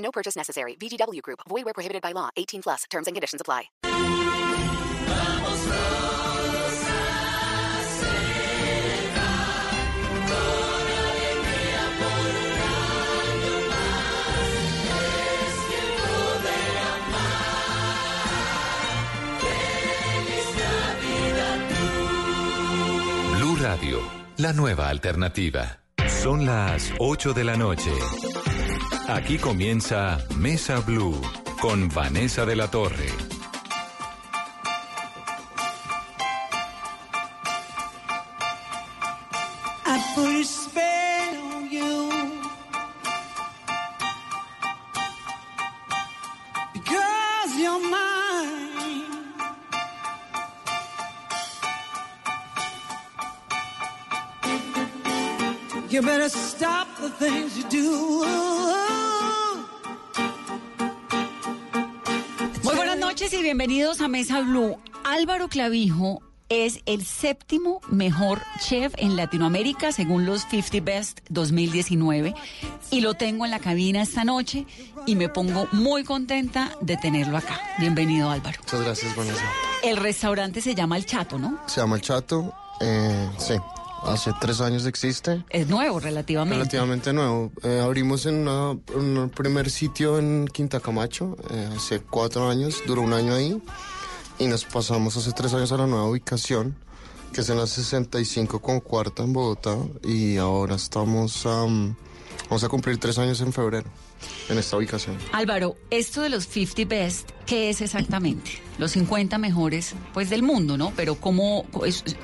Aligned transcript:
No 0.00 0.10
purchase 0.10 0.36
necessary. 0.36 0.74
VGW 0.76 1.22
Group. 1.22 1.40
Void 1.48 1.64
where 1.64 1.74
prohibited 1.74 2.02
by 2.02 2.12
law. 2.12 2.30
18 2.36 2.62
plus. 2.62 2.84
Terms 2.90 3.06
and 3.06 3.14
conditions 3.14 3.40
apply. 3.40 3.70
Blue 23.38 23.56
Radio, 23.56 24.00
la 24.38 24.52
nueva 24.52 24.88
alternativa. 24.88 25.78
Son 26.06 26.44
las 26.44 26.92
8 26.98 27.32
de 27.32 27.44
la 27.44 27.56
noche. 27.56 27.90
Aquí 29.12 29.38
comienza 29.38 30.24
Mesa 30.36 30.78
Blue 30.78 31.20
con 31.60 31.88
Vanessa 31.88 32.46
de 32.46 32.54
la 32.54 32.70
Torre. 32.70 33.39
You 56.00 56.06
better 56.06 56.30
stop 56.30 56.88
the 56.98 57.10
things 57.10 57.58
you 57.58 57.64
do. 57.68 58.24
Muy 62.62 62.74
buenas 62.74 62.96
noches 62.96 63.34
y 63.34 63.42
bienvenidos 63.42 64.00
a 64.00 64.08
Mesa 64.08 64.40
Blue. 64.40 64.78
Álvaro 65.04 65.48
Clavijo 65.48 66.22
es 66.48 66.80
el 66.86 67.04
séptimo 67.04 67.82
mejor 67.90 68.40
chef 68.60 68.94
en 68.96 69.14
Latinoamérica 69.14 69.92
según 69.92 70.24
los 70.24 70.46
50 70.48 70.80
Best 70.82 71.20
2019 71.28 72.34
y 72.90 73.02
lo 73.02 73.12
tengo 73.12 73.44
en 73.44 73.50
la 73.50 73.58
cabina 73.58 74.00
esta 74.00 74.24
noche 74.24 74.64
y 75.04 75.16
me 75.16 75.28
pongo 75.28 75.68
muy 75.72 76.04
contenta 76.04 76.70
de 76.80 76.96
tenerlo 76.96 77.36
acá. 77.36 77.60
Bienvenido 77.78 78.30
Álvaro. 78.30 78.58
Muchas 78.62 78.80
gracias, 78.80 79.14
Vanessa. 79.14 79.44
El 79.82 79.98
restaurante 79.98 80.62
se 80.62 80.74
llama 80.74 80.96
El 80.96 81.04
Chato, 81.04 81.38
¿no? 81.38 81.60
Se 81.66 81.82
llama 81.82 81.96
El 81.96 82.02
Chato. 82.02 82.54
eh, 82.80 83.28
sí, 83.36 83.56
hace 84.04 84.32
tres 84.40 84.60
años 84.60 84.86
existe. 84.86 85.44
Es 85.50 85.68
nuevo 85.68 86.00
relativamente. 86.00 86.56
Relativamente 86.56 87.12
nuevo. 87.12 87.52
Eh, 87.62 87.80
abrimos 87.82 88.26
en 88.26 88.46
una- 88.48 88.70
un 88.94 89.30
primer 89.34 89.70
sitio 89.70 90.18
en 90.18 90.48
Quinta 90.48 90.80
Camacho 90.80 91.36
eh, 91.50 91.68
hace 91.76 92.00
cuatro 92.00 92.48
años. 92.48 92.82
Duró 92.86 93.02
un 93.02 93.12
año 93.12 93.34
ahí. 93.34 93.60
Y 94.38 94.46
nos 94.46 94.64
pasamos 94.64 95.16
hace 95.16 95.32
tres 95.32 95.52
años 95.52 95.70
a 95.72 95.76
la 95.76 95.86
nueva 95.86 96.06
ubicación, 96.06 96.74
que 97.32 97.42
es 97.42 97.48
en 97.50 97.58
la 97.58 97.66
65 97.66 98.60
con 98.60 98.80
cuarta 98.80 99.22
en 99.22 99.32
Bogotá. 99.34 99.76
Y 100.02 100.36
ahora 100.38 100.76
estamos... 100.76 101.44
am, 101.46 101.94
vamos 102.48 102.64
a 102.64 102.68
cumplir 102.68 102.98
tres 102.98 103.18
años 103.18 103.40
en 103.40 103.52
febrero 103.52 103.88
en 104.48 104.58
esta 104.58 104.76
ubicación. 104.76 105.16
Álvaro, 105.32 105.76
esto 105.90 106.20
de 106.22 106.30
los 106.30 106.46
50 106.46 106.84
Best, 106.94 107.30
¿qué 107.46 107.70
es 107.70 107.80
exactamente? 107.80 108.50
Los 108.78 108.92
50 108.92 109.38
mejores 109.38 109.94
pues 110.12 110.30
del 110.30 110.42
mundo, 110.42 110.76
¿no? 110.76 110.92
Pero 110.96 111.14
¿cómo, 111.16 111.66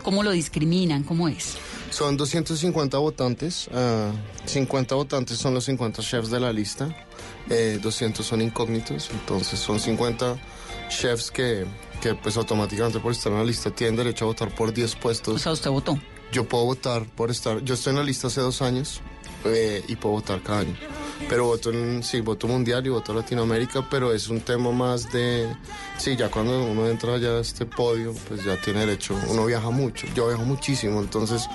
cómo 0.02 0.22
lo 0.22 0.30
discriminan? 0.32 1.04
¿Cómo 1.04 1.28
es? 1.28 1.56
Son 1.90 2.16
250 2.16 2.98
votantes. 2.98 3.68
ah, 3.72 4.10
50 4.46 4.94
votantes 4.94 5.38
son 5.38 5.54
los 5.54 5.64
50 5.64 6.02
chefs 6.02 6.30
de 6.30 6.40
la 6.40 6.52
lista. 6.52 6.88
eh, 7.48 7.78
200 7.80 8.26
son 8.26 8.42
incógnitos. 8.42 9.08
Entonces 9.12 9.60
son 9.60 9.78
50 9.78 10.36
chefs 10.88 11.30
que, 11.30 11.64
que 12.02 12.14
pues 12.14 12.36
automáticamente 12.36 12.98
por 12.98 13.12
estar 13.12 13.30
en 13.32 13.38
la 13.38 13.44
lista 13.44 13.70
tienen 13.70 13.96
derecho 13.96 14.24
a 14.24 14.28
votar 14.28 14.54
por 14.54 14.72
10 14.72 14.94
O 14.94 14.98
puestos. 14.98 15.42
sea, 15.42 15.52
usted 15.52 15.70
votó. 15.70 15.98
Yo 16.32 16.48
puedo 16.48 16.64
votar 16.64 17.06
por 17.06 17.30
estar... 17.30 17.62
Yo 17.62 17.74
estoy 17.74 17.92
en 17.92 17.98
la 17.98 18.04
lista 18.04 18.26
hace 18.26 18.40
dos 18.40 18.60
años 18.62 19.00
eh, 19.50 19.84
y 19.88 19.96
puedo 19.96 20.16
votar 20.16 20.42
cada 20.42 20.60
año. 20.60 20.74
Pero 21.28 21.46
voto 21.46 21.70
en... 21.72 22.02
Sí, 22.02 22.20
voto 22.20 22.46
mundial 22.46 22.86
y 22.86 22.90
voto 22.90 23.14
Latinoamérica, 23.14 23.86
pero 23.88 24.12
es 24.12 24.28
un 24.28 24.40
tema 24.40 24.70
más 24.70 25.10
de... 25.12 25.48
Sí, 25.96 26.14
ya 26.14 26.30
cuando 26.30 26.62
uno 26.64 26.86
entra 26.88 27.16
ya 27.18 27.30
a 27.30 27.40
este 27.40 27.64
podio, 27.64 28.12
pues 28.28 28.44
ya 28.44 28.60
tiene 28.60 28.80
derecho. 28.80 29.18
Uno 29.28 29.46
viaja 29.46 29.70
mucho. 29.70 30.06
Yo 30.14 30.28
viajo 30.28 30.44
muchísimo, 30.44 31.00
entonces 31.00 31.46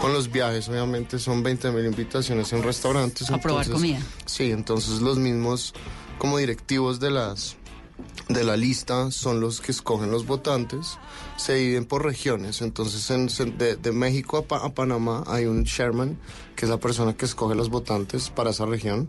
con 0.00 0.12
los 0.14 0.32
viajes 0.32 0.68
obviamente 0.68 1.18
son 1.18 1.42
20 1.42 1.70
mil 1.72 1.84
invitaciones 1.84 2.52
en 2.52 2.62
restaurantes. 2.62 3.30
A 3.30 3.38
probar 3.38 3.66
entonces- 3.66 3.90
comida. 3.92 4.06
Sí, 4.24 4.50
entonces 4.50 5.00
los 5.02 5.18
mismos 5.18 5.74
como 6.18 6.38
directivos 6.38 6.98
de 7.00 7.10
las 7.10 7.56
de 8.28 8.44
la 8.44 8.56
lista 8.56 9.10
son 9.10 9.40
los 9.40 9.60
que 9.60 9.72
escogen 9.72 10.10
los 10.10 10.24
votantes, 10.26 10.98
se 11.36 11.54
dividen 11.54 11.84
por 11.84 12.04
regiones, 12.04 12.60
entonces 12.62 13.10
en- 13.10 13.28
de, 13.58 13.76
de 13.76 13.92
México 13.92 14.36
a, 14.38 14.42
Pa- 14.42 14.64
a 14.64 14.74
Panamá 14.74 15.24
hay 15.26 15.46
un 15.46 15.64
chairman, 15.64 16.18
que 16.54 16.64
es 16.66 16.70
la 16.70 16.78
persona 16.78 17.14
que 17.16 17.24
escoge 17.24 17.54
los 17.54 17.70
votantes 17.70 18.30
para 18.30 18.50
esa 18.50 18.66
región. 18.66 19.08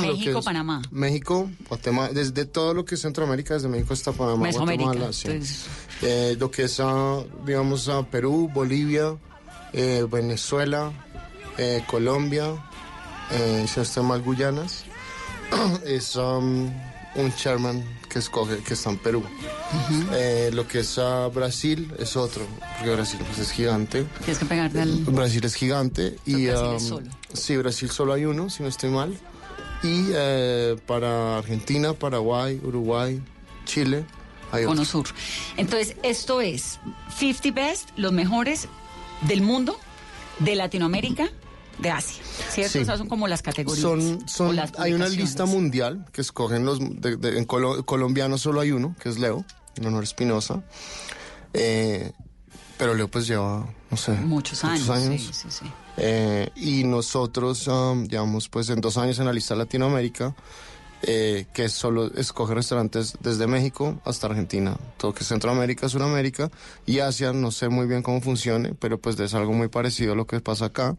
México, 0.00 0.38
es- 0.38 0.44
Panamá. 0.44 0.80
México, 0.90 1.50
Guatemala, 1.68 2.12
desde 2.12 2.44
todo 2.46 2.72
lo 2.74 2.84
que 2.84 2.94
es 2.94 3.02
Centroamérica, 3.02 3.54
desde 3.54 3.68
México 3.68 3.92
hasta 3.92 4.12
Panamá, 4.12 4.44
Mesoamérica. 4.44 4.84
Guatemala, 4.84 5.12
sí. 5.12 5.28
Entonces, 5.28 5.66
Eh, 6.02 6.36
lo 6.38 6.48
que 6.50 6.62
es, 6.64 6.78
ah, 6.80 7.20
digamos, 7.44 7.88
a 7.88 8.04
Perú, 8.08 8.48
Bolivia, 8.54 9.16
eh, 9.72 10.06
Venezuela, 10.10 10.92
eh, 11.58 11.82
Colombia, 11.88 12.54
eh, 13.32 13.66
si 13.68 14.00
no 14.00 14.20
Guyanas, 14.22 14.84
es 15.84 16.14
um, 16.16 16.70
un 17.18 17.34
chairman 17.34 17.84
que 18.08 18.18
escoge, 18.20 18.58
que 18.58 18.74
está 18.74 18.90
en 18.90 18.98
Perú. 18.98 19.22
Eh, 20.12 20.50
lo 20.52 20.66
que 20.66 20.80
es 20.80 20.98
ah, 20.98 21.28
Brasil 21.32 21.92
es 21.98 22.16
otro, 22.16 22.46
porque 22.76 22.94
Brasil 22.94 23.20
pues, 23.26 23.38
es 23.38 23.50
gigante. 23.50 24.06
tienes 24.20 24.38
que 24.38 24.44
pegarte 24.44 24.80
al... 24.80 24.92
Brasil 25.04 25.44
es 25.44 25.54
gigante 25.54 26.16
y 26.24 26.46
Brasil 26.46 26.74
es 26.76 26.82
um, 26.82 26.88
solo. 26.88 27.06
sí, 27.32 27.56
Brasil 27.56 27.90
solo 27.90 28.12
hay 28.12 28.24
uno, 28.24 28.48
si 28.50 28.62
no 28.62 28.68
estoy 28.68 28.90
mal. 28.90 29.18
Y 29.82 30.06
eh, 30.12 30.76
para 30.86 31.38
Argentina, 31.38 31.92
Paraguay, 31.92 32.60
Uruguay, 32.64 33.20
Chile, 33.64 34.04
hay 34.50 34.64
otro. 34.64 34.70
Cono 34.70 34.84
Sur. 34.84 35.06
Entonces, 35.56 35.96
esto 36.02 36.40
es 36.40 36.80
50 37.16 37.50
Best, 37.52 37.90
los 37.96 38.12
mejores 38.12 38.68
del 39.22 39.42
mundo, 39.42 39.78
de 40.38 40.56
Latinoamérica, 40.56 41.28
de 41.78 41.90
Asia. 41.90 42.22
¿Cierto? 42.50 42.72
Sí. 42.72 42.78
O 42.80 42.84
sea, 42.84 42.96
son 42.98 43.08
como 43.08 43.28
las 43.28 43.42
categorías. 43.42 43.80
Son, 43.82 44.22
o 44.24 44.28
son, 44.28 44.56
las 44.56 44.72
hay 44.78 44.92
una 44.92 45.08
lista 45.08 45.44
mundial 45.46 46.06
que 46.12 46.20
escogen 46.20 46.64
los. 46.64 46.78
de- 46.80 47.16
de- 47.16 47.38
en 47.38 47.46
colo- 47.46 47.84
colombiano 47.84 48.36
solo 48.38 48.60
hay 48.60 48.72
uno, 48.72 48.94
que 49.00 49.08
es 49.08 49.18
Leo, 49.18 49.44
en 49.76 49.86
honor 49.86 50.00
a 50.02 50.04
Espinosa. 50.04 50.62
Eh, 51.54 52.12
pero 52.76 52.94
Leo, 52.94 53.08
pues 53.08 53.26
lleva, 53.26 53.66
no 53.90 53.96
sé. 53.96 54.12
Muchos 54.12 54.64
años. 54.64 54.86
Sí, 55.20 55.30
sí, 55.32 55.48
sí. 55.50 55.66
Eh, 55.96 56.48
y 56.54 56.84
nosotros 56.84 57.66
um, 57.66 58.06
llevamos, 58.06 58.48
pues, 58.48 58.68
en 58.70 58.80
dos 58.80 58.96
años 58.96 59.18
en 59.18 59.26
la 59.26 59.32
lista 59.32 59.56
Latinoamérica, 59.56 60.34
eh, 61.02 61.46
que 61.52 61.68
solo 61.68 62.12
escoge 62.14 62.54
restaurantes 62.54 63.16
desde 63.20 63.46
México 63.46 64.00
hasta 64.04 64.26
Argentina. 64.26 64.76
Todo 64.96 65.14
que 65.14 65.20
es 65.22 65.28
Centroamérica, 65.28 65.88
Sudamérica 65.88 66.50
y 66.86 66.98
Asia, 66.98 67.32
no 67.32 67.50
sé 67.50 67.68
muy 67.68 67.86
bien 67.86 68.02
cómo 68.02 68.20
funcione, 68.20 68.74
pero 68.74 68.98
pues 69.00 69.18
es 69.20 69.34
algo 69.34 69.52
muy 69.52 69.68
parecido 69.68 70.12
a 70.12 70.16
lo 70.16 70.26
que 70.26 70.40
pasa 70.40 70.66
acá. 70.66 70.96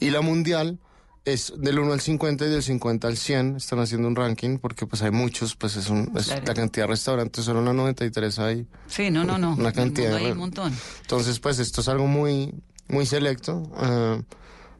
Y 0.00 0.10
la 0.10 0.20
mundial 0.22 0.78
es 1.26 1.52
del 1.56 1.80
1 1.80 1.92
al 1.92 2.00
50 2.00 2.46
y 2.46 2.50
del 2.50 2.62
50 2.62 3.08
al 3.08 3.16
100. 3.16 3.56
Están 3.56 3.80
haciendo 3.80 4.06
un 4.08 4.14
ranking 4.16 4.58
porque 4.58 4.86
pues 4.86 5.02
hay 5.02 5.10
muchos, 5.10 5.56
pues 5.56 5.76
es, 5.76 5.90
un, 5.90 6.12
es 6.16 6.26
Claro. 6.26 6.42
la 6.46 6.54
cantidad 6.54 6.84
de 6.84 6.92
restaurantes, 6.92 7.44
solo 7.44 7.58
en 7.58 7.64
la 7.66 7.72
93 7.72 8.38
hay. 8.38 8.66
Sí, 8.86 9.10
no, 9.10 9.24
no, 9.24 9.36
no. 9.36 9.54
Una 9.54 9.72
cantidad 9.72 10.14
hay 10.14 10.30
un 10.30 10.38
montón. 10.38 10.72
Entonces 11.02 11.40
pues 11.40 11.58
esto 11.58 11.80
es 11.80 11.88
algo 11.88 12.06
muy, 12.06 12.54
muy 12.88 13.04
selecto 13.06 13.70
eh, 13.82 14.22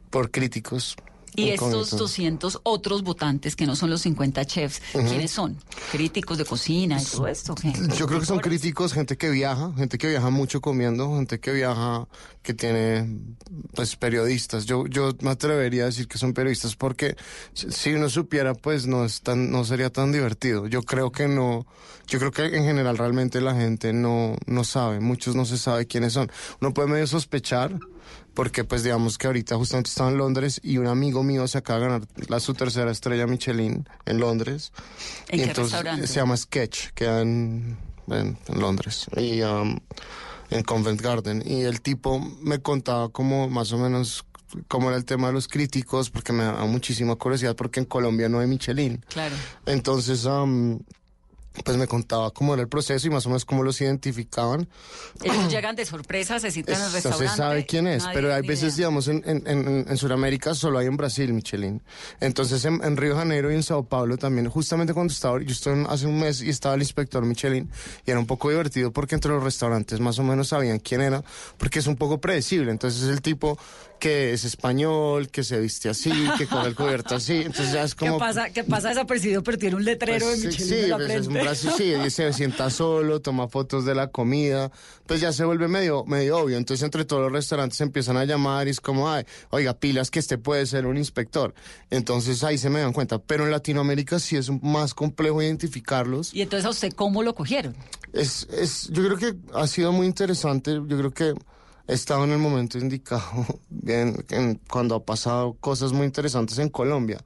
por 0.09 0.31
críticos. 0.31 0.95
Y 1.37 1.49
estos 1.51 1.69
incógnito. 1.69 1.97
200 1.97 2.59
otros 2.63 3.03
votantes 3.03 3.55
que 3.55 3.65
no 3.65 3.75
son 3.75 3.89
los 3.89 4.01
50 4.01 4.43
chefs, 4.45 4.81
¿quiénes 4.91 5.31
son? 5.31 5.57
¿Críticos 5.91 6.37
de 6.37 6.45
cocina 6.45 7.01
y 7.01 7.05
todo 7.05 7.27
esto? 7.27 7.55
qué? 7.55 7.71
Yo 7.95 8.07
creo 8.07 8.19
que 8.19 8.25
son 8.25 8.39
críticos, 8.39 8.91
gente 8.91 9.17
que 9.17 9.29
viaja, 9.29 9.71
gente 9.77 9.97
que 9.97 10.09
viaja 10.09 10.29
mucho 10.29 10.61
comiendo, 10.61 11.15
gente 11.15 11.39
que 11.39 11.51
viaja, 11.51 12.07
que 12.41 12.53
tiene, 12.53 13.19
pues, 13.75 13.95
periodistas. 13.95 14.65
Yo, 14.65 14.87
yo 14.87 15.11
me 15.21 15.29
atrevería 15.29 15.83
a 15.83 15.85
decir 15.85 16.07
que 16.07 16.17
son 16.17 16.33
periodistas 16.33 16.75
porque 16.75 17.15
si 17.53 17.71
si 17.71 17.93
uno 17.93 18.09
supiera, 18.09 18.53
pues, 18.53 18.87
no 18.87 19.05
es 19.05 19.21
tan, 19.21 19.51
no 19.51 19.63
sería 19.63 19.89
tan 19.91 20.11
divertido. 20.11 20.67
Yo 20.67 20.81
creo 20.81 21.11
que 21.11 21.27
no, 21.27 21.65
yo 22.07 22.19
creo 22.19 22.31
que 22.31 22.45
en 22.45 22.63
general 22.63 22.97
realmente 22.97 23.39
la 23.41 23.53
gente 23.53 23.93
no, 23.93 24.35
no 24.45 24.63
sabe, 24.63 24.99
muchos 24.99 25.35
no 25.35 25.45
se 25.45 25.57
sabe 25.57 25.87
quiénes 25.87 26.13
son. 26.13 26.31
Uno 26.59 26.73
puede 26.73 26.89
medio 26.89 27.07
sospechar, 27.07 27.77
porque 28.37 28.63
pues 28.63 28.83
digamos 28.83 29.17
que 29.17 29.25
ahorita 29.25 29.55
justamente 29.55 29.89
estaba 29.89 30.11
en 30.11 30.17
Londres 30.19 30.61
y 30.61 30.77
un 30.77 30.85
amigo 30.85 31.23
mío 31.23 31.47
se 31.47 31.57
acaba 31.57 31.79
de 31.79 31.85
ganar 31.87 32.07
la, 32.27 32.39
su 32.39 32.53
tercera 32.53 32.91
estrella 32.91 33.25
Michelin 33.25 33.89
en 34.05 34.19
Londres. 34.19 34.71
¿En 35.29 35.39
y 35.39 35.41
qué 35.41 35.49
entonces 35.49 35.73
restaurante? 35.73 36.05
se 36.05 36.13
llama 36.17 36.37
Sketch, 36.37 36.89
queda 36.93 37.23
en, 37.23 37.79
en, 38.05 38.37
en 38.47 38.59
Londres 38.59 39.07
y 39.17 39.41
um, 39.41 39.79
en 40.51 40.63
Covent 40.65 41.01
Garden. 41.01 41.41
Y 41.47 41.61
el 41.61 41.81
tipo 41.81 42.19
me 42.19 42.59
contaba 42.59 43.09
como 43.09 43.49
más 43.49 43.73
o 43.73 43.79
menos 43.79 44.23
cómo 44.67 44.89
era 44.89 44.97
el 44.97 45.05
tema 45.05 45.29
de 45.29 45.33
los 45.33 45.47
críticos, 45.47 46.11
porque 46.11 46.31
me 46.31 46.43
da 46.43 46.63
muchísima 46.65 47.15
curiosidad, 47.15 47.55
porque 47.55 47.79
en 47.79 47.87
Colombia 47.87 48.29
no 48.29 48.39
hay 48.39 48.45
Michelin. 48.45 49.03
Claro. 49.09 49.35
Entonces, 49.65 50.25
um, 50.25 50.77
pues 51.63 51.77
me 51.77 51.87
contaba 51.87 52.31
cómo 52.31 52.53
era 52.53 52.61
el 52.63 52.69
proceso 52.69 53.07
y 53.07 53.09
más 53.09 53.25
o 53.25 53.29
menos 53.29 53.45
cómo 53.45 53.63
los 53.63 53.79
identificaban. 53.81 54.67
Ellos 55.23 55.47
llegan 55.51 55.75
de 55.75 55.85
sorpresa, 55.85 56.39
se 56.39 56.47
en 56.47 56.53
el 56.67 56.73
Es- 56.73 56.79
no 56.79 56.89
restaurante. 56.91 57.27
se 57.29 57.35
sabe 57.35 57.65
quién 57.65 57.87
es, 57.87 58.03
nadie 58.03 58.15
pero 58.15 58.33
hay 58.33 58.41
veces, 58.41 58.63
idea. 58.75 58.75
digamos, 58.87 59.07
en, 59.07 59.23
en, 59.25 59.43
en, 59.47 59.85
en 59.89 59.97
Sudamérica 59.97 60.53
solo 60.55 60.79
hay 60.79 60.87
en 60.87 60.97
Brasil 60.97 61.33
Michelin. 61.33 61.81
Entonces, 62.19 62.63
en, 62.65 62.83
en 62.83 62.97
Río 62.97 63.13
de 63.13 63.19
Janeiro 63.19 63.51
y 63.51 63.55
en 63.55 63.63
Sao 63.63 63.83
Paulo 63.83 64.17
también, 64.17 64.49
justamente 64.49 64.93
cuando 64.93 65.11
estaba, 65.13 65.41
yo 65.41 65.51
estuve 65.51 65.85
hace 65.89 66.05
un 66.07 66.19
mes 66.19 66.41
y 66.41 66.49
estaba 66.49 66.75
el 66.75 66.81
inspector 66.81 67.23
Michelin, 67.25 67.69
y 68.05 68.11
era 68.11 68.19
un 68.19 68.25
poco 68.27 68.49
divertido 68.49 68.91
porque 68.91 69.15
entre 69.15 69.31
los 69.31 69.43
restaurantes 69.43 69.99
más 69.99 70.19
o 70.19 70.23
menos 70.23 70.49
sabían 70.49 70.79
quién 70.79 71.01
era, 71.01 71.23
porque 71.57 71.79
es 71.79 71.87
un 71.87 71.95
poco 71.95 72.19
predecible. 72.21 72.71
Entonces, 72.71 73.01
es 73.03 73.09
el 73.09 73.21
tipo 73.21 73.57
que 73.99 74.33
es 74.33 74.43
español, 74.45 75.29
que 75.29 75.43
se 75.43 75.59
viste 75.59 75.89
así, 75.89 76.11
que 76.37 76.47
coge 76.47 76.67
el 76.67 76.75
cubierto 76.75 77.15
así. 77.15 77.37
Entonces, 77.37 77.71
ya 77.73 77.83
es 77.83 77.95
¿Qué 77.95 78.07
como. 78.07 78.17
pasa, 78.19 78.49
¿Qué 78.49 78.63
pasa 78.63 78.89
desapercibido, 78.89 79.43
pero 79.43 79.57
tiene 79.57 79.75
un 79.75 79.85
letrero 79.85 80.25
Pues, 80.25 80.41
de 80.41 80.47
Michelin 80.47 80.67
sí, 80.69 80.75
en 80.83 80.89
la 80.89 80.97
pues, 80.97 81.09
es 81.11 81.27
un 81.27 81.33
brazo, 81.33 81.71
sí, 81.77 81.93
y 82.05 82.09
se 82.09 82.33
sienta 82.33 82.69
solo, 82.69 83.21
toma 83.21 83.47
fotos 83.47 83.85
de 83.85 83.95
la 83.95 84.07
comida, 84.07 84.71
pues 85.05 85.21
ya 85.21 85.31
se 85.31 85.45
vuelve 85.45 85.67
medio, 85.67 86.03
medio 86.05 86.37
obvio. 86.39 86.57
Entonces 86.57 86.83
entre 86.83 87.05
todos 87.05 87.23
los 87.23 87.31
restaurantes 87.31 87.79
empiezan 87.81 88.17
a 88.17 88.25
llamar 88.25 88.67
y 88.67 88.71
es 88.71 88.81
como, 88.81 89.09
ay, 89.09 89.25
oiga, 89.49 89.73
pilas 89.73 90.11
que 90.11 90.19
este 90.19 90.37
puede 90.37 90.65
ser 90.65 90.85
un 90.85 90.97
inspector. 90.97 91.53
Entonces 91.89 92.43
ahí 92.43 92.57
se 92.57 92.69
me 92.69 92.79
dan 92.79 92.93
cuenta. 92.93 93.19
Pero 93.19 93.45
en 93.45 93.51
Latinoamérica 93.51 94.19
sí 94.19 94.35
es 94.35 94.49
más 94.61 94.93
complejo 94.93 95.41
identificarlos. 95.41 96.33
Y 96.33 96.41
entonces, 96.41 96.65
¿a 96.65 96.69
usted 96.69 96.93
cómo 96.93 97.23
lo 97.23 97.33
cogieron? 97.35 97.75
Es, 98.13 98.47
es, 98.51 98.87
yo 98.91 99.03
creo 99.05 99.17
que 99.17 99.35
ha 99.53 99.67
sido 99.67 99.91
muy 99.91 100.07
interesante. 100.07 100.73
Yo 100.73 100.97
creo 100.97 101.11
que 101.11 101.33
estado 101.93 102.23
en 102.25 102.31
el 102.31 102.37
momento 102.39 102.77
indicado 102.77 103.45
bien, 103.69 104.23
en- 104.29 104.59
cuando 104.69 104.95
ha 104.95 105.03
pasado 105.05 105.53
cosas 105.59 105.93
muy 105.93 106.05
interesantes 106.05 106.57
en 106.59 106.69
Colombia. 106.69 107.19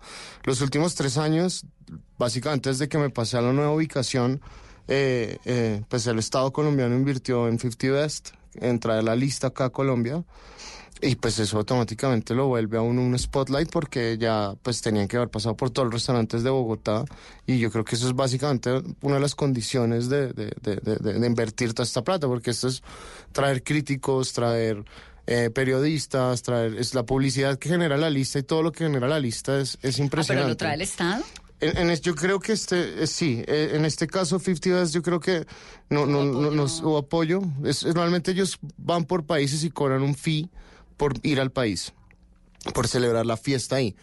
Los 0.44 0.62
últimos 0.62 0.96
tres 0.96 1.18
años, 1.18 1.66
básicamente 2.18 2.70
desde 2.70 2.88
que 2.88 2.98
me 2.98 3.10
pasé 3.10 3.38
a 3.38 3.42
la 3.42 3.54
nueva 3.54 3.74
ubicación, 3.74 4.42
eh, 4.88 5.38
eh, 5.46 5.84
pues 5.90 6.06
el 6.08 6.20
Estado 6.20 6.52
colombiano 6.52 6.96
invirtió 6.96 7.48
en 7.48 7.60
50 7.60 7.92
Best, 7.92 8.30
en 8.56 8.80
traer 8.80 9.04
la 9.04 9.16
lista 9.16 9.48
acá 9.48 9.66
a 9.66 9.70
Colombia. 9.70 10.24
Y 11.04 11.16
pues 11.16 11.40
eso 11.40 11.58
automáticamente 11.58 12.36
lo 12.36 12.46
vuelve 12.48 12.78
a 12.78 12.82
uno 12.82 13.02
un 13.02 13.18
spotlight 13.18 13.72
porque 13.72 14.18
ya 14.20 14.54
pues 14.62 14.82
tenían 14.84 15.08
que 15.08 15.18
haber 15.18 15.30
pasado 15.30 15.58
por 15.58 15.72
todos 15.72 15.88
los 15.88 15.94
restaurantes 15.96 16.44
de 16.44 16.52
Bogotá 16.52 17.06
y 17.48 17.58
yo 17.58 17.72
creo 17.72 17.84
que 17.84 17.96
eso 17.96 18.08
es 18.08 18.14
básicamente 18.14 18.70
una 19.02 19.16
de 19.16 19.22
las 19.22 19.34
condiciones 19.34 20.10
de, 20.10 20.28
de, 20.34 20.52
de, 20.62 20.76
de- 20.76 20.96
de- 20.98 21.20
de 21.20 21.28
invertir 21.28 21.74
toda 21.74 21.86
esta 21.86 22.04
plata 22.04 22.28
porque 22.28 22.52
esto 22.52 22.68
es 22.68 22.84
traer 23.32 23.64
críticos, 23.64 24.34
traer 24.34 24.84
eh, 25.26 25.50
periodistas, 25.50 26.44
traer 26.44 26.76
es 26.78 26.94
la 26.94 27.04
publicidad 27.04 27.58
que 27.58 27.70
genera 27.70 27.98
la 27.98 28.10
lista 28.12 28.38
y 28.38 28.44
todo 28.44 28.62
lo 28.62 28.72
que 28.72 28.84
genera 28.84 29.08
la 29.08 29.20
lista 29.20 29.60
es, 29.60 29.80
es 29.82 29.96
Ah, 29.96 29.98
pero 29.98 30.04
impresionante. 30.04 30.50
lo 30.50 30.58
trae 30.58 30.76
el 30.76 30.82
Estado. 30.82 31.24
En, 31.62 31.90
en 31.90 31.96
yo 32.00 32.14
creo 32.14 32.40
que 32.40 32.54
este, 32.54 33.04
eh, 33.04 33.08
sí, 33.08 33.44
eh, 33.48 33.72
en 33.74 33.86
este 33.86 34.06
caso 34.08 34.38
50 34.40 34.70
Best 34.82 34.94
yo 34.94 35.02
creo 35.02 35.20
que 35.20 35.46
no, 35.90 36.06
no, 36.06 36.24
no, 36.26 36.52
nos 36.52 36.82
hubo 36.82 36.98
apoyo. 37.00 37.42
Es, 37.64 37.78
es- 37.84 37.96
normalmente 37.96 38.32
ellos 38.32 38.60
van 38.78 39.06
por 39.06 39.24
países 39.26 39.64
y 39.64 39.72
cobran 39.72 40.02
un 40.04 40.14
fee 40.16 40.48
por 41.02 41.16
ir 41.24 41.40
al 41.40 41.52
país, 41.52 41.94
por 42.76 42.88
celebrar 42.88 43.26
la 43.26 43.36
fiesta 43.36 43.78
ahí. 43.78 43.96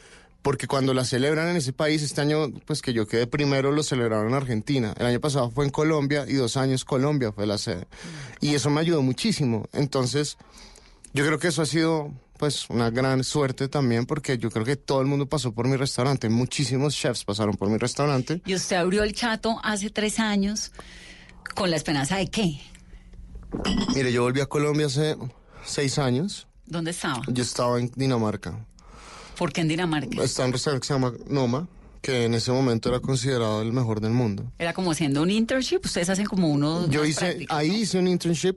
Porque 0.42 0.66
cuando 0.66 0.94
la 0.94 1.04
celebran 1.04 1.46
en 1.46 1.54
ese 1.54 1.72
país, 1.72 2.02
este 2.02 2.20
año, 2.20 2.52
pues 2.66 2.82
que 2.82 2.92
yo 2.92 3.06
quedé 3.06 3.28
primero, 3.28 3.70
lo 3.70 3.84
celebraron 3.84 4.26
en 4.26 4.34
Argentina. 4.34 4.94
El 4.98 5.06
año 5.06 5.20
pasado 5.20 5.48
fue 5.52 5.64
en 5.64 5.70
Colombia 5.70 6.24
y 6.26 6.34
dos 6.34 6.56
años 6.56 6.84
Colombia 6.84 7.30
fue 7.30 7.46
la 7.46 7.56
sede. 7.56 7.86
Y 8.40 8.56
eso 8.56 8.68
me 8.68 8.80
ayudó 8.80 9.00
muchísimo. 9.02 9.68
Entonces, 9.72 10.38
yo 11.12 11.24
creo 11.24 11.38
que 11.38 11.46
eso 11.46 11.62
ha 11.62 11.66
sido 11.66 12.12
pues 12.36 12.68
una 12.68 12.90
gran 12.90 13.22
suerte 13.22 13.68
también 13.68 14.04
porque 14.04 14.36
yo 14.36 14.50
creo 14.50 14.64
que 14.64 14.74
todo 14.74 15.00
el 15.00 15.06
mundo 15.06 15.28
pasó 15.28 15.52
por 15.52 15.68
mi 15.68 15.76
restaurante, 15.76 16.28
muchísimos 16.28 16.96
chefs 16.96 17.24
pasaron 17.24 17.54
por 17.54 17.70
mi 17.70 17.78
restaurante. 17.78 18.42
Y 18.44 18.56
usted 18.56 18.74
abrió 18.74 19.04
el 19.04 19.12
chato 19.12 19.60
hace 19.62 19.90
tres 19.90 20.18
años 20.18 20.72
con 21.54 21.70
la 21.70 21.76
esperanza 21.76 22.16
de 22.16 22.26
qué? 22.26 22.60
Mire, 23.94 24.12
yo 24.12 24.24
volví 24.24 24.40
a 24.40 24.46
Colombia 24.46 24.86
hace 24.86 25.16
seis 25.64 26.00
años, 26.00 26.47
¿Dónde 26.68 26.90
estaba? 26.92 27.22
yo 27.26 27.42
estaba 27.42 27.78
en 27.80 27.90
Dinamarca, 27.96 28.64
¿Por 29.36 29.52
qué 29.52 29.60
en 29.62 29.68
Dinamarca? 29.68 30.22
estaba 30.22 30.46
en 30.46 30.48
un 30.50 30.52
restaurante 30.54 30.80
que 30.82 30.86
se 30.88 30.94
llama 30.94 31.12
Noma, 31.28 31.68
que 32.02 32.24
en 32.24 32.34
ese 32.34 32.50
momento 32.52 32.88
era 32.88 33.00
considerado 33.00 33.60
el 33.62 33.72
mejor 33.72 34.00
del 34.00 34.12
mundo. 34.12 34.44
Era 34.58 34.72
como 34.72 34.90
haciendo 34.92 35.20
un 35.22 35.30
internship. 35.30 35.80
Ustedes 35.84 36.08
hacen 36.10 36.26
como 36.26 36.48
uno. 36.48 36.88
Yo 36.88 37.04
hice, 37.04 37.44
ahí 37.48 37.68
¿no? 37.68 37.74
hice 37.76 37.98
un 37.98 38.06
internship, 38.08 38.56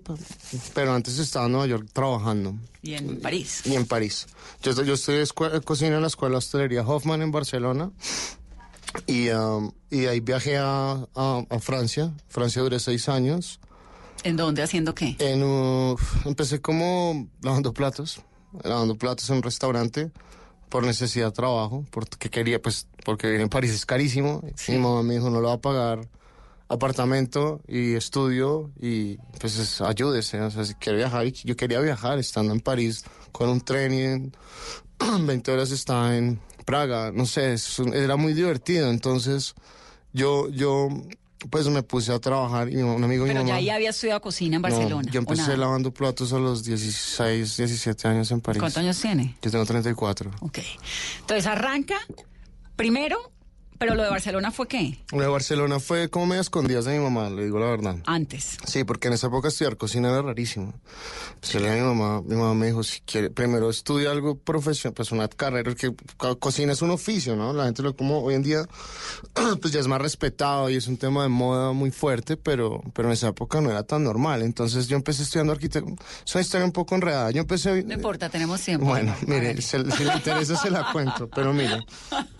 pero 0.73 0.93
antes 0.93 1.17
estaba 1.19 1.45
en 1.47 1.51
Nueva 1.53 1.67
York 1.67 1.87
trabajando. 1.93 2.55
Y 2.83 2.93
en 2.93 3.19
París. 3.19 3.61
y 3.65 3.75
en 3.75 3.85
París. 3.85 4.27
Yo, 4.63 4.71
yo 4.83 4.93
estudié 4.93 5.23
cocina 5.63 5.95
en 5.95 6.01
la 6.01 6.07
Escuela 6.07 6.33
de 6.33 6.37
Hostelería 6.37 6.81
Hoffman 6.83 7.21
en 7.21 7.31
Barcelona 7.31 7.91
y, 9.07 9.29
um, 9.29 9.71
y 9.89 10.05
ahí 10.05 10.19
viajé 10.19 10.57
a, 10.57 11.07
a- 11.15 11.45
a 11.49 11.59
Francia. 11.59 12.11
Francia 12.27 12.61
duré 12.61 12.79
seis 12.79 13.07
años. 13.09 13.59
¿En 14.23 14.37
dónde? 14.37 14.61
¿Haciendo 14.61 14.93
qué? 14.93 15.15
En, 15.19 15.43
uh, 15.43 15.95
empecé 16.25 16.61
como 16.61 17.27
lavando 17.41 17.73
platos, 17.73 18.21
lavando 18.63 18.95
platos 18.95 19.29
en 19.29 19.37
un 19.37 19.43
restaurante 19.43 20.11
por 20.69 20.83
necesidad 20.85 21.27
de 21.27 21.31
trabajo, 21.33 21.85
porque 21.91 22.29
quería, 22.29 22.61
pues, 22.61 22.87
porque 23.03 23.27
vivir 23.27 23.41
en 23.41 23.49
París 23.49 23.71
es 23.71 23.85
carísimo. 23.85 24.41
Mi 24.69 24.77
mamá 24.77 25.03
me 25.03 25.15
dijo, 25.15 25.29
no 25.29 25.41
lo 25.41 25.47
va 25.49 25.55
a 25.55 25.61
pagar 25.61 26.07
apartamento 26.69 27.59
y 27.67 27.95
estudio 27.95 28.71
y 28.79 29.17
pues 29.39 29.57
es- 29.57 29.81
ayúdese, 29.81 30.39
o 30.39 30.49
sea, 30.51 30.63
si 30.63 30.73
quiere 30.75 30.99
viajar, 30.99 31.25
yo 31.25 31.55
quería 31.57 31.81
viajar 31.81 32.17
estando 32.17 32.53
en 32.53 32.61
París 32.61 33.03
con 33.33 33.49
un 33.49 33.59
tren 33.59 33.93
y 33.93 34.01
en 34.03 34.35
20 35.27 35.51
horas 35.51 35.71
estaba 35.71 36.15
en 36.15 36.39
Praga, 36.65 37.11
no 37.11 37.25
sé, 37.25 37.53
es 37.53 37.77
era 37.79 38.15
muy 38.15 38.33
divertido, 38.33 38.89
entonces 38.89 39.53
yo, 40.13 40.47
yo 40.49 40.87
pues 41.49 41.67
me 41.67 41.81
puse 41.83 42.11
a 42.13 42.19
trabajar 42.19 42.69
y 42.69 42.77
un 42.77 43.03
amigo 43.03 43.25
de 43.25 43.29
mi 43.29 43.33
Pero 43.33 43.39
ya 43.41 43.53
mamá... 43.53 43.55
ahí 43.55 43.69
había 43.69 43.89
estudiado 43.89 44.21
cocina 44.21 44.57
en 44.57 44.61
No, 44.61 44.69
Barcelona. 44.69 45.09
yo 45.11 45.19
¿o 45.19 45.23
empecé 45.23 45.57
lavando 45.57 45.91
platos 45.93 46.31
a 46.33 46.37
los 46.39 46.63
16, 46.63 47.57
17 47.57 48.07
años 48.07 48.31
en 48.31 48.41
París. 48.41 48.59
¿Cuántos 48.59 48.77
años 48.77 48.99
tiene? 48.99 49.35
Yo 49.41 49.49
tengo 49.51 49.65
34. 49.65 50.31
Ok. 50.41 50.59
Entonces 51.21 51.45
arranca 51.47 51.95
primero, 52.75 53.17
pero 53.81 53.95
lo 53.95 54.03
de 54.03 54.09
Barcelona 54.11 54.51
fue 54.51 54.67
qué? 54.67 54.99
Lo 55.11 55.21
de 55.21 55.27
Barcelona 55.27 55.79
fue 55.79 56.07
como 56.09 56.27
medio 56.27 56.41
escondidas 56.41 56.85
de 56.85 56.99
mi 56.99 57.03
mamá, 57.03 57.31
le 57.31 57.45
digo 57.45 57.57
la 57.57 57.65
verdad. 57.65 57.95
Antes. 58.05 58.57
Sí, 58.63 58.83
porque 58.83 59.07
en 59.07 59.15
esa 59.15 59.25
época 59.25 59.47
estudiar 59.47 59.75
cocina 59.75 60.09
era 60.09 60.21
rarísimo. 60.21 60.71
Pues 61.39 61.53
dije 61.53 61.67
a 61.71 61.73
mi 61.73 61.81
mamá, 61.81 62.21
mi 62.21 62.35
mamá 62.35 62.53
me 62.53 62.67
dijo, 62.67 62.83
si 62.83 63.01
quiere, 63.01 63.31
primero 63.31 63.71
estudia 63.71 64.11
algo 64.11 64.37
profesional, 64.37 64.93
pues 64.93 65.11
una 65.11 65.27
carrera, 65.27 65.73
que 65.73 65.91
co- 66.17 66.37
cocina 66.37 66.73
es 66.73 66.83
un 66.83 66.91
oficio, 66.91 67.35
¿no? 67.35 67.53
La 67.53 67.65
gente 67.65 67.81
lo 67.81 67.95
como 67.95 68.19
hoy 68.21 68.35
en 68.35 68.43
día, 68.43 68.65
pues 69.61 69.73
ya 69.73 69.79
es 69.79 69.87
más 69.87 69.99
respetado 69.99 70.69
y 70.69 70.75
es 70.75 70.85
un 70.87 70.97
tema 70.97 71.23
de 71.23 71.29
moda 71.29 71.71
muy 71.73 71.89
fuerte, 71.89 72.37
pero, 72.37 72.83
pero 72.93 73.07
en 73.07 73.13
esa 73.13 73.29
época 73.29 73.61
no 73.61 73.71
era 73.71 73.81
tan 73.81 74.03
normal. 74.03 74.43
Entonces 74.43 74.87
yo 74.87 74.95
empecé 74.95 75.23
estudiando 75.23 75.53
arquitectura, 75.53 75.95
es 76.23 76.35
una 76.35 76.41
historia 76.43 76.65
un 76.65 76.71
poco 76.71 76.93
enredada. 76.93 77.31
Yo 77.31 77.41
empecé... 77.41 77.83
No 77.83 77.93
importa, 77.95 78.29
tenemos 78.29 78.61
tiempo. 78.61 78.85
Bueno, 78.85 79.15
mire, 79.25 79.59
se- 79.63 79.89
si 79.91 80.03
le 80.03 80.13
interesa 80.13 80.55
se 80.55 80.69
la 80.69 80.91
cuento, 80.91 81.27
pero 81.29 81.51
mire, 81.51 81.83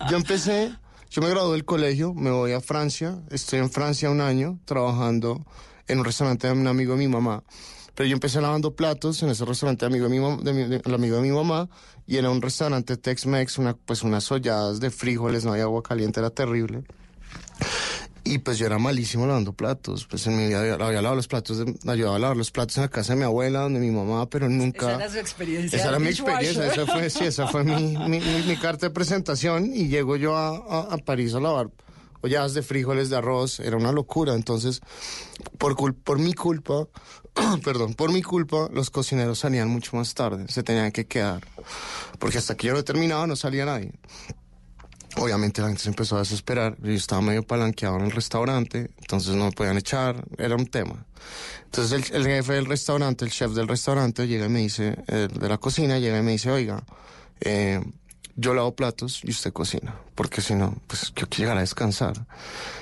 yo 0.08 0.16
empecé, 0.16 0.72
yo 1.12 1.20
me 1.20 1.28
gradué 1.28 1.52
del 1.52 1.66
colegio, 1.66 2.14
me 2.14 2.30
voy 2.30 2.52
a 2.52 2.62
Francia, 2.62 3.20
estoy 3.28 3.58
en 3.58 3.70
Francia 3.70 4.08
un 4.08 4.22
año 4.22 4.58
trabajando 4.64 5.44
en 5.86 5.98
un 5.98 6.06
restaurante 6.06 6.46
de 6.46 6.54
un 6.54 6.66
amigo 6.66 6.92
de 6.94 7.00
mi 7.00 7.06
mamá, 7.06 7.44
pero 7.94 8.08
yo 8.08 8.14
empecé 8.14 8.40
lavando 8.40 8.74
platos 8.74 9.22
en 9.22 9.28
ese 9.28 9.44
restaurante 9.44 9.84
amigo 9.84 10.08
de 10.08 10.52
mi, 10.54 10.94
amigo 10.94 11.16
de 11.16 11.22
mi 11.22 11.30
mamá 11.30 11.68
y 12.06 12.16
era 12.16 12.30
un 12.30 12.40
restaurante 12.40 12.96
Tex-Mex, 12.96 13.58
una, 13.58 13.74
pues 13.74 14.02
unas 14.02 14.32
olladas 14.32 14.80
de 14.80 14.90
frijoles, 14.90 15.44
no 15.44 15.52
había 15.52 15.64
agua 15.64 15.82
caliente, 15.82 16.18
era 16.18 16.30
terrible. 16.30 16.82
Y 18.24 18.38
pues 18.38 18.56
yo 18.58 18.66
era 18.66 18.78
malísimo 18.78 19.26
lavando 19.26 19.52
platos. 19.52 20.06
Pues 20.06 20.26
en 20.28 20.36
mi 20.36 20.46
vida 20.46 20.60
había, 20.60 20.74
había 20.74 21.02
lavado 21.02 21.16
los 21.16 21.26
platos, 21.28 21.58
de- 21.58 21.74
ayudaba 21.90 22.16
a 22.16 22.18
lavar 22.20 22.36
los 22.36 22.50
platos 22.50 22.76
en 22.76 22.82
la 22.84 22.88
casa 22.88 23.14
de 23.14 23.18
mi 23.18 23.24
abuela, 23.24 23.60
donde 23.60 23.80
mi 23.80 23.90
mamá, 23.90 24.28
pero 24.30 24.48
nunca. 24.48 24.86
Esa 24.92 24.94
era 25.04 25.10
su 25.10 25.18
experiencia 25.18 25.78
Esa 25.78 25.88
era 25.88 25.98
mi 25.98 26.08
experiencia, 26.08 26.66
esa 26.66 26.86
fue, 26.86 27.10
sí, 27.10 27.24
esa 27.24 27.48
fue 27.48 27.64
mi, 27.64 27.96
mi, 27.98 28.20
mi- 28.20 28.42
mi 28.46 28.56
carta 28.56 28.86
de 28.86 28.90
presentación. 28.90 29.74
Y 29.74 29.88
llego 29.88 30.16
yo 30.16 30.36
a, 30.36 30.48
a- 30.56 30.94
a 30.94 30.98
París 30.98 31.34
a 31.34 31.40
lavar 31.40 31.68
ollas 32.24 32.54
de 32.54 32.62
frijoles, 32.62 33.10
de 33.10 33.16
arroz, 33.16 33.58
era 33.58 33.76
una 33.76 33.90
locura. 33.90 34.34
Entonces, 34.34 34.80
por, 35.58 35.74
cul- 35.74 35.96
por 36.04 36.20
mi 36.20 36.32
culpa, 36.34 36.86
perdón, 37.64 37.94
por 37.94 38.12
mi 38.12 38.22
culpa, 38.22 38.68
los 38.72 38.90
cocineros 38.90 39.40
salían 39.40 39.68
mucho 39.68 39.96
más 39.96 40.14
tarde, 40.14 40.46
se 40.48 40.62
tenían 40.62 40.92
que 40.92 41.06
quedar. 41.06 41.42
Porque 42.20 42.38
hasta 42.38 42.56
que 42.56 42.68
yo 42.68 42.74
no 42.74 42.84
terminaba 42.84 43.26
no 43.26 43.34
salía 43.34 43.64
nadie. 43.64 43.90
Obviamente 45.16 45.60
la 45.60 45.68
gente 45.68 45.82
se 45.82 45.88
empezó 45.90 46.16
a 46.16 46.20
desesperar. 46.20 46.76
Yo 46.82 46.92
estaba 46.92 47.20
medio 47.20 47.42
palanqueado 47.42 47.96
en 47.98 48.06
el 48.06 48.10
restaurante, 48.12 48.90
entonces 49.00 49.34
no 49.34 49.46
me 49.46 49.52
podían 49.52 49.76
echar, 49.76 50.24
era 50.38 50.56
un 50.56 50.66
tema. 50.66 51.04
Entonces 51.64 52.10
el, 52.10 52.16
el 52.16 52.26
jefe 52.26 52.54
del 52.54 52.66
restaurante, 52.66 53.24
el 53.24 53.30
chef 53.30 53.52
del 53.52 53.68
restaurante, 53.68 54.26
llega 54.26 54.46
y 54.46 54.48
me 54.48 54.60
dice, 54.60 54.96
eh, 55.08 55.28
de 55.32 55.48
la 55.48 55.58
cocina, 55.58 55.98
llega 55.98 56.18
y 56.18 56.22
me 56.22 56.32
dice, 56.32 56.50
oiga, 56.50 56.82
eh, 57.40 57.80
yo 58.36 58.54
lavo 58.54 58.74
platos 58.74 59.20
y 59.24 59.30
usted 59.30 59.52
cocina, 59.52 59.94
porque 60.14 60.40
si 60.40 60.54
no, 60.54 60.74
pues 60.86 61.12
yo 61.14 61.26
quiero 61.28 61.36
llegar 61.42 61.56
a 61.58 61.60
descansar. 61.60 62.14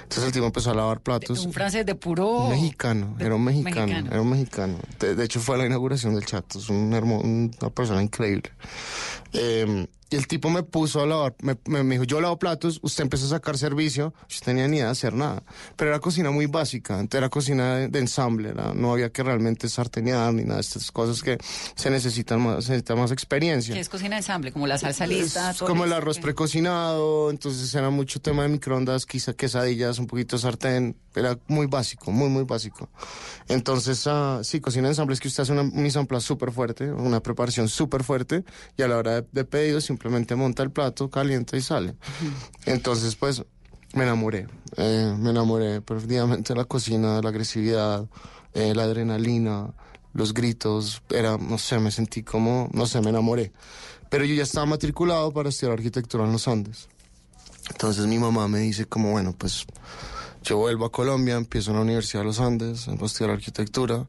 Entonces 0.03 0.25
el 0.25 0.33
tipo 0.33 0.47
empezó 0.47 0.71
a 0.71 0.75
lavar 0.75 1.01
platos. 1.01 1.45
Un 1.45 1.53
francés 1.53 1.85
de 1.85 1.97
puro... 1.97 2.47
Mexicano, 2.49 3.15
de- 3.19 3.25
era 3.27 3.35
un 3.35 3.45
mexicano, 3.45 3.87
mexicano. 3.87 4.11
era 4.13 4.21
un 4.23 4.31
mexicano. 4.31 4.79
De, 5.01 5.15
de 5.17 5.25
hecho 5.25 5.41
fue 5.41 5.57
a 5.57 5.59
la 5.59 5.67
inauguración 5.67 6.15
del 6.15 6.25
Chato, 6.25 6.61
es 6.61 6.69
un 6.69 6.93
hermo- 6.93 7.21
una 7.21 7.71
persona 7.71 8.01
increíble. 8.03 8.53
Eh, 9.33 9.87
y 10.11 10.17
el 10.17 10.27
tipo 10.27 10.51
me 10.51 10.63
puso 10.65 11.01
a 11.01 11.07
lavar, 11.07 11.35
me, 11.43 11.57
me- 11.67 11.83
me 11.85 11.95
dijo, 11.95 12.05
yo 12.05 12.21
lavo 12.21 12.39
platos, 12.39 12.81
usted 12.83 13.03
empezó 13.05 13.27
a 13.27 13.29
sacar 13.29 13.57
servicio, 13.57 14.13
yo 14.29 14.37
no 14.41 14.45
tenía 14.45 14.67
ni 14.69 14.77
idea 14.79 14.87
de 14.87 14.93
hacer 14.93 15.15
nada. 15.15 15.43
Pero 15.77 15.91
era 15.91 16.01
cocina 16.01 16.31
muy 16.31 16.47
básica, 16.47 17.05
era 17.13 17.29
cocina 17.29 17.77
de, 17.77 17.89
de 17.89 17.99
ensamble, 18.01 18.51
era- 18.51 18.75
no 18.75 18.93
había 18.93 19.11
que 19.11 19.23
realmente 19.23 19.69
sartenear 19.69 20.35
ni 20.35 20.43
nada 20.43 20.57
de 20.57 20.61
estas 20.63 20.91
cosas 20.91 21.23
que 21.23 21.39
se 21.77 21.91
necesitan 21.91 22.41
más, 22.41 22.65
se 22.65 22.73
necesita 22.73 22.97
más 22.97 23.13
experiencia. 23.13 23.75
Que 23.75 23.81
es 23.81 23.89
cocina 23.89 24.17
de 24.17 24.21
ensamble, 24.21 24.53
como 24.53 24.67
la 24.67 24.79
salsa 24.79 25.07
lista. 25.07 25.51
Es 25.53 25.59
todo 25.59 25.69
como 25.69 25.85
el 25.85 25.93
arroz 25.93 26.17
que- 26.17 26.23
precocinado, 26.23 27.31
entonces 27.31 27.73
era 27.75 27.91
mucho 27.91 28.21
tema 28.21 28.43
de 28.43 28.49
microondas, 28.49 29.07
quizá 29.07 29.33
quesadillas, 29.33 29.99
un 29.99 30.07
poquito 30.07 30.37
de 30.37 30.43
sartén, 30.43 30.97
era 31.15 31.39
muy 31.47 31.67
básico, 31.67 32.11
muy, 32.11 32.29
muy 32.29 32.45
básico. 32.45 32.89
Entonces, 33.49 34.07
ah, 34.07 34.41
sí, 34.43 34.61
cocina 34.61 34.85
de 34.89 34.93
ensamble 34.93 35.15
es 35.15 35.21
que 35.21 35.29
usted 35.29 35.43
hace 35.43 35.53
una 35.53 35.63
mise 35.65 35.99
en 35.99 36.07
place 36.07 36.27
súper 36.27 36.53
fuerte, 36.53 36.91
una 36.93 37.21
preparación 37.21 37.69
súper 37.69 38.05
fuerte, 38.05 38.45
y 38.77 38.83
a 38.83 38.89
la 38.89 38.97
hora 38.99 39.21
de, 39.23 39.27
de 39.33 39.45
pedido 39.45 39.81
simplemente 40.01 40.35
monta 40.35 40.63
el 40.63 40.71
plato, 40.71 41.11
calienta 41.11 41.59
y 41.59 41.61
sale. 41.61 41.95
Entonces, 42.65 43.17
pues, 43.17 43.45
me 43.93 44.05
enamoré, 44.05 44.47
eh, 44.79 45.15
me 45.19 45.29
enamoré 45.29 45.83
perdidamente 45.83 46.55
de 46.55 46.59
la 46.59 46.65
cocina, 46.65 47.17
de 47.17 47.23
la 47.23 47.29
agresividad, 47.29 48.09
eh, 48.55 48.75
la 48.75 48.85
adrenalina, 48.85 49.75
los 50.15 50.33
gritos, 50.33 51.03
era, 51.11 51.37
no 51.37 51.59
sé, 51.59 51.79
me 51.81 51.91
sentí 51.91 52.23
como, 52.23 52.71
no 52.73 52.87
sé, 52.87 53.03
me 53.03 53.11
enamoré. 53.11 53.53
Pero 54.09 54.25
yo 54.25 54.35
ya 54.35 54.45
estaba 54.45 54.65
matriculado 54.65 55.33
para 55.33 55.51
estudiar 55.51 55.75
arquitectura 55.75 56.25
en 56.25 56.33
los 56.33 56.49
Andes. 56.49 56.89
Entonces 57.71 58.07
mi 58.07 58.19
mamá 58.19 58.49
me 58.49 58.61
dice 58.61 58.87
como, 58.87 59.11
bueno, 59.11 59.35
pues 59.37 59.67
yo 60.43 60.57
vuelvo 60.57 60.87
a 60.87 60.91
Colombia, 60.91 61.37
empiezo 61.37 61.73
en 61.73 61.77
la 61.77 61.83
Universidad 61.83 62.23
de 62.23 62.27
los 62.27 62.41
Andes, 62.41 62.89
a 62.89 62.95
estudiar 62.95 63.33
arquitectura. 63.33 64.09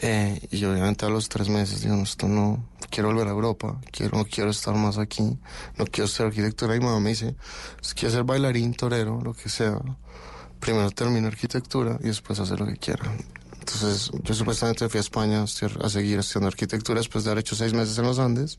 Eh, 0.00 0.40
y 0.50 0.64
obviamente 0.64 1.06
a 1.06 1.08
los 1.08 1.28
tres 1.28 1.48
meses 1.48 1.82
digo, 1.82 1.96
no, 1.96 2.04
esto 2.04 2.28
no, 2.28 2.64
quiero 2.90 3.08
volver 3.08 3.26
a 3.28 3.30
Europa, 3.30 3.80
quiero, 3.90 4.18
no 4.18 4.24
quiero 4.24 4.50
estar 4.50 4.74
más 4.74 4.98
aquí, 4.98 5.38
no 5.76 5.84
quiero 5.86 6.04
estudiar 6.04 6.28
arquitectura. 6.28 6.76
Y 6.76 6.78
mi 6.78 6.86
mamá 6.86 7.00
me 7.00 7.10
dice, 7.10 7.34
si 7.80 7.94
quieres 7.94 8.14
ser 8.14 8.24
bailarín, 8.24 8.74
torero, 8.74 9.20
lo 9.22 9.34
que 9.34 9.48
sea, 9.48 9.78
primero 10.60 10.90
termino 10.90 11.26
arquitectura 11.26 11.98
y 12.00 12.08
después 12.08 12.38
hacer 12.38 12.60
lo 12.60 12.66
que 12.66 12.76
quiera. 12.76 13.04
Entonces, 13.74 14.10
yo 14.22 14.34
supuestamente 14.34 14.88
fui 14.88 14.96
a 14.98 15.00
España 15.02 15.42
a, 15.42 15.88
seguir 15.90 16.18
estudiando 16.18 16.48
arquitectura 16.48 17.00
después 17.00 17.24
de 17.24 17.30
haber 17.30 17.40
hecho 17.40 17.54
seis 17.54 17.74
meses 17.74 17.98
en 17.98 18.04
los 18.06 18.18
Andes 18.18 18.58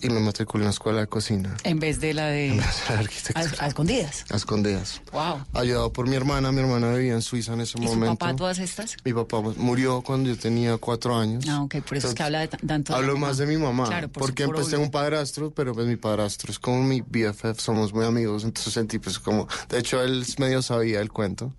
y 0.00 0.08
me 0.08 0.18
matriculé 0.20 0.62
en 0.62 0.66
una 0.66 0.70
escuela 0.70 1.00
de 1.00 1.06
cocina. 1.06 1.54
En 1.62 1.78
vez 1.78 2.00
de 2.00 2.14
la 2.14 2.26
de... 2.28 2.58
A 2.88 2.92
A, 2.94 2.98
arquitectura. 3.00 3.50
a 3.58 3.66
escondidas. 3.66 4.24
A 4.30 4.36
escondidas. 4.36 5.02
Wow. 5.12 5.44
Ayudado 5.52 5.92
por 5.92 6.08
mi 6.08 6.16
hermana, 6.16 6.52
mi 6.52 6.60
hermana 6.60 6.92
vivía 6.94 7.12
en 7.12 7.22
Suiza 7.22 7.52
en 7.52 7.60
ese 7.60 7.78
¿Y 7.78 7.82
momento. 7.82 8.16
papá 8.16 8.34
todas 8.34 8.58
estas? 8.58 8.96
Mi 9.04 9.12
papá 9.12 9.40
murió 9.56 10.00
cuando 10.00 10.30
yo 10.30 10.38
tenía 10.38 10.78
cuatro 10.78 11.16
años. 11.16 11.44
Ah, 11.48 11.62
ok, 11.62 11.76
por 11.82 11.98
eso 11.98 12.08
es 12.08 12.14
que 12.14 12.22
Entonces, 12.22 12.26
habla 12.26 12.40
de 12.40 12.48
tanto 12.48 12.92
de 12.92 12.92
la 12.92 12.96
Hablo 12.96 13.12
mamá. 13.14 13.26
más 13.28 13.36
de 13.38 13.46
mi 13.46 13.56
mamá, 13.58 13.86
Claro, 13.88 14.08
por 14.08 14.22
porque 14.22 14.46
por 14.46 14.54
pues 14.56 14.66
tengo 14.68 14.78
obvio. 14.78 14.86
un 14.86 14.90
padrastro, 14.90 15.50
pero 15.52 15.74
pues 15.74 15.86
mi 15.86 15.96
padrastro 15.96 16.50
es 16.50 16.58
como 16.58 16.82
mi 16.82 17.02
BFF, 17.02 17.58
somos 17.60 17.92
muy 17.92 18.06
amigos, 18.06 18.44
entonces 18.44 18.72
sentí 18.72 18.98
pues 18.98 19.18
como, 19.18 19.46
de 19.68 19.78
hecho 19.78 20.02
él 20.02 20.24
medio 20.38 20.62
sabía 20.62 21.00
el 21.00 21.10
cuento, 21.12 21.52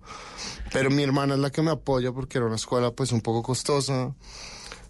pero 0.72 0.90
mi 0.90 1.02
hermana 1.02 1.34
es 1.34 1.40
la 1.40 1.50
que 1.50 1.62
me 1.62 1.70
apoya 1.70 2.12
porque 2.12 2.38
era 2.38 2.46
una 2.46 2.56
escuela 2.56 2.90
pues 2.90 3.12
un 3.12 3.20
poco 3.20 3.42
costosa 3.42 4.12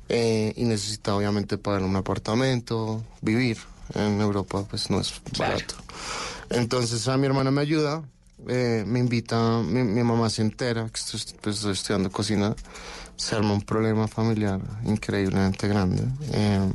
eh, 0.08 0.52
y 0.56 0.64
necesitaba 0.64 1.18
obviamente 1.18 1.58
pagar 1.58 1.82
un 1.82 1.96
apartamento, 1.96 3.02
vivir 3.22 3.58
en 3.94 4.20
Europa 4.20 4.64
pues 4.68 4.90
no 4.90 5.00
es 5.00 5.12
Claro. 5.32 5.54
barato. 5.54 5.74
Entonces 6.50 7.06
a 7.08 7.16
mi 7.16 7.26
hermana 7.26 7.50
me 7.50 7.60
ayuda, 7.60 8.02
eh, 8.48 8.84
me 8.86 8.98
invita, 9.00 9.60
mi, 9.62 9.82
mi 9.82 10.02
mamá 10.02 10.30
se 10.30 10.42
entera 10.42 10.88
que 10.88 11.00
estoy, 11.00 11.20
pues, 11.40 11.56
estoy 11.56 11.72
estudiando 11.72 12.10
cocina, 12.10 12.54
se 13.16 13.34
arma 13.34 13.52
un 13.54 13.62
problema 13.62 14.06
familiar 14.08 14.60
increíblemente 14.84 15.66
grande. 15.68 16.04
eh, 16.32 16.70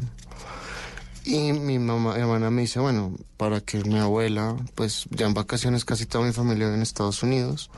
y 1.24 1.54
mi 1.54 1.78
mamá, 1.78 2.16
mi 2.16 2.22
hermana 2.22 2.50
me 2.50 2.62
dice, 2.62 2.80
bueno, 2.80 3.14
para 3.38 3.62
que 3.62 3.84
mi 3.84 4.00
abuela, 4.00 4.56
pues 4.74 5.06
ya 5.12 5.28
en 5.28 5.36
vacaciones 5.36 5.86
casi 5.86 6.08
toda 6.08 6.26
mi 6.26 6.34
familia 6.34 6.66
vive 6.66 6.78
en 6.78 6.82
Estados 6.82 7.22
Unidos. 7.22 7.70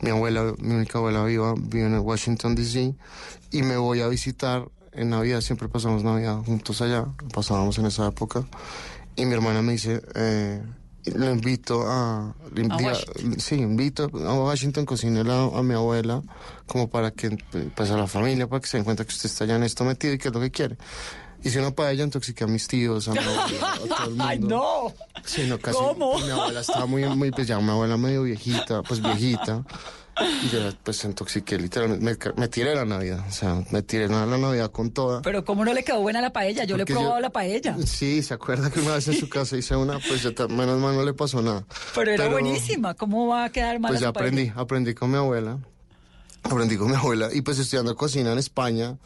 Mi 0.00 0.10
abuela, 0.10 0.54
mi 0.58 0.74
única 0.74 0.98
abuela 0.98 1.24
viva, 1.24 1.54
vive 1.56 1.86
en 1.86 1.98
Washington, 1.98 2.54
D.C. 2.54 2.94
Y 3.50 3.62
me 3.62 3.76
voy 3.76 4.00
a 4.00 4.08
visitar 4.08 4.68
en 4.92 5.10
Navidad, 5.10 5.40
siempre 5.40 5.68
pasamos 5.68 6.04
Navidad 6.04 6.38
juntos 6.44 6.80
allá, 6.82 7.06
pasábamos 7.34 7.78
en 7.78 7.86
esa 7.86 8.06
época. 8.08 8.46
Y 9.16 9.24
mi 9.26 9.34
hermana 9.34 9.62
me 9.62 9.72
dice, 9.72 10.00
eh, 10.14 10.62
le 11.04 11.30
invito 11.32 11.84
a... 11.88 12.34
le 12.54 12.62
A 12.62 12.64
invito- 12.64 12.84
Washington. 12.84 13.40
sí, 13.40 13.54
invito 13.56 14.04
a 14.04 14.34
Washington, 14.34 14.86
cocínela 14.86 15.34
a, 15.34 15.58
a 15.58 15.62
mi 15.62 15.74
abuela, 15.74 16.22
como 16.66 16.88
para 16.88 17.10
que, 17.10 17.36
pues 17.74 17.90
a 17.90 17.96
la 17.96 18.06
familia, 18.06 18.46
para 18.46 18.60
que 18.60 18.68
se 18.68 18.76
den 18.76 18.84
cuenta 18.84 19.04
que 19.04 19.10
usted 19.12 19.26
está 19.28 19.44
ya 19.46 19.56
en 19.56 19.64
esto 19.64 19.84
metido 19.84 20.14
y 20.14 20.18
que 20.18 20.28
es 20.28 20.34
lo 20.34 20.40
que 20.40 20.50
quiere. 20.52 20.76
Hice 21.44 21.60
una 21.60 21.70
paella, 21.70 22.04
intoxiqué 22.04 22.44
a 22.44 22.46
mis 22.48 22.66
tíos, 22.66 23.08
a 23.08 23.12
mi 23.12 23.18
abuela, 23.18 23.72
a 23.72 23.78
todo 23.78 24.04
el 24.04 24.10
mundo. 24.10 24.24
¡Ay, 24.24 24.38
no! 24.40 24.94
Sí, 25.24 25.46
no, 25.48 25.58
casi. 25.58 25.78
¿Cómo? 25.78 26.18
Mi 26.18 26.30
abuela 26.30 26.60
estaba 26.60 26.86
muy, 26.86 27.04
muy, 27.04 27.30
pues 27.30 27.46
ya, 27.46 27.58
mi 27.60 27.70
abuela 27.70 27.96
medio 27.96 28.24
viejita, 28.24 28.82
pues 28.82 29.00
viejita. 29.00 29.64
Y 30.42 30.48
yo, 30.48 30.58
pues, 30.82 31.04
intoxiqué, 31.04 31.56
literalmente. 31.58 32.04
Me, 32.04 32.16
me 32.40 32.48
tiré 32.48 32.74
la 32.74 32.84
Navidad, 32.84 33.24
o 33.28 33.30
sea, 33.30 33.62
me 33.70 33.82
tiré 33.82 34.08
la, 34.08 34.26
la 34.26 34.36
Navidad 34.36 34.72
con 34.72 34.90
toda. 34.90 35.22
Pero 35.22 35.44
¿cómo 35.44 35.64
no 35.64 35.72
le 35.72 35.84
quedó 35.84 36.00
buena 36.00 36.20
la 36.20 36.32
paella? 36.32 36.64
Yo 36.64 36.76
le 36.76 36.82
he 36.82 36.86
Porque 36.86 36.94
probado 36.94 37.18
yo- 37.18 37.20
la 37.22 37.30
paella. 37.30 37.76
Sí, 37.86 38.20
se 38.24 38.34
acuerda 38.34 38.68
que 38.68 38.80
una 38.80 38.94
vez 38.96 39.06
en 39.06 39.14
su 39.16 39.28
casa 39.28 39.56
hice 39.56 39.76
una, 39.76 40.00
pues 40.00 40.24
ya 40.24 40.34
ta- 40.34 40.48
menos 40.48 40.80
mal 40.80 40.96
no 40.96 41.04
le 41.04 41.14
pasó 41.14 41.40
nada. 41.40 41.64
Pero 41.94 42.10
era 42.10 42.28
buenísima. 42.28 42.94
¿Cómo 42.94 43.28
va 43.28 43.44
a 43.44 43.50
quedar 43.52 43.78
mal 43.78 43.90
Pues 43.90 44.00
ya 44.00 44.08
su 44.08 44.12
paella? 44.12 44.28
aprendí, 44.30 44.52
aprendí 44.56 44.94
con 44.94 45.12
mi 45.12 45.18
abuela. 45.18 45.58
Aprendí 46.42 46.76
con 46.76 46.90
mi 46.90 46.96
abuela. 46.96 47.28
Y 47.32 47.42
pues 47.42 47.60
estudiando 47.60 47.94
cocina 47.94 48.32
en 48.32 48.38
España, 48.38 48.96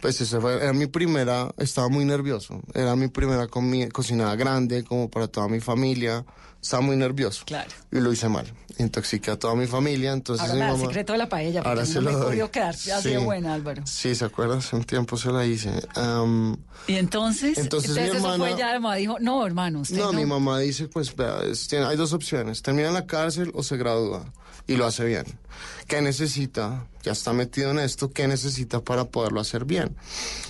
pues 0.00 0.20
esa 0.20 0.40
fue, 0.40 0.56
era 0.56 0.72
mi 0.72 0.86
primera, 0.86 1.52
estaba 1.58 1.88
muy 1.88 2.04
nervioso. 2.04 2.60
Era 2.74 2.94
mi 2.96 3.08
primera 3.08 3.46
comi- 3.48 3.90
cocinada 3.90 4.36
grande, 4.36 4.84
como 4.84 5.10
para 5.10 5.28
toda 5.28 5.48
mi 5.48 5.60
familia. 5.60 6.24
Estaba 6.62 6.80
muy 6.80 6.96
nervioso. 6.96 7.44
Claro. 7.46 7.70
Y 7.92 8.00
lo 8.00 8.12
hice 8.12 8.28
mal. 8.28 8.52
Intoxiqué 8.78 9.30
a 9.30 9.38
toda 9.38 9.54
mi 9.54 9.66
familia, 9.66 10.12
entonces 10.12 10.42
Ahora 10.42 10.54
mi 10.54 10.60
da 10.60 10.66
el 10.66 10.72
mamá- 10.72 10.86
secreto 10.88 11.12
de 11.12 11.18
la 11.18 11.28
paella, 11.28 11.60
Ahora 11.64 11.86
se 11.86 12.00
me 12.00 12.10
lo 12.10 12.18
doy. 12.18 12.26
podido 12.28 12.50
quedar 12.50 12.70
así 12.74 13.08
de 13.10 13.18
buena, 13.18 13.54
Álvaro. 13.54 13.86
Sí, 13.86 14.14
¿se 14.14 14.24
acuerda? 14.24 14.56
Hace 14.58 14.74
un 14.74 14.82
tiempo 14.84 15.16
se 15.16 15.30
la 15.30 15.46
hice. 15.46 15.70
Am, 15.94 16.56
Y 16.88 16.94
entonces, 16.96 17.56
Entonces 17.58 17.92
mi 17.94 18.00
eso 18.00 18.14
hermana- 18.14 18.36
fue 18.38 18.58
ya, 18.58 18.72
la 18.72 18.80
mamá 18.80 18.96
dijo, 18.96 19.16
no, 19.20 19.46
hermano, 19.46 19.80
usted 19.80 19.96
no, 19.96 20.12
no. 20.12 20.18
mi 20.18 20.26
mamá 20.26 20.58
dice, 20.58 20.88
pues, 20.88 21.14
vea, 21.14 21.38
es- 21.48 21.68
tiene- 21.68 21.86
hay 21.86 21.96
dos 21.96 22.12
opciones. 22.12 22.62
Termina 22.62 22.88
en 22.88 22.94
la 22.94 23.06
cárcel 23.06 23.52
o 23.54 23.62
se 23.62 23.76
gradúa. 23.76 24.24
Y 24.66 24.74
lo 24.74 24.86
hace 24.86 25.04
bien. 25.04 25.24
¿Qué 25.86 26.00
necesita? 26.02 26.86
Ya 27.06 27.12
está 27.12 27.32
metido 27.32 27.70
en 27.70 27.78
esto. 27.78 28.10
¿Qué 28.10 28.26
necesita 28.26 28.82
para 28.82 29.04
poderlo 29.04 29.38
hacer 29.40 29.64
bien? 29.64 29.94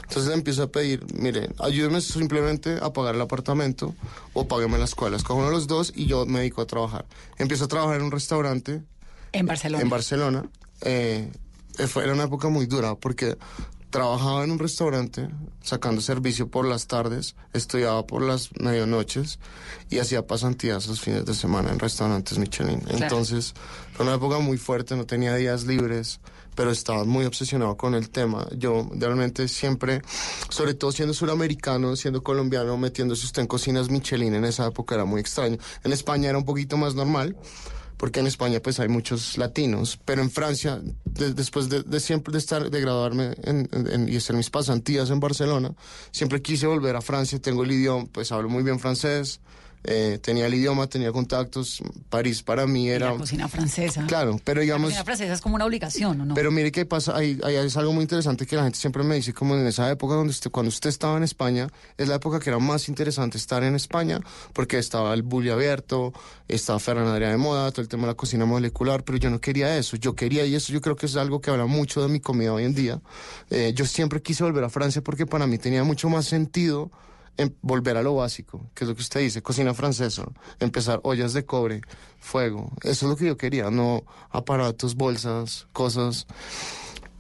Entonces 0.05 0.29
le 0.29 0.33
empiezo 0.33 0.63
a 0.63 0.69
pedir, 0.69 1.05
mire, 1.13 1.51
ayúdeme 1.59 2.01
simplemente 2.01 2.79
a 2.81 2.95
pagar 2.95 3.15
el 3.15 3.21
apartamento 3.21 3.95
o 4.33 4.49
págueme 4.49 4.79
la 4.79 4.87
escuela. 4.87 5.19
Escojo 5.19 5.41
uno 5.41 5.49
de 5.49 5.55
los 5.55 5.67
dos 5.67 5.93
y 5.95 6.07
yo 6.07 6.25
me 6.25 6.39
dedico 6.39 6.63
a 6.63 6.67
trabajar. 6.67 7.05
Empiezo 7.37 7.67
a 7.67 7.69
trabajar 7.69 7.97
en 7.97 8.05
un 8.05 8.11
restaurante 8.11 8.83
En 9.33 9.45
Barcelona. 9.45 9.83
en 9.83 9.91
Barcelona. 9.91 10.45
Eh, 10.81 11.31
eh, 11.77 11.87
fue, 11.89 12.05
era 12.05 12.15
una 12.15 12.25
época 12.25 12.49
muy 12.49 12.65
dura 12.65 12.95
porque 12.95 13.37
trabajaba 13.91 14.43
en 14.45 14.53
un 14.53 14.59
restaurante 14.59 15.29
sacando 15.63 16.01
servicio 16.01 16.49
por 16.49 16.67
las 16.67 16.87
tardes, 16.87 17.37
estudiaba 17.53 18.07
por 18.07 18.23
las 18.23 18.49
medianoches 18.59 19.39
y 19.91 19.99
hacía 19.99 20.27
pasantías 20.27 20.87
los 20.87 21.03
fines 21.03 21.27
de 21.27 21.35
semana 21.35 21.71
en 21.71 21.79
restaurantes 21.79 22.39
Michelin. 22.39 22.83
Entonces 22.89 23.53
fue 23.93 24.07
una 24.07 24.15
época 24.15 24.39
muy 24.39 24.57
fuerte, 24.57 24.97
no 24.97 25.05
tenía 25.05 25.35
días 25.35 25.65
libres, 25.65 26.21
pero 26.57 26.73
estaba 26.73 27.05
muy 27.05 27.25
obsesionado 27.27 27.77
con 27.77 27.95
el 27.95 28.11
tema. 28.11 28.49
Yo 28.57 28.89
realmente 28.97 29.47
siempre, 29.47 30.03
sobre 30.49 30.75
todo 30.75 30.91
siendo 30.91 31.15
suramericano, 31.15 31.95
siendo 31.95 32.23
colombiano, 32.25 32.77
metiéndose 32.77 33.27
usted 33.27 33.43
en 33.43 33.47
cocinas 33.49 33.91
Michelin 33.91 34.35
en 34.35 34.45
esa 34.45 34.67
época 34.67 34.97
era 34.97 35.05
muy 35.05 35.21
extraño. 35.21 35.59
En 35.85 35.93
España 35.93 36.29
era 36.31 36.39
un 36.39 36.45
poquito 36.45 36.77
más 36.77 36.95
normal 36.97 37.37
porque 37.99 38.21
en 38.21 38.27
España 38.27 38.61
pues 38.61 38.79
hay 38.79 38.89
muchos 38.89 39.39
latinos, 39.39 39.99
pero 40.05 40.21
en 40.21 40.31
Francia, 40.31 40.81
de- 41.07 41.33
después 41.33 41.69
de, 41.71 42.01
siempre 42.01 42.33
de 42.33 42.39
estar, 42.39 42.69
de 42.71 42.81
graduarme 42.81 43.35
en- 43.45 44.07
y 44.09 44.17
hacer 44.17 44.37
mis 44.37 44.51
pasantías 44.51 45.09
en 45.11 45.19
Barcelona, 45.21 45.75
siempre 46.11 46.43
quise 46.43 46.67
volver 46.67 46.95
a 46.97 47.01
Francia, 47.01 47.39
tengo 47.41 47.63
el 47.65 47.71
idioma, 47.73 48.07
pues 48.13 48.33
hablo 48.33 48.51
muy 48.51 48.63
bien 48.63 48.79
francés, 48.81 49.41
eh, 49.89 50.19
tenía 50.21 50.47
el 50.47 50.55
idioma, 50.55 50.89
tenía 50.89 51.13
contactos, 51.13 51.81
París 52.11 52.43
para 52.43 52.67
mí 52.67 52.87
Y 52.87 52.91
era... 52.91 53.13
La 53.13 53.19
cocina 53.19 53.49
francesa. 53.49 54.05
Claro, 54.07 54.41
pero 54.45 54.59
La 54.59 54.63
digamos... 54.63 54.89
cocina 54.89 55.05
francesa 55.05 55.33
es 55.33 55.41
como 55.41 55.55
una 55.55 55.65
obligación, 55.65 56.21
¿o 56.21 56.25
no? 56.25 56.35
Pero 56.35 56.51
mire 56.51 56.73
qué 56.73 56.85
pasa, 56.85 57.17
ahí, 57.17 57.39
ahí 57.45 57.55
es 57.55 57.77
algo 57.77 57.93
muy 57.93 58.03
interesante 58.03 58.47
que 58.47 58.57
la 58.57 58.65
gente 58.65 58.79
siempre 58.79 59.05
me 59.05 59.15
dice, 59.15 59.33
como 59.33 59.55
en 59.55 59.67
esa 59.67 59.91
época 59.91 60.15
donde 60.15 60.33
usted, 60.33 60.51
cuando 60.51 60.69
usted 60.69 60.91
estaba 60.91 61.17
en 61.17 61.23
España, 61.23 61.69
es 61.97 62.09
la 62.09 62.17
época 62.17 62.41
que 62.41 62.51
era 62.51 62.59
más 62.59 62.89
interesante 62.89 63.39
estar 63.39 63.63
en 63.63 63.77
España, 63.77 64.21
porque 64.53 64.79
estaba 64.79 65.15
el 65.15 65.23
bully 65.23 65.51
abierto, 65.51 66.13
estaba 66.49 66.79
Ferran 66.81 67.07
Adrià 67.07 67.31
de 67.31 67.37
moda, 67.37 67.71
todo 67.71 67.83
el 67.83 67.89
tema 67.89 68.03
de 68.03 68.09
la 68.09 68.15
cocina 68.15 68.45
molecular, 68.45 69.05
pero 69.05 69.19
yo 69.19 69.31
no 69.31 69.41
quería 69.41 69.77
eso, 69.79 69.97
yo 69.97 70.15
quería, 70.15 70.45
y 70.47 70.55
eso 70.55 70.73
yo 70.73 70.81
creo 70.81 70.97
que 70.97 71.07
es 71.07 71.17
algo 71.17 71.41
que 71.41 71.51
habla 71.51 71.67
mucho 71.67 72.03
de 72.03 72.09
mi 72.09 72.21
comida 72.21 72.53
hoy 72.53 72.65
en 72.65 72.75
día, 72.75 73.01
eh, 73.51 73.73
yo 73.75 73.87
siempre 73.87 74.21
quise 74.21 74.43
volver 74.43 74.65
a 74.65 74.69
Francia 74.69 75.03
porque 75.03 75.27
para 75.27 75.47
mí 75.47 75.59
tenía 75.59 75.85
mucho 75.85 76.09
más 76.09 76.27
sentido 76.27 76.91
en 77.37 77.57
volver 77.63 77.97
a 77.97 78.03
lo 78.03 78.15
básico, 78.15 78.71
que 78.75 78.85
es 78.85 78.89
lo 78.89 78.95
que 78.95 79.03
usted 79.03 79.21
dice, 79.21 79.43
cocina 79.43 79.75
francesa, 79.75 80.25
empezar 80.61 81.01
ollas 81.05 81.33
de 81.33 81.45
cobre, 81.45 81.81
fuego, 82.19 82.73
eso 82.83 83.07
es 83.07 83.11
lo 83.11 83.17
que 83.17 83.27
yo 83.27 83.37
quería, 83.37 83.71
no 83.71 84.05
aparatos, 84.31 84.95
bolsas, 84.95 85.67
cosas. 85.73 86.27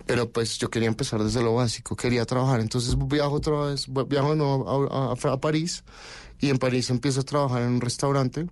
Pero 0.07 0.31
pues 0.31 0.59
yo 0.59 0.71
quería 0.71 0.89
empezar 0.89 1.23
desde 1.23 1.43
lo 1.43 1.55
básico, 1.57 1.97
quería 1.97 2.25
trabajar. 2.25 2.61
Entonces 2.61 2.95
viajo 2.97 3.35
otra 3.35 3.59
vez, 3.67 3.87
viajo 4.09 4.37
de 4.37 4.91
a- 5.25 5.33
a 5.33 5.41
París 5.41 5.83
y 6.39 6.49
en 6.51 6.59
París 6.59 6.91
empiezo 6.91 7.21
a 7.21 7.25
trabajar 7.25 7.63
en 7.63 7.69
un 7.71 7.81
restaurante 7.81 8.47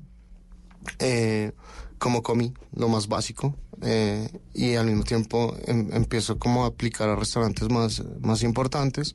eh, 0.98 1.52
como 1.98 2.22
comí, 2.22 2.52
lo 2.74 2.88
más 2.88 3.08
básico, 3.08 3.54
eh, 3.82 4.28
y 4.52 4.74
al 4.74 4.86
mismo 4.86 5.04
tiempo 5.04 5.56
em- 5.66 5.90
empiezo 5.92 6.38
como 6.38 6.64
a 6.64 6.68
aplicar 6.68 7.08
a 7.08 7.16
restaurantes 7.16 7.68
más, 7.70 8.02
más 8.20 8.42
importantes. 8.42 9.14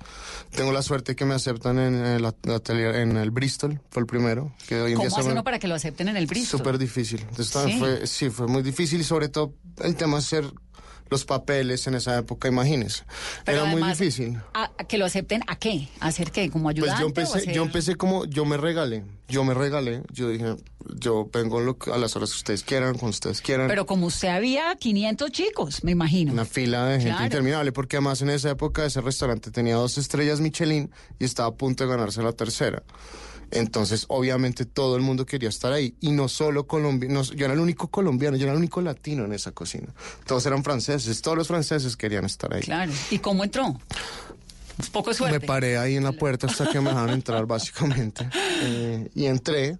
Tengo 0.55 0.71
la 0.71 0.81
suerte 0.81 1.15
que 1.15 1.25
me 1.25 1.33
aceptan 1.33 1.79
en 1.79 1.95
el, 2.05 2.25
at- 2.25 2.35
atelier- 2.47 2.95
en 2.95 3.17
el 3.17 3.31
Bristol, 3.31 3.81
fue 3.89 4.01
el 4.01 4.07
primero, 4.07 4.53
que 4.67 4.81
hoy 4.81 4.91
en 4.91 4.97
¿Cómo 4.97 5.09
día 5.09 5.33
me- 5.35 5.43
para 5.43 5.59
que 5.59 5.67
lo 5.67 5.75
acepten 5.75 6.07
en 6.09 6.17
el 6.17 6.27
Bristol? 6.27 6.59
Súper 6.59 6.77
difícil. 6.77 7.21
Entonces, 7.29 7.63
Sí. 7.65 7.79
Fue, 7.79 8.07
sí, 8.07 8.29
fue 8.29 8.47
muy 8.47 8.61
difícil 8.63 9.01
y 9.01 9.03
sobre 9.03 9.29
todo 9.29 9.53
el 9.83 9.95
tema 9.95 10.13
de 10.13 10.19
hacer 10.19 10.45
los 11.09 11.25
papeles 11.25 11.87
en 11.87 11.95
esa 11.95 12.17
época, 12.17 12.47
imagínese. 12.47 13.03
Pero 13.45 13.61
Era 13.63 13.71
muy 13.71 13.81
difícil. 13.83 14.37
¿a- 14.53 14.71
a 14.77 14.83
¿Que 14.83 14.97
lo 14.97 15.05
acepten 15.05 15.41
a 15.47 15.57
qué? 15.57 15.87
¿A 15.99 16.07
hacer 16.07 16.31
qué? 16.31 16.49
¿Como 16.49 16.65
Pues 16.65 16.77
ayudante? 16.77 17.01
yo 17.01 17.07
empecé, 17.07 17.37
hacer- 17.39 17.53
yo 17.53 17.63
empecé 17.63 17.95
como, 17.95 18.25
yo 18.25 18.45
me 18.45 18.57
regalé, 18.57 19.03
yo 19.27 19.43
me 19.43 19.53
regalé, 19.53 20.03
yo 20.11 20.29
dije, 20.29 20.55
yo 20.95 21.29
vengo 21.33 21.59
lo 21.61 21.77
que- 21.77 21.91
a 21.91 21.97
las 21.97 22.15
horas 22.15 22.31
que 22.31 22.37
ustedes 22.37 22.63
quieran, 22.63 22.93
cuando 22.93 23.09
ustedes 23.09 23.41
quieran. 23.41 23.67
Pero 23.67 23.85
como 23.85 24.07
usted 24.07 24.29
había 24.29 24.75
500 24.75 25.31
chicos, 25.31 25.83
me 25.83 25.91
imagino. 25.91 26.31
Una 26.33 26.45
fila 26.45 26.85
de 26.85 26.97
gente 26.97 27.09
Claro. 27.11 27.25
interminable, 27.25 27.71
porque 27.71 27.97
además 27.97 28.21
en 28.21 28.29
esa 28.31 28.49
época 28.51 28.85
ese 28.85 29.01
restaurante 29.01 29.51
tenía 29.51 29.75
dos 29.75 29.97
estrellas 29.97 30.39
Michelin 30.41 30.91
y 31.19 31.25
estaba 31.25 31.49
a 31.49 31.53
punto 31.55 31.83
de 31.83 31.89
ganarse 31.89 32.21
la 32.21 32.33
tercera. 32.33 32.83
Entonces, 33.51 34.05
obviamente, 34.07 34.65
todo 34.65 34.95
el 34.95 35.01
mundo 35.01 35.25
quería 35.25 35.49
estar 35.49 35.71
ahí. 35.71 35.95
Y 36.01 36.11
no 36.11 36.27
solo 36.27 36.67
colombianos, 36.67 37.31
yo 37.31 37.45
era 37.45 37.53
el 37.53 37.59
único 37.59 37.87
colombiano, 37.87 38.37
yo 38.37 38.43
era 38.43 38.53
el 38.53 38.59
único 38.59 38.81
latino 38.81 39.25
en 39.25 39.33
esa 39.33 39.51
cocina. 39.51 39.87
Todos 40.25 40.45
eran 40.45 40.63
franceses, 40.63 41.21
todos 41.21 41.37
los 41.37 41.47
franceses 41.47 41.95
querían 41.97 42.25
estar 42.25 42.53
ahí. 42.53 42.61
Claro. 42.61 42.91
¿Y 43.11 43.19
cómo 43.19 43.43
entró? 43.43 43.79
Poco 44.91 45.13
suerte. 45.13 45.39
Me 45.39 45.45
paré 45.45 45.77
ahí 45.77 45.95
en 45.95 46.03
la 46.03 46.13
puerta 46.13 46.47
hasta 46.47 46.69
que 46.69 46.79
me 46.79 46.89
dejaron 46.89 47.11
entrar, 47.11 47.45
básicamente. 47.45 48.29
Eh, 48.61 49.09
y 49.15 49.25
entré, 49.25 49.77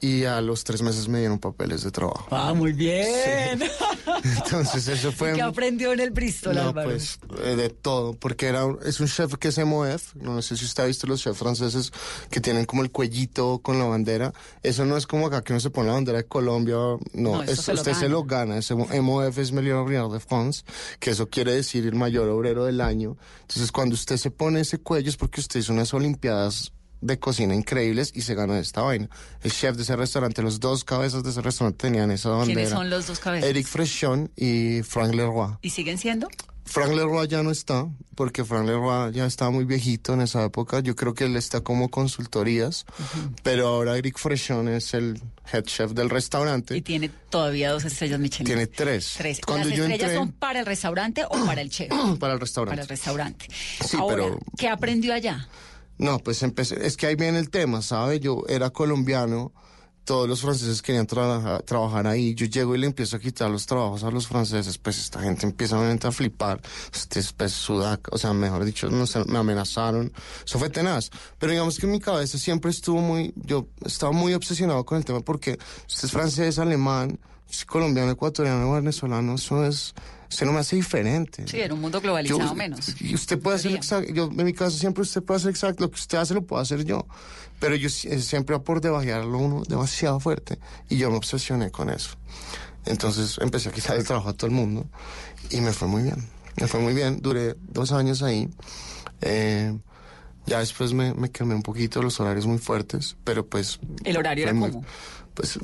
y 0.00 0.24
a 0.24 0.40
los 0.40 0.64
tres 0.64 0.82
meses 0.82 1.08
me 1.08 1.18
dieron 1.18 1.38
papeles 1.38 1.82
de 1.82 1.90
trabajo. 1.90 2.26
Ah, 2.30 2.54
muy 2.54 2.72
bien. 2.72 3.60
Entonces, 4.24 4.88
eso 4.88 5.12
fue. 5.12 5.32
¿Qué 5.34 5.42
aprendió 5.42 5.92
en 5.92 6.00
el 6.00 6.10
Bristol, 6.10 6.54
No, 6.54 6.68
Álvaro? 6.68 6.90
pues 6.90 7.18
eh, 7.44 7.56
de 7.56 7.68
todo, 7.70 8.14
porque 8.14 8.46
era 8.46 8.64
un- 8.64 8.78
es 8.84 9.00
un 9.00 9.06
chef 9.06 9.34
que 9.36 9.48
es 9.48 9.58
MOF, 9.58 10.14
no 10.16 10.40
sé 10.42 10.56
si 10.56 10.64
usted 10.64 10.82
ha 10.84 10.86
visto 10.86 11.06
los 11.06 11.20
chefs 11.22 11.38
franceses 11.38 11.92
que 12.30 12.40
tienen 12.40 12.64
como 12.64 12.82
el 12.82 12.90
cuellito 12.90 13.58
con 13.60 13.78
la 13.78 13.84
bandera, 13.84 14.32
eso 14.62 14.84
no 14.84 14.96
es 14.96 15.06
como 15.06 15.26
acá 15.26 15.42
que 15.42 15.52
uno 15.52 15.60
se 15.60 15.70
pone 15.70 15.88
la 15.88 15.94
bandera 15.94 16.18
de 16.18 16.24
Colombia, 16.26 16.76
no, 16.76 16.98
No, 17.12 17.42
es- 17.42 17.60
se 17.60 17.72
lo 17.72 17.78
usted 17.80 17.92
se 17.92 18.00
gana. 18.02 18.08
lo 18.08 18.24
gana, 18.24 18.58
ese 18.58 18.74
MOF 18.74 19.38
es 19.38 19.52
Meilleur 19.52 19.78
Ouvrier 19.78 20.08
de 20.08 20.20
France, 20.20 20.62
que 20.98 21.10
eso 21.10 21.28
quiere 21.28 21.52
decir 21.52 21.86
el 21.86 21.94
mayor 21.94 22.28
obrero 22.28 22.64
del 22.64 22.80
año, 22.80 23.16
entonces 23.42 23.70
cuando 23.72 23.94
usted 23.94 24.16
se 24.16 24.30
pone 24.30 24.60
ese 24.60 24.78
cuello 24.78 25.08
es 25.10 25.16
porque 25.16 25.40
usted 25.40 25.60
hizo 25.60 25.72
unas 25.72 25.92
olimpiadas 25.94 26.72
de 27.00 27.18
cocina 27.18 27.54
increíbles 27.54 28.12
y 28.14 28.22
se 28.22 28.34
ganó 28.34 28.54
esta 28.56 28.82
vaina. 28.82 29.08
El 29.42 29.52
chef 29.52 29.76
de 29.76 29.82
ese 29.82 29.96
restaurante, 29.96 30.42
los 30.42 30.60
dos 30.60 30.84
cabezas 30.84 31.22
de 31.22 31.30
ese 31.30 31.40
restaurante 31.42 31.78
tenían 31.88 32.10
esa 32.10 32.30
bandera. 32.30 32.54
¿Quiénes 32.54 32.70
son 32.70 32.90
los 32.90 33.06
dos 33.06 33.18
cabezas? 33.18 33.48
Eric 33.48 33.66
Frechon 33.66 34.30
y 34.36 34.82
Frank 34.82 35.14
Leroy. 35.14 35.56
¿Y 35.62 35.70
siguen 35.70 35.98
siendo? 35.98 36.28
Frank 36.64 36.90
Leroy 36.92 37.26
ya 37.28 37.42
no 37.42 37.50
está, 37.50 37.86
porque 38.14 38.44
Frank 38.44 38.66
Leroy 38.66 39.10
ya 39.14 39.24
estaba 39.24 39.50
muy 39.50 39.64
viejito 39.64 40.12
en 40.12 40.20
esa 40.20 40.44
época. 40.44 40.80
Yo 40.80 40.94
creo 40.94 41.14
que 41.14 41.24
él 41.24 41.34
está 41.34 41.62
como 41.62 41.88
consultorías, 41.88 42.84
pero 43.42 43.68
ahora 43.68 43.96
Eric 43.96 44.18
Frechon 44.18 44.68
es 44.68 44.92
el 44.92 45.18
head 45.50 45.62
chef 45.64 45.92
del 45.92 46.10
restaurante. 46.10 46.76
Y 46.76 46.82
tiene 46.82 47.08
todavía 47.30 47.70
dos 47.70 47.86
estrellas 47.86 48.20
Michelin. 48.20 48.44
Tiene 48.44 48.66
tres. 48.66 49.14
Tres. 49.16 49.40
Cuando 49.46 49.66
¿Las 49.68 49.78
yo 49.78 49.84
estrellas 49.84 50.10
entré 50.10 50.18
son 50.18 50.32
para 50.32 50.60
el 50.60 50.66
restaurante 50.66 51.24
o 51.24 51.46
para 51.46 51.62
el 51.62 51.70
chef? 51.70 51.88
para 52.20 52.34
el 52.34 52.40
restaurante. 52.40 52.72
para 52.72 52.82
el 52.82 52.88
restaurante. 52.88 53.46
Sí, 53.86 53.96
Ahora, 53.96 54.24
pero- 54.24 54.38
¿qué 54.58 54.68
aprendió 54.68 55.14
allá? 55.14 55.48
No, 55.98 56.18
pues 56.20 56.42
empecé, 56.42 56.86
es 56.86 56.96
que 56.96 57.06
ahí 57.06 57.16
viene 57.16 57.38
el 57.38 57.50
tema, 57.50 57.82
¿sabe? 57.82 58.20
Yo 58.20 58.44
era 58.48 58.70
colombiano, 58.70 59.52
todos 60.08 60.26
los 60.26 60.40
franceses 60.40 60.80
querían 60.80 61.06
trabajar, 61.06 61.62
trabajar 61.64 62.06
ahí, 62.06 62.34
yo 62.34 62.46
llego 62.46 62.74
y 62.74 62.78
le 62.78 62.86
empiezo 62.86 63.16
a 63.16 63.18
quitar 63.18 63.50
los 63.50 63.66
trabajos 63.66 64.04
a 64.04 64.10
los 64.10 64.26
franceses, 64.26 64.78
pues 64.78 64.98
esta 64.98 65.20
gente 65.20 65.44
empieza 65.44 65.76
a 65.76 66.12
flipar, 66.12 66.62
este 66.94 67.20
es 67.20 67.34
pues, 67.34 67.52
sudaca, 67.52 68.10
o 68.10 68.16
sea, 68.16 68.32
mejor 68.32 68.64
dicho, 68.64 68.88
me 68.90 69.38
amenazaron, 69.38 70.10
eso 70.46 70.58
fue 70.58 70.70
tenaz, 70.70 71.10
pero 71.38 71.52
digamos 71.52 71.78
que 71.78 71.84
en 71.84 71.92
mi 71.92 72.00
cabeza 72.00 72.38
siempre 72.38 72.70
estuvo 72.70 73.02
muy, 73.02 73.34
yo 73.36 73.66
estaba 73.84 74.12
muy 74.12 74.32
obsesionado 74.32 74.82
con 74.86 74.96
el 74.96 75.04
tema 75.04 75.20
porque 75.20 75.58
usted 75.86 76.06
es 76.06 76.12
francés, 76.12 76.58
alemán, 76.58 77.18
es 77.50 77.64
colombiano, 77.64 78.10
ecuatoriano, 78.10 78.72
venezolano, 78.72 79.34
eso 79.34 79.64
es, 79.64 79.94
usted 80.30 80.46
no 80.46 80.52
me 80.52 80.60
hace 80.60 80.76
diferente. 80.76 81.46
Sí, 81.48 81.60
en 81.60 81.72
un 81.72 81.80
mundo 81.80 82.00
globalizado 82.00 82.40
Yo- 82.40 82.54
menos. 82.54 83.00
Y 83.00 83.14
usted 83.14 83.38
puede 83.38 83.56
hacer 83.56 83.72
exacto, 83.72 84.12
yo 84.12 84.30
en 84.30 84.44
mi 84.44 84.52
caso 84.52 84.76
siempre 84.76 85.02
usted 85.02 85.22
puede 85.22 85.38
hacer 85.38 85.50
exacto, 85.50 85.82
lo 85.84 85.90
que 85.90 85.96
usted 85.96 86.18
hace 86.18 86.34
lo 86.34 86.42
puedo 86.42 86.60
hacer 86.62 86.84
yo. 86.84 87.06
Pero 87.60 87.74
yo 87.74 87.88
eh, 87.88 88.20
siempre 88.20 88.58
por 88.60 88.80
debajearlo 88.80 89.36
uno 89.38 89.62
demasiado 89.66 90.20
fuerte 90.20 90.58
y 90.88 90.96
yo 90.96 91.10
me 91.10 91.16
obsesioné 91.16 91.70
con 91.70 91.90
eso. 91.90 92.10
Entonces 92.86 93.36
empecé 93.40 93.68
a 93.68 93.72
quitar 93.72 93.96
el 93.96 94.04
trabajo 94.04 94.28
a 94.28 94.32
todo 94.32 94.46
el 94.46 94.52
mundo 94.52 94.86
y 95.50 95.60
me 95.60 95.72
fue 95.72 95.88
muy 95.88 96.02
bien. 96.02 96.28
Me 96.60 96.66
fue 96.68 96.80
muy 96.80 96.92
bien, 96.94 97.20
duré 97.20 97.56
dos 97.68 97.92
años 97.92 98.22
ahí. 98.22 98.48
Eh, 99.20 99.76
ya 100.46 100.60
después 100.60 100.92
me, 100.92 101.12
me 101.14 101.30
quemé 101.30 101.54
un 101.54 101.62
poquito, 101.62 102.02
los 102.02 102.18
horarios 102.20 102.46
muy 102.46 102.58
fuertes, 102.58 103.16
pero 103.24 103.46
pues... 103.46 103.80
¿El 104.04 104.16
horario 104.16 104.44
era 104.44 104.54
muy- 104.54 104.70
cómo? 104.70 104.84
Pues 105.38 105.56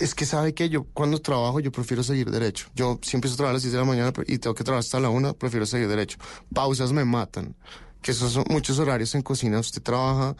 es 0.00 0.14
que 0.14 0.24
sabe 0.24 0.54
que 0.54 0.70
yo 0.70 0.84
cuando 0.94 1.20
trabajo 1.20 1.60
yo 1.60 1.70
prefiero 1.70 2.02
seguir 2.02 2.30
derecho. 2.30 2.68
Yo 2.74 2.98
si 3.02 3.14
empiezo 3.16 3.34
a 3.34 3.36
trabajar 3.36 3.52
a 3.52 3.56
las 3.56 3.62
10 3.62 3.72
de 3.74 3.78
la 3.78 3.84
mañana 3.84 4.12
y 4.26 4.38
tengo 4.38 4.54
que 4.54 4.64
trabajar 4.64 4.80
hasta 4.86 4.98
la 5.00 5.10
1, 5.10 5.34
prefiero 5.34 5.66
seguir 5.66 5.86
derecho. 5.88 6.16
Pausas 6.54 6.92
me 6.92 7.04
matan. 7.04 7.54
Que 8.00 8.12
esos 8.12 8.32
son 8.32 8.44
muchos 8.48 8.78
horarios 8.78 9.14
en 9.14 9.20
cocina. 9.22 9.58
Usted 9.58 9.82
trabaja 9.82 10.34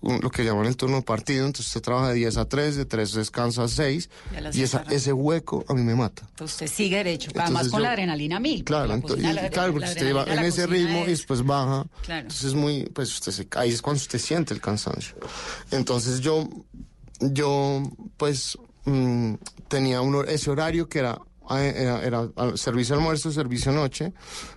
lo 0.00 0.30
que 0.30 0.44
llaman 0.44 0.66
el 0.66 0.76
turno 0.76 1.02
partido, 1.02 1.44
entonces 1.44 1.66
usted 1.66 1.82
trabaja 1.82 2.08
de 2.08 2.14
10 2.14 2.36
a 2.38 2.48
3, 2.48 2.76
de 2.76 2.84
3 2.86 3.12
descansa 3.12 3.64
a 3.64 3.68
6 3.68 4.08
Y 4.54 4.60
y 4.60 4.62
esa- 4.62 4.84
ese 4.90 5.12
hueco 5.12 5.64
a 5.68 5.74
mí 5.74 5.82
me 5.82 5.94
mata. 5.94 6.22
Entonces 6.30 6.54
usted 6.54 6.66
sigue 6.74 6.96
derecho, 6.96 7.30
además 7.34 7.48
Entonces 7.50 7.70
con 7.72 7.80
yo- 7.80 7.84
la 7.84 7.90
adrenalina 7.92 8.40
mil. 8.40 8.64
Claro, 8.64 8.86
la 8.86 8.96
ento- 8.96 9.08
cocina, 9.08 9.30
y- 9.30 9.34
la- 9.34 9.50
claro, 9.50 9.68
la 9.68 9.72
porque 9.74 9.88
usted 9.90 10.16
va 10.16 10.24
en 10.24 10.44
ese 10.44 10.66
ritmo 10.66 10.98
y 11.00 11.02
es- 11.02 11.06
después 11.08 11.44
baja. 11.44 11.86
Claro. 12.02 12.22
Entonces 12.22 12.44
es 12.46 12.54
muy, 12.54 12.84
pues 12.86 13.12
usted 13.12 13.32
se, 13.32 13.46
ahí 13.56 13.70
es 13.70 13.82
cuando 13.82 14.00
usted 14.00 14.18
siente 14.18 14.54
el 14.54 14.60
cansancio. 14.60 15.14
Entonces 15.70 16.20
yo, 16.20 16.48
yo, 17.22 17.82
pues 18.16 18.58
mm, 18.84 19.34
tenía 19.68 20.00
un, 20.00 20.24
ese 20.28 20.50
horario 20.50 20.88
que 20.88 20.98
era, 21.00 21.18
era, 21.50 22.02
era 22.04 22.28
al- 22.36 22.58
servicio 22.58 22.94
almuerzo, 22.94 23.30
servicio 23.32 23.72
noche, 23.72 24.12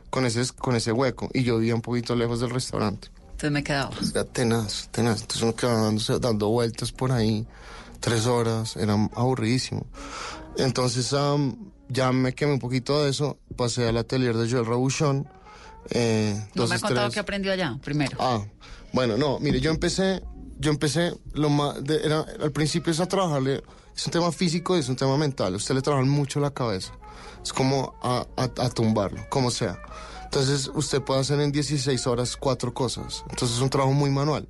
con 0.10 0.26
ese, 0.26 0.42
con 0.54 0.76
ese 0.76 0.92
hueco. 0.92 1.30
Y 1.34 1.44
yo 1.44 1.58
vivía 1.60 1.76
un 1.76 1.82
poquito 1.82 2.16
lejos 2.16 2.40
del 2.40 2.50
restaurante. 2.50 3.10
Entonces 3.26 3.52
me 3.52 3.64
quedaba. 3.64 3.92
Era 4.12 4.24
tenaz, 4.26 4.88
tenaz. 4.92 5.22
Entonces 5.22 5.44
uno 5.44 5.56
quedaba 5.56 5.82
dándose- 5.92 6.20
dando 6.20 6.50
vueltas 6.50 6.92
por 6.92 7.12
ahí, 7.12 7.46
tres 8.00 8.26
horas, 8.28 8.76
era 8.78 8.94
aburridísimo. 9.16 9.86
Entonces 10.58 11.12
am, 11.14 11.72
ya 11.90 12.12
me 12.12 12.34
quemé 12.34 12.54
un 12.54 12.60
poquito 12.60 13.04
de 13.04 13.10
eso, 13.10 13.38
pasé 13.56 13.88
al 13.90 13.98
atelier 13.98 14.36
de 14.38 14.50
Joel 14.50 14.66
Rabuchon. 14.66 15.28
Eh, 15.92 16.34
No 16.56 16.66
me 16.68 16.76
ha 16.76 16.80
contado 16.80 17.12
que 17.12 17.20
aprendió 17.20 17.52
allá, 17.52 17.78
primero. 17.84 18.18
Ah, 18.20 18.42
bueno, 18.94 19.18
no, 19.18 19.38
mire, 19.40 19.60
yo 19.60 19.70
empecé, 19.70 20.24
yo 20.60 20.72
empecé, 20.72 21.14
lo 21.34 21.50
más, 21.50 21.84
de- 21.84 22.04
era, 22.06 22.26
al 22.42 22.52
principio 22.52 22.92
es 22.92 23.00
a 23.00 23.08
trabajarle, 23.08 23.64
es 23.96 24.06
un 24.06 24.12
tema 24.12 24.32
físico 24.32 24.76
y 24.76 24.80
es 24.80 24.90
un 24.90 24.96
tema 24.96 25.18
mental, 25.18 25.56
usted 25.56 25.76
le 25.76 25.82
trabaja 25.82 26.06
mucho 26.06 26.40
la 26.40 26.52
cabeza, 26.52 26.94
es 27.44 27.54
como 27.54 27.96
a, 28.02 28.26
a, 28.38 28.44
a 28.44 28.70
tumbarlo, 28.70 29.26
como 29.30 29.52
sea. 29.52 29.80
Entonces 30.24 30.70
usted 30.74 31.02
puede 31.02 31.22
hacer 31.22 31.40
en 31.40 31.52
16 31.52 32.08
horas 32.08 32.36
cuatro 32.38 32.74
cosas, 32.74 33.24
entonces 33.30 33.58
es 33.58 33.64
un 33.64 33.70
trabajo 33.70 33.94
muy 33.94 34.10
manual. 34.10 34.48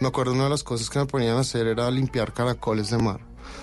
Me 0.00 0.08
acuerdo 0.08 0.32
una 0.32 0.44
de 0.44 0.50
las 0.50 0.62
cosas 0.62 0.88
que 0.90 0.98
me 1.00 1.06
ponían 1.06 1.36
a 1.36 1.40
hacer 1.40 1.66
era 1.66 1.90
limpiar 1.90 2.32
caracoles 2.32 2.90
de 2.90 2.98
mar. 2.98 3.20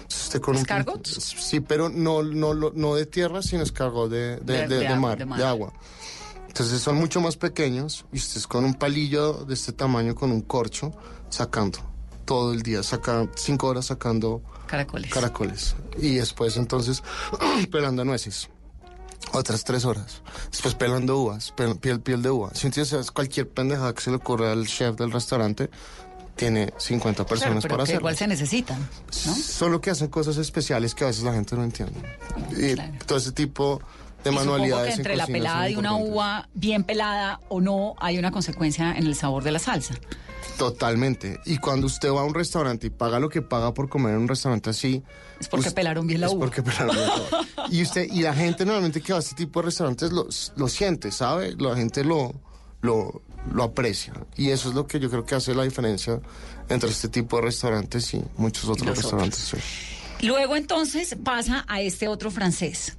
Usted 0.09 0.41
con 0.41 0.55
un- 0.57 0.65
sí, 1.05 1.59
pero 1.61 1.89
no, 1.89 2.23
no, 2.23 2.53
no 2.53 2.95
de 2.95 3.05
tierra, 3.05 3.41
sino 3.41 3.63
escargot 3.63 4.09
de, 4.09 4.37
de, 4.37 4.67
De- 4.67 4.79
de 4.79 4.95
mar. 4.95 5.17
de 5.17 5.43
agua. 5.45 5.73
Entonces 6.47 6.81
son 6.81 6.95
mucho 6.95 7.19
más 7.21 7.35
pequeños 7.37 8.05
y 8.13 8.17
usted 8.17 8.37
es 8.37 8.47
con 8.47 8.63
un 8.63 8.73
palillo 8.75 9.45
de 9.45 9.53
este 9.53 9.73
tamaño, 9.73 10.15
con 10.15 10.31
un 10.31 10.41
corcho, 10.41 10.91
sacando 11.35 11.79
todo 12.25 12.53
el 12.53 12.63
día, 12.63 12.81
saca 12.81 13.27
cinco 13.35 13.67
horas 13.67 13.85
sacando 13.87 14.41
Caracoles. 14.67 15.11
caracoles. 15.11 15.75
Y 15.99 16.15
después 16.15 16.57
entonces 16.57 17.03
pelando 17.71 18.03
nueces. 18.05 18.49
Otras 19.33 19.63
tres 19.63 19.85
horas. 19.85 20.21
Después 20.51 20.75
pelando 20.75 21.17
uvas, 21.19 21.53
pel- 21.55 21.79
piel, 21.79 21.99
piel 21.99 22.21
de 22.21 22.29
uva. 22.29 22.51
Si 22.53 22.67
entiendes, 22.67 23.11
cualquier 23.11 23.49
pendejada 23.49 23.93
que 23.93 24.01
se 24.01 24.09
le 24.11 24.17
ocurra 24.17 24.51
al 24.51 24.65
chef 24.67 24.95
del 24.95 25.11
restaurante, 25.11 25.69
tiene 26.35 26.73
50 26.77 27.15
Claro, 27.23 27.29
personas 27.29 27.61
pero 27.63 27.73
para 27.73 27.83
hacerlo. 27.83 28.01
igual 28.01 28.17
se 28.17 28.27
necesitan, 28.27 28.79
¿no? 28.79 29.35
Solo 29.35 29.79
que 29.81 29.89
hacen 29.89 30.07
cosas 30.09 30.37
especiales 30.37 30.93
que 30.95 31.03
a 31.05 31.07
veces 31.07 31.23
la 31.23 31.33
gente 31.33 31.55
no 31.55 31.63
entiende. 31.63 31.99
Y 32.57 32.73
Claro. 32.75 32.93
todo 33.05 33.17
ese 33.17 33.31
tipo 33.31 33.81
de 34.25 34.31
manualidades. 34.31 34.95
que 34.95 35.01
entre 35.01 35.15
la 35.15 35.27
pelada 35.27 35.63
de 35.65 35.77
una 35.77 35.95
uva 35.95 36.49
bien 36.53 36.83
pelada 36.83 37.39
o 37.47 37.61
no 37.61 37.95
hay 37.99 38.17
una 38.17 38.31
consecuencia 38.31 38.91
en 38.91 39.05
el 39.05 39.15
sabor 39.15 39.43
de 39.43 39.51
la 39.51 39.59
salsa. 39.59 39.95
Totalmente. 40.57 41.39
Y 41.45 41.57
cuando 41.57 41.87
usted 41.87 42.09
va 42.11 42.21
a 42.21 42.23
un 42.23 42.33
restaurante 42.33 42.87
y 42.87 42.89
paga 42.89 43.19
lo 43.19 43.29
que 43.29 43.41
paga 43.41 43.73
por 43.73 43.89
comer 43.89 44.13
en 44.15 44.21
un 44.21 44.27
restaurante 44.27 44.69
así. 44.69 45.03
Es 45.39 45.47
porque 45.47 45.71
pelaron 45.71 46.07
bien 46.07 46.21
la 46.21 46.27
es 46.27 46.33
uva. 46.33 46.45
porque 46.45 46.63
pelaron 46.63 46.95
bien 46.95 47.07
la 47.07 47.15
uva. 47.15 47.45
Y 47.71 47.81
usted, 47.81 48.07
y 48.11 48.21
la 48.21 48.33
gente 48.33 48.63
normalmente 48.63 49.01
que 49.01 49.11
va 49.11 49.17
a 49.17 49.21
este 49.21 49.35
tipo 49.35 49.59
de 49.59 49.65
restaurantes 49.65 50.11
lo, 50.11 50.27
lo 50.55 50.67
siente, 50.67 51.11
¿sabe? 51.11 51.55
La 51.57 51.75
gente 51.75 52.03
lo, 52.03 52.33
lo, 52.81 53.21
lo 53.51 53.63
aprecia. 53.63 54.13
Y 54.37 54.49
eso 54.51 54.69
es 54.69 54.75
lo 54.75 54.85
que 54.87 54.99
yo 54.99 55.09
creo 55.09 55.25
que 55.25 55.35
hace 55.35 55.53
la 55.55 55.63
diferencia 55.63 56.19
entre 56.69 56.89
este 56.89 57.09
tipo 57.09 57.37
de 57.37 57.43
restaurantes 57.43 58.13
y 58.13 58.23
muchos 58.37 58.65
otros 58.65 58.87
los 58.87 58.97
restaurantes. 58.97 59.39
sí. 59.39 59.57
Luego 60.25 60.55
entonces 60.55 61.15
pasa 61.23 61.65
a 61.67 61.81
este 61.81 62.07
otro 62.07 62.31
francés. 62.31 62.97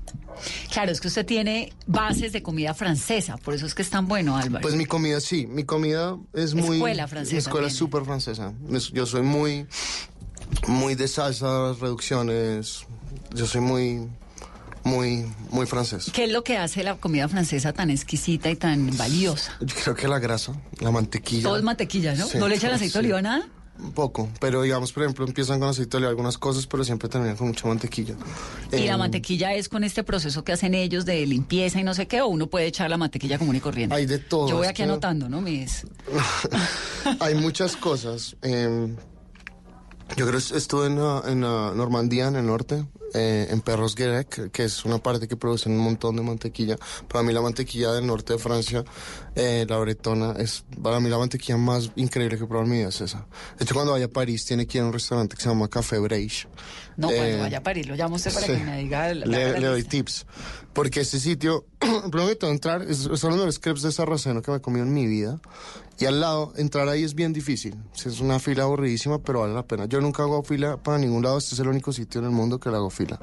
Claro, 0.70 0.92
es 0.92 1.00
que 1.00 1.08
usted 1.08 1.24
tiene 1.24 1.72
bases 1.86 2.32
de 2.32 2.42
comida 2.42 2.74
francesa, 2.74 3.38
por 3.38 3.54
eso 3.54 3.64
es 3.64 3.74
que 3.74 3.80
es 3.82 3.88
tan 3.88 4.06
bueno, 4.06 4.36
Álvaro. 4.36 4.60
Pues 4.60 4.74
mi 4.74 4.84
comida 4.84 5.18
sí, 5.20 5.46
mi 5.46 5.64
comida 5.64 6.16
es 6.34 6.54
muy... 6.54 6.76
Escuela 6.76 7.08
francesa 7.08 7.32
Mi 7.34 7.38
escuela 7.38 7.66
es 7.68 7.74
súper 7.74 8.04
francesa. 8.04 8.52
Es- 8.70 8.90
Yo 8.92 9.06
soy 9.06 9.22
muy, 9.22 9.66
muy 10.68 10.94
de 10.94 11.08
salsas, 11.08 11.78
reducciones. 11.80 12.84
Yo 13.34 13.46
soy 13.46 13.62
muy, 13.62 14.08
muy, 14.84 15.24
muy 15.50 15.64
francés. 15.66 16.10
¿Qué 16.12 16.24
es 16.24 16.30
lo 16.32 16.44
que 16.44 16.58
hace 16.58 16.82
la 16.84 16.96
comida 16.96 17.28
francesa 17.28 17.72
tan 17.72 17.88
exquisita 17.90 18.50
y 18.50 18.56
tan 18.56 18.94
valiosa? 18.98 19.56
Yo 19.60 19.74
creo 19.84 19.94
que 19.96 20.06
la 20.06 20.18
grasa, 20.18 20.52
la 20.80 20.90
mantequilla. 20.90 21.44
Todo 21.44 21.56
es 21.56 21.62
mantequilla, 21.62 22.14
¿no? 22.14 22.26
Sí, 22.26 22.36
¿No 22.36 22.46
le 22.46 22.56
echan 22.56 22.72
aceite 22.72 22.92
sí. 22.92 22.98
de 22.98 23.04
oliva 23.06 23.22
nada? 23.22 23.48
Un 23.78 23.92
poco, 23.92 24.28
pero 24.40 24.62
digamos, 24.62 24.92
por 24.92 25.02
ejemplo, 25.02 25.26
empiezan 25.26 25.60
con 25.60 25.68
aceite 25.68 25.90
de 25.90 25.96
oliva 25.98 26.10
algunas 26.10 26.38
cosas, 26.38 26.66
pero 26.66 26.82
siempre 26.82 27.08
terminan 27.10 27.36
con 27.36 27.48
mucha 27.48 27.68
mantequilla. 27.68 28.14
Y 28.72 28.86
la 28.86 28.94
Em, 28.94 28.98
mantequilla 28.98 29.52
es 29.54 29.68
con 29.68 29.84
este 29.84 30.02
proceso 30.02 30.44
que 30.44 30.52
hacen 30.52 30.74
ellos 30.74 31.04
de 31.04 31.26
limpieza 31.26 31.78
y 31.78 31.84
no 31.84 31.92
sé 31.92 32.06
qué, 32.08 32.22
o 32.22 32.26
uno 32.28 32.46
puede 32.46 32.66
echar 32.66 32.88
la 32.88 32.96
mantequilla 32.96 33.38
común 33.38 33.54
y 33.56 33.60
corriente. 33.60 33.94
Hay 33.94 34.06
de 34.06 34.18
todo, 34.18 34.48
Yo 34.48 34.56
voy 34.56 34.66
aquí 34.66 34.78
que- 34.78 34.82
anotando, 34.84 35.28
¿no? 35.28 35.40
Mis... 35.42 35.86
Hay 37.20 37.34
muchas 37.34 37.76
cosas. 37.76 38.36
em, 38.42 38.96
yo 40.16 40.26
creo 40.26 40.40
que 40.40 40.56
estuve 40.56 40.86
en, 40.86 40.98
ah, 41.00 41.22
en, 41.26 41.44
ah, 41.44 41.72
Normandía, 41.74 42.28
en 42.28 42.36
el 42.36 42.46
norte, 42.46 42.86
eh, 43.14 43.48
en 43.50 43.60
Perros 43.60 43.94
Guirec, 43.94 44.50
que 44.50 44.64
es 44.64 44.84
una 44.84 44.98
parte 44.98 45.26
que 45.26 45.36
producen 45.36 45.72
un 45.72 45.78
montón 45.78 46.16
de 46.16 46.22
mantequilla. 46.22 46.76
Para 47.08 47.22
mí 47.24 47.32
la 47.32 47.40
mantequilla 47.40 47.92
del 47.92 48.06
norte 48.06 48.34
de 48.34 48.38
Francia, 48.38 48.84
eh, 49.34 49.66
la 49.68 49.78
bretona, 49.78 50.32
es 50.38 50.64
para 50.82 51.00
mí 51.00 51.08
la 51.08 51.18
mantequilla 51.18 51.56
más 51.56 51.90
increíble 51.96 52.36
que 52.38 52.44
he 52.44 52.46
probado 52.46 52.66
en 52.66 52.70
mi 52.72 52.78
vida 52.78 52.88
es 52.88 53.00
esa. 53.00 53.26
De 53.58 53.64
hecho, 53.64 53.74
cuando 53.74 53.92
vaya 53.92 54.06
a 54.06 54.08
París, 54.08 54.44
tiene 54.44 54.66
que 54.66 54.78
ir 54.78 54.84
a 54.84 54.86
un 54.86 54.92
restaurante 54.92 55.34
que 55.36 55.42
se 55.42 55.48
llama 55.48 55.68
Café 55.68 55.98
Breich. 55.98 56.46
No, 56.96 57.08
cuando 57.08 57.24
Eh, 57.24 57.40
vaya 57.40 57.58
a 57.58 57.62
París, 57.62 57.86
lo 57.86 57.94
llamo 57.96 58.16
usted 58.16 58.32
para 58.32 58.46
Sí. 58.46 58.52
que 58.52 58.64
me 58.64 58.78
diga... 58.78 59.12
la- 59.14 59.26
le, 59.26 59.52
la 59.52 59.58
le 59.60 59.66
doy 59.66 59.82
tips. 59.84 60.26
Porque 60.72 61.00
este 61.00 61.18
sitio, 61.20 61.64
primero 61.78 62.28
que 62.28 62.36
todo, 62.36 62.50
entrar, 62.50 62.82
es, 62.82 62.98
son 62.98 63.10
los 63.30 63.34
mejores 63.36 63.58
crepes 63.58 63.82
de 63.82 63.92
sarraceno 63.92 64.42
que 64.42 64.50
me 64.50 64.58
he 64.58 64.60
comido 64.60 64.84
en 64.84 64.92
mi 64.94 65.06
vida. 65.06 65.40
Y 65.98 66.04
al 66.04 66.20
lado, 66.20 66.52
entrar 66.56 66.88
ahí 66.88 67.04
es 67.04 67.14
bien 67.14 67.32
difícil. 67.32 67.74
Es 67.94 68.20
una 68.20 68.38
fila 68.38 68.64
aburridísima, 68.64 69.18
pero 69.18 69.40
vale 69.40 69.54
la 69.54 69.62
pena. 69.62 69.86
Yo 69.86 69.98
nunca 70.02 70.24
hago 70.24 70.42
fila 70.42 70.76
para 70.76 70.98
ningún 70.98 71.22
lado. 71.22 71.38
Este 71.38 71.54
es 71.54 71.60
el 71.60 71.68
único 71.68 71.90
sitio 71.92 72.20
en 72.20 72.26
el 72.26 72.32
mundo 72.32 72.60
que 72.60 72.68
le 72.68 72.76
hago 72.76 72.90
fila. 72.90 73.18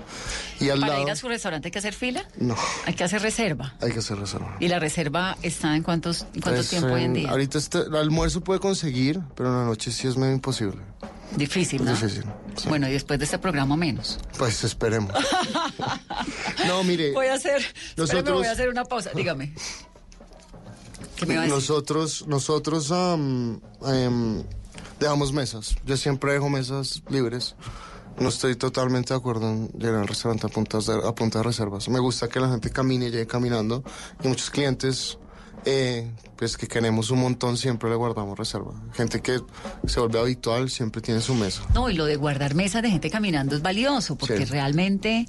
Y 0.59 0.69
al 0.69 0.79
¿Para 0.79 0.93
lado, 0.93 1.03
ir 1.05 1.11
a 1.11 1.15
su 1.15 1.27
restaurante 1.27 1.67
hay 1.67 1.71
que 1.71 1.77
hacer 1.79 1.93
fila? 1.93 2.27
no, 2.37 2.55
Hay 2.87 2.95
que 2.95 3.03
hacer 3.03 3.21
reserva. 3.21 3.75
hay 3.79 3.91
que 3.91 3.99
hacer 3.99 4.17
reserva. 4.17 4.57
¿Y 4.59 4.69
la 4.69 4.79
reserva 4.79 5.37
está 5.43 5.75
en 5.75 5.83
cuántos, 5.83 6.21
en 6.33 6.41
cuánto 6.41 6.51
Pues, 6.61 6.69
tiempo 6.69 6.87
hoy 6.87 7.01
en 7.01 7.05
en- 7.07 7.13
día? 7.13 7.29
Ahorita 7.29 7.59
este, 7.59 7.77
el 7.79 7.95
almuerzo 7.95 8.41
puede 8.41 8.59
conseguir, 8.59 9.19
pero 9.35 9.49
en 9.49 9.55
la 9.59 9.65
noche 9.65 9.91
sí 9.91 10.07
es 10.07 10.17
medio 10.17 10.33
imposible. 10.33 10.81
Difícil, 11.35 11.83
¿no? 11.85 11.91
Difícil, 11.91 12.23
sí. 12.57 12.69
Bueno, 12.69 12.87
y 12.87 12.91
después 12.93 13.19
de 13.19 13.25
este 13.25 13.37
programa 13.37 13.75
menos. 13.77 14.19
Pues 14.37 14.63
esperemos. 14.63 15.11
no, 16.67 16.83
mire. 16.83 17.11
Voy 17.13 17.27
a 17.27 17.35
hacer, 17.35 17.61
Nosotros- 17.97 18.39
voy 18.39 18.47
a 18.47 18.51
hacer 18.51 18.69
una 18.69 18.83
pausa. 18.83 19.11
Dígame. 19.15 19.53
¿Qué 19.53 19.53
me 19.53 19.59
iba 20.63 20.71
a 20.71 20.75
decir? 20.75 21.02
Nosotros, 21.47 22.25
nosotros 22.27 22.91
em, 22.91 24.43
dejamos 24.99 25.31
mesas. 25.33 25.75
Yo 25.85 25.97
siempre 25.97 26.33
dejo 26.33 26.49
mesas 26.49 27.01
libres. 27.09 27.55
No 28.19 28.29
estoy 28.29 28.55
totalmente 28.55 29.13
de 29.13 29.17
acuerdo 29.19 29.49
en 29.49 29.69
llegar 29.69 30.01
al 30.01 30.07
restaurante 30.07 30.45
a, 30.45 30.49
puntas 30.49 30.85
de, 30.85 30.93
a 30.95 31.15
punta 31.15 31.39
de 31.39 31.43
reservas. 31.43 31.89
Me 31.89 31.99
gusta 31.99 32.27
que 32.27 32.39
la 32.39 32.49
gente 32.49 32.69
camine 32.69 33.07
y 33.07 33.11
llegue 33.11 33.25
caminando. 33.25 33.83
Y 34.23 34.27
muchos 34.27 34.51
clientes, 34.51 35.17
eh, 35.65 36.11
pues 36.35 36.55
que 36.55 36.67
queremos 36.67 37.09
un 37.09 37.19
montón, 37.21 37.57
siempre 37.57 37.89
le 37.89 37.95
guardamos 37.95 38.37
reserva. 38.37 38.73
Gente 38.93 39.19
que 39.21 39.39
se 39.87 39.99
vuelve 39.99 40.19
habitual, 40.19 40.69
siempre 40.69 41.01
tiene 41.01 41.21
su 41.21 41.33
mesa. 41.33 41.63
No, 41.73 41.89
y 41.89 41.95
lo 41.95 42.05
de 42.05 42.15
guardar 42.15 42.53
mesas 42.53 42.83
de 42.83 42.91
gente 42.91 43.09
caminando 43.09 43.55
es 43.55 43.63
valioso, 43.63 44.15
porque 44.15 44.45
Sí. 44.45 44.45
realmente, 44.45 45.27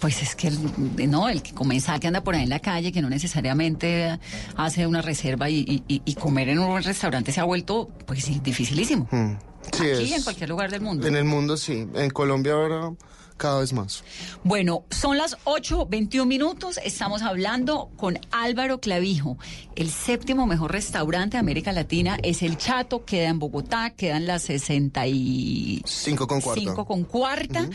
pues 0.00 0.22
es 0.22 0.34
que 0.34 0.48
el, 0.48 1.10
no, 1.10 1.28
el 1.28 1.42
que 1.42 1.52
comensal 1.52 2.00
que 2.00 2.06
anda 2.08 2.22
por 2.22 2.34
ahí 2.34 2.42
en 2.42 2.48
la 2.50 2.60
calle, 2.60 2.92
que 2.92 3.00
no 3.02 3.08
necesariamente 3.10 4.18
hace 4.56 4.86
una 4.86 5.02
reserva 5.02 5.48
y, 5.50 5.82
y- 5.88 6.02
y- 6.04 6.14
comer 6.14 6.48
en 6.48 6.58
un 6.58 6.82
restaurante 6.82 7.32
se 7.32 7.40
ha 7.40 7.44
vuelto, 7.44 7.90
pues 8.06 8.26
dificilísimo. 8.42 9.08
Mm. 9.10 9.32
Sí, 9.72 9.90
Aquí 9.90 10.04
es- 10.04 10.12
en 10.12 10.22
cualquier 10.22 10.48
lugar 10.50 10.70
del 10.70 10.80
mundo. 10.80 11.06
En 11.06 11.16
el 11.16 11.24
mundo 11.24 11.56
sí. 11.56 11.86
En 11.94 12.10
Colombia 12.10 12.52
ahora 12.52 12.92
cada 13.36 13.58
vez 13.60 13.72
más. 13.72 14.04
Bueno, 14.44 14.84
son 14.90 15.18
las 15.18 15.36
8.21 15.44 16.24
minutos. 16.26 16.78
Estamos 16.84 17.22
hablando 17.22 17.90
con 17.96 18.16
Álvaro 18.30 18.78
Clavijo. 18.80 19.36
El 19.74 19.90
séptimo 19.90 20.46
mejor 20.46 20.70
restaurante 20.70 21.36
de 21.36 21.40
América 21.40 21.72
Latina 21.72 22.16
es 22.22 22.42
El 22.42 22.56
Chato. 22.56 23.04
Queda 23.04 23.28
en 23.28 23.40
Bogotá. 23.40 23.90
Quedan 23.90 24.26
las 24.26 24.42
65 24.42 25.88
Cinco 25.88 26.26
con 26.28 26.40
cuarta. 26.40 26.74
con 26.84 27.02
cuarta. 27.04 27.68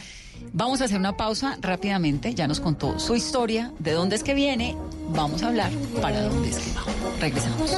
Vamos 0.54 0.80
a 0.80 0.86
hacer 0.86 0.98
una 0.98 1.18
pausa 1.18 1.58
rápidamente. 1.62 2.34
Ya 2.34 2.48
nos 2.48 2.62
contó 2.62 2.98
su 2.98 3.16
historia, 3.18 3.74
de 3.80 3.92
dónde 3.92 4.16
es 4.16 4.24
que 4.24 4.34
viene. 4.34 4.78
Vamos 5.10 5.44
a 5.44 5.48
hablar 5.50 5.72
para 6.02 6.22
dónde 6.24 6.50
es 6.52 6.58
que 6.58 6.72
va. 6.74 6.84
Regresamos. 7.20 7.70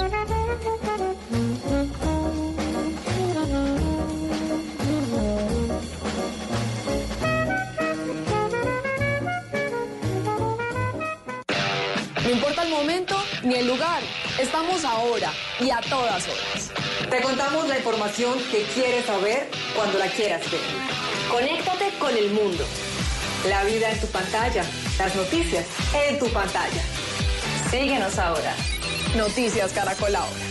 Ni 13.44 13.56
el 13.56 13.68
lugar, 13.68 14.02
estamos 14.40 14.84
ahora 14.86 15.32
y 15.60 15.70
a 15.70 15.82
todas 15.82 16.28
horas. 16.28 16.72
Te 17.10 17.22
contamos 17.22 17.68
la 17.68 17.78
información 17.78 18.38
que 18.52 18.64
quieres 18.74 19.06
saber 19.06 19.48
cuando 19.76 19.98
la 19.98 20.08
quieras 20.08 20.42
ver. 20.52 20.62
Conéctate 21.30 21.92
con 22.00 22.16
el 22.16 22.32
mundo. 22.32 22.64
La 23.48 23.64
vida 23.64 23.92
en 23.92 24.00
tu 24.00 24.08
pantalla, 24.08 24.64
las 24.98 25.16
noticias 25.16 25.66
en 26.08 26.20
tu 26.20 26.28
pantalla. 26.30 26.82
Síguenos 27.72 28.20
ahora. 28.20 28.54
Noticias 29.16 29.72
Caracol 29.72 30.16
ahora. 30.16 30.51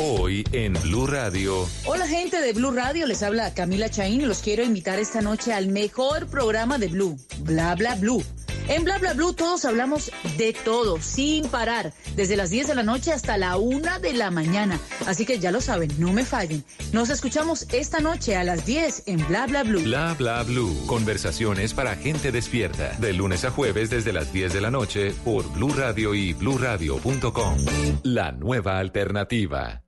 Hoy 0.00 0.44
en 0.52 0.74
Blue 0.82 1.06
Radio. 1.06 1.68
Hola 1.86 2.06
gente 2.06 2.40
de 2.40 2.52
Blue 2.52 2.70
Radio, 2.72 3.06
les 3.06 3.22
habla 3.22 3.52
Camila 3.54 3.88
Chaín 3.88 4.20
y 4.20 4.26
los 4.26 4.40
quiero 4.40 4.62
invitar 4.62 4.98
esta 4.98 5.20
noche 5.20 5.52
al 5.52 5.68
mejor 5.68 6.26
programa 6.28 6.78
de 6.78 6.88
Blue, 6.88 7.16
Bla 7.40 7.74
Bla 7.74 7.94
Blue. 7.96 8.22
En 8.68 8.84
Bla 8.84 8.98
Bla 8.98 9.14
Blue 9.14 9.32
todos 9.32 9.64
hablamos 9.64 10.10
de 10.36 10.52
todo, 10.52 11.00
sin 11.00 11.48
parar, 11.48 11.92
desde 12.16 12.36
las 12.36 12.50
10 12.50 12.68
de 12.68 12.74
la 12.74 12.82
noche 12.82 13.12
hasta 13.12 13.36
la 13.36 13.56
1 13.56 14.00
de 14.00 14.12
la 14.12 14.30
mañana. 14.30 14.78
Así 15.06 15.26
que 15.26 15.38
ya 15.38 15.50
lo 15.50 15.60
saben, 15.60 15.90
no 15.98 16.12
me 16.12 16.24
fallen. 16.24 16.64
Nos 16.92 17.10
escuchamos 17.10 17.66
esta 17.72 18.00
noche 18.00 18.36
a 18.36 18.44
las 18.44 18.64
10 18.64 19.04
en 19.06 19.26
Bla 19.26 19.46
Bla 19.46 19.62
Blue. 19.64 19.82
Bla 19.82 20.14
Bla 20.18 20.42
Blue. 20.42 20.86
Conversaciones 20.86 21.74
para 21.74 21.96
gente 21.96 22.32
despierta. 22.32 22.92
De 22.98 23.12
lunes 23.12 23.44
a 23.44 23.50
jueves 23.50 23.90
desde 23.90 24.12
las 24.12 24.32
10 24.32 24.52
de 24.52 24.60
la 24.60 24.70
noche 24.70 25.12
por 25.24 25.50
Blue 25.52 25.72
Radio 25.74 26.14
y 26.14 26.32
bluradio.com. 26.32 27.56
La 28.04 28.32
nueva 28.32 28.78
alternativa. 28.78 29.82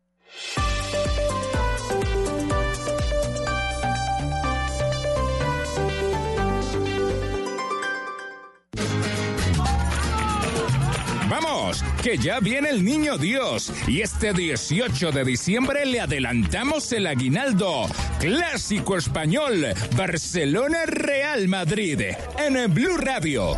Que 12.02 12.18
ya 12.18 12.40
viene 12.40 12.70
el 12.70 12.84
niño 12.84 13.18
Dios 13.18 13.72
y 13.86 14.02
este 14.02 14.32
18 14.32 15.12
de 15.12 15.24
diciembre 15.24 15.86
le 15.86 16.00
adelantamos 16.00 16.92
el 16.92 17.06
aguinaldo. 17.06 17.86
Clásico 18.20 18.96
español, 18.96 19.66
Barcelona 19.96 20.84
Real 20.86 21.48
Madrid, 21.48 22.00
en 22.38 22.74
Blue 22.74 22.96
Radio. 22.96 23.56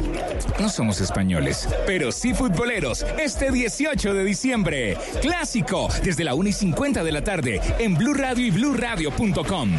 No 0.60 0.68
somos 0.68 1.00
españoles, 1.00 1.68
pero 1.86 2.12
sí 2.12 2.34
futboleros, 2.34 3.04
este 3.18 3.50
18 3.50 4.14
de 4.14 4.24
diciembre. 4.24 4.96
Clásico, 5.20 5.88
desde 6.02 6.24
la 6.24 6.34
1 6.34 6.48
y 6.48 6.52
50 6.52 7.04
de 7.04 7.12
la 7.12 7.22
tarde, 7.22 7.60
en 7.78 7.94
Blue 7.94 8.14
Radio 8.14 8.46
y 8.46 8.50
BlueRadio.com. 8.50 9.70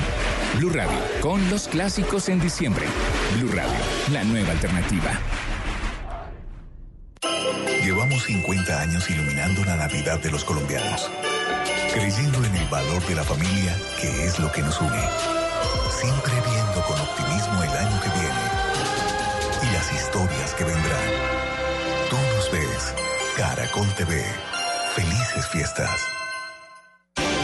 Blue 0.58 0.70
Radio, 0.70 0.98
con 1.22 1.50
los 1.50 1.68
clásicos 1.68 2.30
en 2.30 2.40
diciembre. 2.40 2.86
Blue 3.38 3.52
Radio, 3.52 3.80
la 4.12 4.24
nueva 4.24 4.52
alternativa. 4.52 5.20
Llevamos 7.84 8.24
50 8.24 8.82
años 8.82 9.10
iluminando 9.10 9.64
la 9.64 9.78
Navidad 9.78 10.20
de 10.20 10.30
los 10.30 10.44
colombianos, 10.44 11.10
creyendo 11.94 12.44
en 12.44 12.56
el 12.56 12.68
valor 12.68 13.02
de 13.08 13.16
la 13.16 13.24
familia, 13.24 13.76
que 14.00 14.26
es 14.26 14.40
lo 14.40 14.52
que 14.52 14.62
nos 14.62 14.80
une. 14.82 15.04
Siempre 15.90 16.34
viendo 16.34 16.82
con 16.86 17.00
optimismo 17.00 17.64
el 17.64 17.70
año 17.70 18.02
que 18.02 18.10
viene 18.10 18.68
y 19.64 19.74
las 19.74 19.94
historias 19.94 20.54
que 20.54 20.64
vendrán. 20.66 21.10
Tú 22.10 22.18
nos 22.36 22.52
ves, 22.52 22.94
Caracol 23.38 23.88
TV. 23.96 24.24
Felices 24.96 25.48
fiestas. 25.48 26.02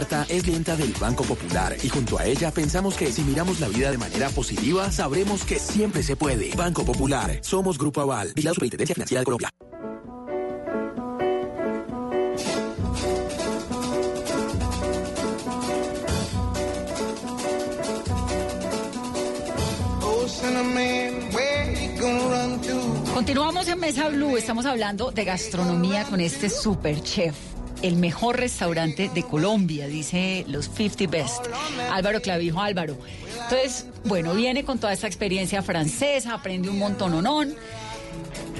Marta 0.00 0.24
es 0.30 0.44
clienta 0.44 0.74
del 0.76 0.94
Banco 0.98 1.24
Popular 1.24 1.76
y 1.82 1.90
junto 1.90 2.18
a 2.18 2.24
ella 2.24 2.50
pensamos 2.50 2.94
que 2.96 3.12
si 3.12 3.20
miramos 3.20 3.60
la 3.60 3.68
vida 3.68 3.90
de 3.90 3.98
manera 3.98 4.30
positiva, 4.30 4.90
sabremos 4.90 5.44
que 5.44 5.58
siempre 5.58 6.02
se 6.02 6.16
puede. 6.16 6.54
Banco 6.56 6.86
Popular, 6.86 7.38
somos 7.42 7.76
Grupo 7.76 8.00
Aval 8.00 8.32
y 8.34 8.40
la 8.40 8.54
Superintendencia 8.54 8.94
Financiera 8.94 9.20
de 9.20 9.24
Colombia. 9.26 9.50
Continuamos 23.12 23.68
en 23.68 23.78
Mesa 23.78 24.08
Blue, 24.08 24.38
estamos 24.38 24.64
hablando 24.64 25.10
de 25.10 25.24
gastronomía 25.26 26.04
con 26.04 26.20
este 26.20 26.48
super 26.48 27.02
chef. 27.02 27.59
El 27.82 27.96
mejor 27.96 28.36
restaurante 28.38 29.10
de 29.12 29.22
Colombia, 29.22 29.86
dice 29.86 30.44
los 30.48 30.68
50 30.68 31.06
Best. 31.10 31.46
Álvaro 31.90 32.20
Clavijo 32.20 32.60
Álvaro. 32.60 32.98
Entonces, 33.44 33.86
bueno, 34.04 34.34
viene 34.34 34.64
con 34.64 34.78
toda 34.78 34.92
esta 34.92 35.06
experiencia 35.06 35.62
francesa, 35.62 36.34
aprende 36.34 36.68
un 36.68 36.78
montón 36.78 37.14
onón. 37.14 37.54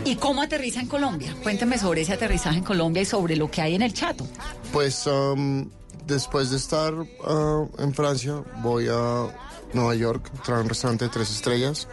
¿Y 0.04 0.16
cómo 0.16 0.40
aterriza 0.40 0.80
en 0.80 0.86
Colombia? 0.86 1.36
Cuéntame 1.42 1.76
sobre 1.76 2.02
ese 2.02 2.14
aterrizaje 2.14 2.58
en 2.58 2.64
Colombia 2.64 3.02
y 3.02 3.04
sobre 3.04 3.36
lo 3.36 3.50
que 3.50 3.60
hay 3.60 3.74
en 3.74 3.82
el 3.82 3.92
chato. 3.92 4.26
Pues 4.72 5.06
um, 5.06 5.68
después 6.06 6.50
de 6.50 6.56
estar 6.56 6.94
uh, 6.94 7.70
en 7.78 7.92
Francia, 7.92 8.42
voy 8.62 8.88
a 8.90 9.26
Nueva 9.74 9.94
York, 9.94 10.30
traer 10.42 10.62
un 10.62 10.68
restaurante 10.70 11.04
de 11.04 11.10
tres 11.10 11.30
estrellas. 11.30 11.88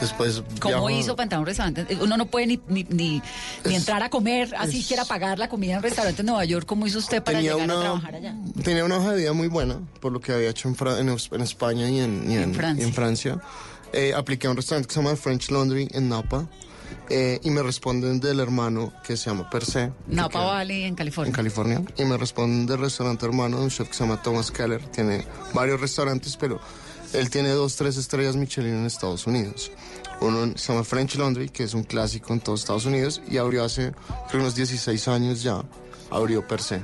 Después 0.00 0.42
¿Cómo 0.60 0.86
viajo- 0.86 0.90
hizo 0.90 1.16
para 1.16 1.24
entrar 1.24 1.38
a 1.38 1.40
un 1.40 1.46
restaurante? 1.46 1.86
Uno 2.00 2.16
no 2.16 2.26
puede 2.26 2.46
ni, 2.46 2.60
ni, 2.68 2.84
ni, 2.84 3.22
ni 3.64 3.74
entrar 3.74 4.02
a 4.02 4.08
comer, 4.10 4.54
así 4.58 4.82
quiera 4.82 5.04
pagar 5.04 5.38
la 5.38 5.48
comida 5.48 5.72
en 5.72 5.76
un 5.78 5.82
restaurante 5.82 6.22
en 6.22 6.26
Nueva 6.26 6.44
York. 6.44 6.66
¿Cómo 6.66 6.86
hizo 6.86 6.98
usted 6.98 7.22
para 7.22 7.38
Tenía 7.38 7.52
llegar 7.54 7.70
a 7.70 7.74
una- 7.74 7.82
trabajar 7.82 8.14
allá? 8.14 8.34
Tenía 8.64 8.84
una 8.84 8.96
hoja 8.98 9.12
de 9.12 9.18
vida 9.18 9.32
muy 9.32 9.48
buena, 9.48 9.78
por 10.00 10.12
lo 10.12 10.20
que 10.20 10.32
había 10.32 10.48
hecho 10.50 10.68
en, 10.68 10.74
Fra- 10.76 10.98
en, 10.98 11.08
en 11.08 11.40
España 11.42 11.88
y 11.90 12.00
en, 12.00 12.30
y 12.30 12.34
en- 12.36 12.54
Francia. 12.54 12.84
y 12.84 12.88
en 12.88 12.94
Francia. 12.94 13.40
Eh, 13.92 14.14
apliqué 14.14 14.46
a 14.46 14.50
un 14.50 14.56
restaurante 14.56 14.86
que 14.88 14.94
se 14.94 15.02
llama 15.02 15.16
French 15.16 15.50
Laundry 15.50 15.88
en 15.92 16.08
Napa 16.08 16.48
eh, 17.08 17.40
y 17.42 17.50
me 17.50 17.60
responden 17.62 18.20
del 18.20 18.38
hermano 18.38 18.92
que 19.04 19.16
se 19.16 19.28
llama 19.30 19.50
Per 19.50 19.64
Se. 19.64 19.90
que 20.08 20.14
Napa 20.14 20.44
Valley, 20.44 20.84
en 20.84 20.94
California. 20.94 21.28
En 21.28 21.34
California. 21.34 21.82
Y 21.98 22.04
me 22.04 22.16
responden 22.16 22.66
del 22.66 22.78
restaurante 22.78 23.26
hermano 23.26 23.58
de 23.58 23.64
un 23.64 23.70
chef 23.70 23.88
que 23.88 23.94
se 23.94 24.04
llama 24.04 24.22
Thomas 24.22 24.50
Keller. 24.52 24.80
Tiene 24.86 25.26
varios 25.52 25.80
restaurantes, 25.80 26.36
pero 26.36 26.60
él 27.12 27.30
tiene 27.30 27.50
dos, 27.50 27.76
tres 27.76 27.96
estrellas 27.96 28.36
Michelin 28.36 28.74
en 28.74 28.86
Estados 28.86 29.26
Unidos. 29.26 29.70
Uno 30.20 30.52
se 30.56 30.72
llama 30.72 30.84
French 30.84 31.14
Laundry, 31.16 31.48
que 31.48 31.64
es 31.64 31.74
un 31.74 31.82
clásico 31.84 32.32
en 32.32 32.40
todos 32.40 32.60
Estados 32.60 32.84
Unidos, 32.86 33.22
y 33.28 33.38
abrió 33.38 33.64
hace 33.64 33.92
creo, 34.28 34.42
unos 34.42 34.54
16 34.54 35.08
años 35.08 35.42
ya, 35.42 35.62
abrió 36.10 36.46
per 36.46 36.60
se. 36.62 36.82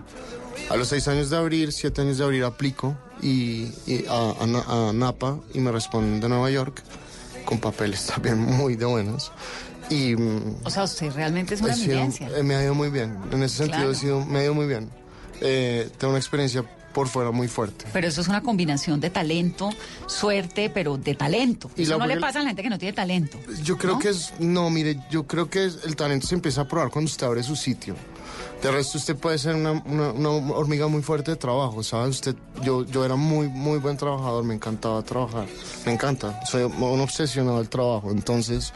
A 0.70 0.76
los 0.76 0.88
6 0.88 1.08
años 1.08 1.30
de 1.30 1.36
abrir, 1.36 1.70
7 1.72 2.00
años 2.00 2.18
de 2.18 2.24
abrir, 2.24 2.44
aplico 2.44 2.96
y, 3.22 3.68
y 3.86 4.04
a, 4.08 4.42
a 4.42 4.46
Na- 4.46 4.64
a 4.88 4.92
Napa 4.92 5.38
y 5.52 5.60
me 5.60 5.70
responden 5.70 6.20
de 6.20 6.28
Nueva 6.28 6.50
York, 6.50 6.82
con 7.44 7.58
papeles 7.60 8.06
también 8.14 8.38
muy 8.38 8.74
de 8.76 8.86
buenos. 8.86 9.30
Y, 9.90 10.16
mm, 10.16 10.56
O 10.64 10.70
sea, 10.70 10.84
usted 10.84 11.12
realmente 11.12 11.54
es 11.54 11.60
una 11.60 11.74
sido- 11.74 11.92
eminencia. 11.92 12.28
eh, 12.36 12.42
me 12.42 12.56
ha 12.56 12.62
ido 12.64 12.74
muy 12.74 12.88
bien. 12.88 13.16
En 13.30 13.42
ese 13.42 13.58
sentido, 13.58 13.76
Claro. 13.78 13.92
he 13.92 13.94
sido, 13.94 14.24
me 14.26 14.38
ha 14.40 14.44
ido 14.44 14.54
muy 14.54 14.66
bien. 14.66 14.90
Eh, 15.42 15.90
tengo 15.98 16.12
una 16.12 16.18
experiencia 16.18 16.64
por 16.96 17.08
fuera 17.08 17.30
muy 17.30 17.46
fuerte. 17.46 17.84
Pero 17.92 18.08
eso 18.08 18.22
es 18.22 18.28
una 18.28 18.40
combinación 18.40 19.00
de 19.00 19.10
talento, 19.10 19.68
suerte, 20.06 20.70
pero 20.70 20.96
de 20.96 21.14
talento. 21.14 21.70
Y 21.76 21.82
eso 21.82 21.98
no 21.98 22.06
le 22.06 22.16
pasa 22.18 22.38
a 22.38 22.42
la 22.42 22.48
gente 22.48 22.62
que 22.62 22.70
no 22.70 22.78
tiene 22.78 22.94
talento. 22.94 23.36
Yo 23.62 23.76
creo 23.76 23.92
¿no? 23.94 23.98
que 23.98 24.08
es, 24.08 24.32
no, 24.38 24.70
mire, 24.70 24.98
yo 25.10 25.26
creo 25.26 25.50
que 25.50 25.66
es- 25.66 25.80
el 25.84 25.94
talento 25.94 26.26
se 26.26 26.34
empieza 26.36 26.62
a 26.62 26.64
probar 26.68 26.88
cuando 26.88 27.10
usted 27.10 27.26
abre 27.26 27.42
su 27.42 27.54
sitio. 27.54 27.94
De 28.62 28.70
resto, 28.70 28.96
usted 28.96 29.14
puede 29.14 29.36
ser 29.36 29.56
una, 29.56 29.72
una- 29.72 30.12
una 30.12 30.30
hormiga 30.54 30.88
muy 30.88 31.02
fuerte 31.02 31.32
de 31.32 31.36
trabajo, 31.36 31.82
¿sabe? 31.82 32.08
Usted, 32.08 32.34
yo, 32.62 32.86
yo 32.86 33.04
era 33.04 33.14
muy, 33.14 33.48
muy 33.48 33.78
buen 33.78 33.98
trabajador, 33.98 34.42
me 34.44 34.54
encantaba 34.54 35.02
trabajar, 35.02 35.46
me 35.84 35.92
encanta, 35.92 36.40
soy 36.46 36.62
un 36.62 37.00
obsesionado 37.02 37.58
del 37.58 37.68
trabajo, 37.68 38.10
entonces, 38.10 38.72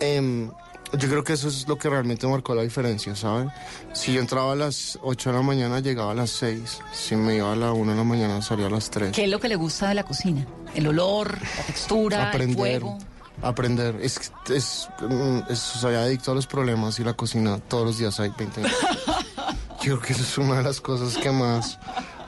em, 0.00 0.50
yo 0.98 1.08
creo 1.08 1.24
que 1.24 1.32
eso 1.34 1.48
es 1.48 1.66
lo 1.68 1.76
que 1.78 1.88
realmente 1.88 2.26
marcó 2.26 2.54
la 2.54 2.62
diferencia, 2.62 3.14
¿sabe? 3.16 3.48
Si 3.92 4.12
yo 4.12 4.20
entraba 4.20 4.52
a 4.52 4.56
las 4.56 4.98
8 5.02 5.30
de 5.30 5.36
la 5.36 5.42
mañana, 5.42 5.80
llegaba 5.80 6.12
a 6.12 6.14
las 6.14 6.30
6, 6.30 6.78
si 6.92 7.16
me 7.16 7.36
iba 7.36 7.52
a 7.52 7.56
la 7.56 7.72
1 7.72 7.92
de 7.92 7.96
la 7.98 8.04
mañana, 8.04 8.42
salía 8.42 8.66
a 8.66 8.70
las 8.70 8.90
3. 8.90 9.12
¿Qué 9.12 9.24
es 9.24 9.30
lo 9.30 9.38
que 9.40 9.48
le 9.48 9.56
gusta 9.56 9.88
de 9.88 9.94
la 9.94 10.04
cocina? 10.04 10.46
El 10.74 10.86
olor, 10.86 11.38
la 11.40 11.62
textura, 11.64 12.16
el 12.22 12.28
aprender, 12.28 12.56
fuego. 12.56 12.98
aprender. 13.42 13.96
Es, 14.02 14.32
es, 14.48 14.88
mm, 15.00 15.38
es- 15.50 15.58
soy 15.58 15.94
adicto 15.94 16.32
a 16.32 16.34
los 16.34 16.46
problemas 16.46 16.98
y 16.98 17.04
la 17.04 17.14
cocina 17.14 17.58
todos 17.58 17.86
los 17.86 17.98
días 17.98 18.18
hay 18.20 18.32
20 18.36 18.60
minutos. 18.60 18.80
Yo 19.82 19.98
creo 19.98 20.00
que 20.00 20.12
eso 20.12 20.22
es 20.22 20.38
una 20.38 20.58
de 20.58 20.62
las 20.62 20.80
cosas 20.80 21.16
que 21.16 21.30
más 21.30 21.78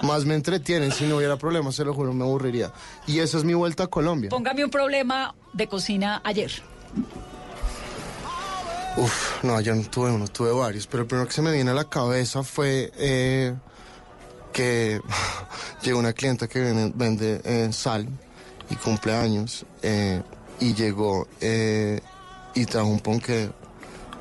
más 0.03 0.25
me 0.25 0.35
entretienen. 0.35 0.91
Si 0.91 1.05
no 1.05 1.19
hubiera 1.19 1.37
problemas, 1.37 1.77
se 1.77 1.85
lo 1.85 1.95
juro, 1.95 2.13
me 2.13 2.25
aburriría. 2.25 2.73
Y 3.07 3.21
esa 3.21 3.39
es 3.39 3.45
mi 3.45 3.55
vuelta 3.55 3.85
a 3.85 3.87
Colombia. 3.87 4.31
Póngame 4.31 4.65
un 4.65 4.71
problema 4.71 5.35
de 5.53 5.69
cocina 5.69 6.21
ayer. 6.25 6.51
Uf, 8.95 9.43
no, 9.43 9.59
yo 9.63 9.75
no 9.75 9.83
tuve 9.85 10.11
uno, 10.11 10.29
tuve 10.29 10.53
varios, 10.53 10.87
pero 10.87 11.03
el 11.05 11.09
primero 11.09 11.27
que 11.27 11.33
se 11.33 11.41
me 11.41 11.51
viene 11.51 11.71
a 11.71 11.75
la 11.75 11.85
cabeza 11.85 12.43
fue 12.43 12.93
eh, 12.99 13.55
que 14.53 15.01
llegó 15.83 15.99
una 15.99 16.13
clienta 16.13 16.47
que 16.47 16.93
vende, 16.95 17.41
eh, 17.43 17.73
sal 17.73 18.07
y 18.69 18.77
cumpleaños 18.77 19.65
eh, 19.83 20.23
y 20.61 20.75
llegó 20.75 21.27
y 22.55 22.67
trajo 22.67 22.89
un 22.89 23.01
ponque 23.01 23.51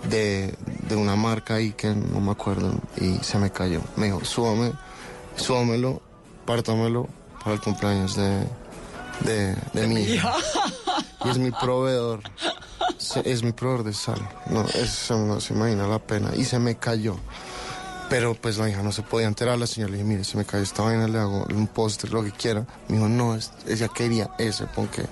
de, 0.10 0.56
de 0.88 0.96
una 0.96 1.18
marca 1.18 1.56
ahí 1.56 1.74
que 1.74 1.94
no 1.94 2.22
me 2.22 2.32
acuerdo 2.32 2.74
y 2.96 3.16
se 3.18 3.38
me 3.40 3.52
cayó. 3.52 3.82
Me 3.98 4.06
dijo, 4.06 4.24
súbame, 4.24 4.72
súbamelo, 5.36 6.02
pártamelo 6.46 7.10
para 7.44 7.56
el 7.56 7.62
cumpleaños 7.62 8.16
de, 8.16 8.48
de, 9.26 9.56
de 9.74 9.88
mi 9.88 10.02
hija. 10.02 10.34
Y 11.24 11.30
es 11.30 11.38
mi 11.38 11.52
proveedor. 11.52 12.22
Es 13.24 13.44
mi 13.44 13.52
proveedor 13.52 13.86
de 13.86 13.94
sal. 13.94 14.28
No, 14.48 14.66
eso 14.66 15.18
no 15.20 15.40
se 15.40 15.54
imagina 15.54 15.86
la 15.88 16.00
pena. 16.00 16.32
Y 16.36 16.46
se 16.46 16.58
me 16.58 16.76
cayó. 16.78 17.16
Pero 18.10 18.34
pues 18.34 18.58
la 18.58 18.68
hija 18.68 18.82
no 18.82 18.92
se 18.92 19.04
podía 19.04 19.28
enterar. 19.28 19.60
La 19.60 19.68
señora 19.68 19.92
le 19.92 19.98
dije, 20.00 20.10
mire, 20.10 20.24
se 20.24 20.36
me 20.36 20.46
cayó 20.46 20.64
esta 20.64 20.82
vaina, 20.82 21.08
le 21.08 21.20
hago 21.20 21.46
un 21.54 21.68
póster, 21.68 22.12
lo 22.12 22.24
que 22.24 22.32
quiera. 22.32 22.66
Me 22.88 22.96
dijo, 22.96 23.08
no, 23.08 23.36
es- 23.36 23.52
ella 23.68 23.88
quería 23.90 24.32
ese, 24.40 24.66
porque 24.66 25.06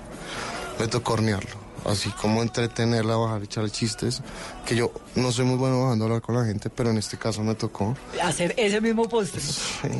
me 0.80 0.88
tocó 0.88 1.12
hornearlo. 1.12 1.69
Así 1.84 2.10
como 2.10 2.42
entretenerla, 2.42 3.16
bajar, 3.16 3.42
echarle 3.42 3.70
chistes. 3.70 4.22
Que 4.66 4.76
yo 4.76 4.92
no 5.16 5.32
soy 5.32 5.44
muy 5.46 5.56
bueno 5.56 5.82
bajando 5.82 6.04
a 6.04 6.08
hablar 6.08 6.22
con 6.22 6.34
la 6.36 6.44
gente, 6.44 6.70
pero 6.70 6.90
en 6.90 6.98
este 6.98 7.16
caso 7.16 7.42
me 7.42 7.54
tocó. 7.54 7.96
Hacer 8.22 8.54
ese 8.56 8.80
mismo 8.80 9.08
postre. 9.08 9.40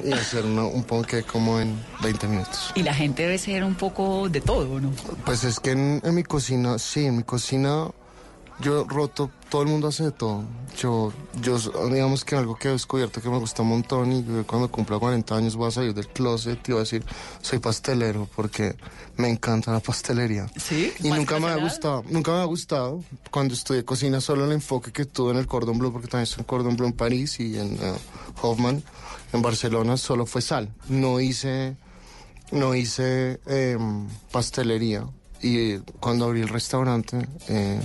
Y 0.05 0.13
hacer 0.13 0.45
una- 0.45 0.65
un 0.65 0.85
ponque 0.85 1.23
como 1.23 1.59
en 1.61 1.75
20 2.03 2.29
minutos. 2.29 2.73
Y 2.75 2.83
la 2.83 2.95
gente 2.95 3.23
debe 3.23 3.39
ser 3.39 3.65
un 3.65 3.75
poco 3.75 4.29
de 4.29 4.41
todo, 4.41 4.79
¿no? 4.81 4.91
Pues 5.25 5.45
es 5.45 5.59
que 5.61 5.71
en, 5.73 6.01
en 6.05 6.15
mi 6.15 6.23
cocina, 6.23 6.79
sí, 6.79 7.07
en 7.07 7.17
mi 7.17 7.23
cocina 7.23 7.87
yo 8.61 8.85
roto, 8.85 9.31
todo 9.49 9.63
el 9.63 9.69
mundo 9.69 9.89
hace 9.89 10.05
de 10.05 10.13
todo. 10.13 10.45
Yo, 10.79 11.13
yo, 11.43 11.59
digamos 11.89 12.25
que 12.25 12.37
algo 12.37 12.57
que 12.57 12.69
he 12.69 12.71
descubierto 12.71 13.21
que 13.21 13.29
me 13.29 13.39
gusta 13.39 13.63
un 13.63 13.69
montón 13.69 14.13
y 14.13 14.23
cuando 14.45 14.71
cumpla 14.71 14.99
40 14.99 15.37
años 15.37 15.57
voy 15.57 15.69
a 15.69 15.71
salir 15.71 15.95
del 15.95 16.09
closet 16.09 16.59
y 16.69 16.73
voy 16.73 16.81
a 16.81 16.83
decir, 16.85 17.05
soy 17.43 17.59
pastelero 17.59 18.29
porque 18.37 18.77
me 19.17 19.29
encanta 19.29 19.73
la 19.73 19.81
pastelería. 19.81 20.47
Sí. 20.57 20.93
Y 21.01 21.09
¿Más 21.09 21.19
nunca 21.19 21.39
me 21.39 21.49
ha 21.49 21.57
gustado, 21.57 22.05
nunca 22.09 22.33
me 22.33 22.39
ha 22.39 22.45
gustado 22.45 23.03
cuando 23.31 23.55
estudié 23.55 23.85
cocina 23.85 24.21
solo 24.21 24.45
el 24.45 24.53
enfoque 24.53 24.93
que 24.93 25.05
tuve 25.05 25.33
en 25.33 25.39
el 25.39 25.47
Cordon 25.47 25.79
Bleu, 25.79 25.93
porque 25.93 26.09
también 26.09 26.25
estoy 26.25 26.41
en 26.41 26.47
Cordon 26.47 26.77
Bleu 26.77 26.89
en 26.89 26.95
París 26.95 27.41
y 27.41 27.59
en 27.59 27.75
eh, 27.75 27.95
Hoffman, 28.43 28.83
en 29.33 29.43
Barcelona, 29.43 29.97
solo 29.97 30.27
fue 30.27 30.43
sal. 30.43 30.73
No 30.89 31.21
hice, 31.21 31.77
no 32.53 32.75
hice 32.75 33.41
em, 33.47 34.09
pastelería. 34.31 35.05
Y 35.43 35.79
cuando 36.01 36.27
abrí 36.27 36.43
el 36.43 36.49
restaurante, 36.49 37.27
eh, 37.49 37.81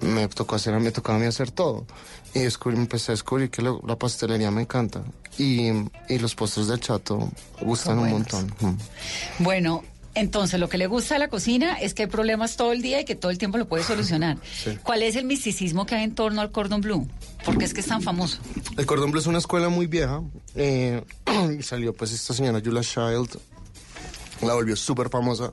me 0.00 0.28
tocó 0.28 0.56
hacer, 0.56 0.78
me 0.80 0.90
tocaba 0.90 1.16
a 1.18 1.20
mí 1.20 1.26
hacer 1.26 1.50
todo. 1.50 1.86
Y 2.34 2.40
descubrí, 2.40 2.76
empecé 2.76 3.12
a 3.12 3.14
descubrir 3.14 3.50
que 3.50 3.62
lo- 3.62 3.80
la 3.86 3.96
pastelería 3.96 4.50
me 4.50 4.62
encanta. 4.62 5.02
Y, 5.38 5.68
y 6.08 6.18
los 6.18 6.34
postres 6.34 6.66
del 6.68 6.80
chato 6.80 7.30
gustan 7.60 7.98
un 7.98 8.10
montón. 8.10 8.52
Mm. 8.60 9.42
Bueno, 9.44 9.84
entonces 10.14 10.58
lo 10.58 10.68
que 10.68 10.78
le 10.78 10.86
gusta 10.88 11.14
de 11.14 11.20
la 11.20 11.28
cocina 11.28 11.74
es 11.76 11.94
que 11.94 12.02
hay 12.02 12.08
problemas 12.08 12.56
todo 12.56 12.72
el 12.72 12.82
día 12.82 13.00
y 13.00 13.04
que 13.04 13.14
todo 13.14 13.30
el 13.30 13.38
tiempo 13.38 13.56
lo 13.58 13.68
puede 13.68 13.84
solucionar. 13.84 14.38
Sí. 14.64 14.76
¿Cuál 14.82 15.02
es 15.02 15.14
el 15.16 15.24
misticismo 15.24 15.86
que 15.86 15.94
hay 15.94 16.04
en 16.04 16.14
torno 16.14 16.40
al 16.40 16.50
cordon 16.50 16.80
bleu? 16.80 17.06
¿Por 17.44 17.56
qué 17.56 17.64
es 17.64 17.72
que 17.72 17.80
es 17.80 17.86
tan 17.86 18.02
famoso? 18.02 18.38
El 18.76 18.84
Cordon 18.84 19.10
Bleu 19.12 19.20
es 19.20 19.26
una 19.28 19.38
escuela 19.38 19.68
muy 19.68 19.86
vieja. 19.86 20.20
eh, 20.56 21.02
y 21.56 21.62
salió 21.62 21.94
pues 21.94 22.12
esta 22.12 22.34
señora 22.34 22.60
Julia 22.62 22.82
Child. 22.82 23.38
La 24.42 24.54
volvió 24.54 24.76
súper 24.76 25.08
famosa. 25.08 25.52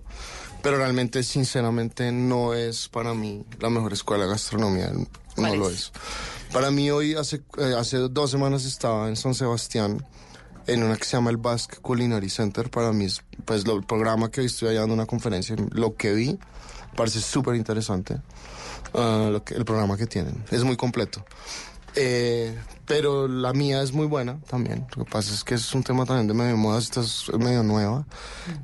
Pero 0.65 0.77
realmente, 0.77 1.21
sinceramente, 1.21 2.11
no 2.11 2.55
es 2.55 2.89
para 2.89 3.13
mí 3.13 3.45
la 3.59 3.69
mejor 3.69 3.93
escuela 3.93 4.23
de 4.23 4.31
gastronomía. 4.31 4.89
No 4.91 5.05
¿Cuál 5.35 5.59
lo 5.59 5.69
es? 5.69 5.91
Para 6.51 6.71
mí 6.71 6.89
hoy, 6.89 7.13
hace, 7.13 7.43
eh, 7.59 7.75
hace 7.77 7.97
dos 7.97 8.31
semanas 8.31 8.65
estaba 8.65 9.07
en 9.07 9.15
San 9.15 9.35
Sebastián 9.35 10.03
en 10.65 10.81
una 10.81 10.97
que 10.97 11.03
se 11.05 11.17
llama 11.17 11.29
el 11.29 11.37
Basque 11.37 11.77
Culinary 11.77 12.31
Center. 12.31 12.71
Para 12.71 12.91
mí 12.93 13.05
es 13.05 13.21
pues 13.45 13.67
lo- 13.67 13.75
el 13.75 13.83
programa 13.83 14.31
que 14.31 14.41
hoy 14.41 14.47
estoy 14.47 14.69
allá 14.69 14.79
dando 14.79 14.95
una 14.95 15.05
conferencia. 15.05 15.55
Lo 15.69 15.95
que 15.95 16.13
vi 16.13 16.39
parece 16.95 17.21
súper 17.21 17.53
interesante. 17.55 18.19
lo 18.93 19.43
que- 19.43 19.53
el 19.53 19.65
programa 19.65 19.97
que 19.97 20.07
tienen. 20.07 20.43
Es 20.49 20.63
muy 20.63 20.77
completo. 20.77 21.23
Eh, 21.95 22.57
pero 22.85 23.27
la 23.27 23.53
mía 23.53 23.81
es 23.81 23.93
muy 23.93 24.07
buena 24.07 24.39
también. 24.47 24.85
Lo 24.95 25.05
que 25.05 25.11
pasa 25.11 25.33
es 25.33 25.43
que 25.43 25.55
es 25.55 25.73
un 25.73 25.83
tema 25.83 26.05
también 26.05 26.27
de 26.27 26.33
medio 26.33 26.57
moda, 26.57 26.79
esta 26.79 27.01
es 27.01 27.31
medio 27.37 27.63
nueva. 27.63 28.05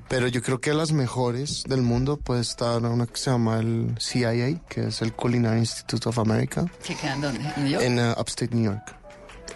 Pero 0.07 0.27
yo 0.27 0.41
creo 0.41 0.60
que 0.62 0.73
las 0.73 0.91
mejores 0.91 1.63
del 1.67 1.81
mundo 1.81 2.17
puede 2.17 2.41
estar 2.41 2.81
una 2.84 3.05
que 3.07 3.17
se 3.17 3.31
llama 3.31 3.60
el 3.60 3.95
CIA, 3.99 4.62
que 4.69 4.88
es 4.88 5.01
el 5.01 5.13
Culinary 5.13 5.60
Institute 5.60 6.07
of 6.07 6.19
America, 6.19 6.65
¿Se 6.81 6.95
quedan 6.95 7.21
dónde? 7.21 7.41
¿En 7.55 7.63
New 7.63 7.71
York? 7.71 7.84
en 7.84 7.99
uh, 7.99 8.12
Upstate 8.19 8.55
New 8.55 8.65
York. 8.65 8.95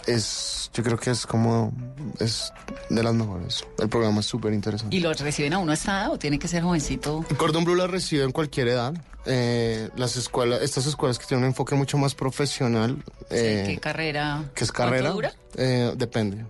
Es, 0.07 0.69
yo 0.73 0.83
creo 0.83 0.97
que 0.97 1.09
es 1.11 1.25
como, 1.25 1.73
es 2.19 2.51
de 2.89 3.01
las 3.03 3.13
mejores. 3.13 3.65
El 3.79 3.89
programa 3.89 4.19
es 4.19 4.25
súper 4.27 4.53
interesante. 4.53 4.95
¿Y 4.95 4.99
lo 4.99 5.11
reciben 5.13 5.53
a 5.53 5.57
uno 5.57 5.71
a 5.71 5.75
esta 5.75 5.91
edad 6.01 6.11
o 6.11 6.19
tiene 6.19 6.37
que 6.39 6.47
ser 6.47 6.63
jovencito? 6.63 7.25
Cordon 7.37 7.63
Bleu 7.63 7.75
la 7.75 7.87
recibe 7.87 8.23
en 8.23 8.31
cualquier 8.31 8.67
edad. 8.67 8.93
Eh, 9.25 9.89
las 9.95 10.15
escuelas, 10.17 10.61
estas 10.61 10.85
escuelas 10.85 11.17
que 11.17 11.25
tienen 11.25 11.45
un 11.45 11.49
enfoque 11.49 11.73
mucho 11.75 11.97
más 11.97 12.13
profesional. 12.13 13.03
eh, 13.31 13.63
¿Qué 13.67 13.77
carrera? 13.79 14.43
¿Qué 14.53 14.63
es 14.63 14.71
¿Cuánto 14.71 14.91
carrera? 14.91 15.09
dura? 15.11 15.33
Eh, 15.55 15.93
depende. 15.97 16.45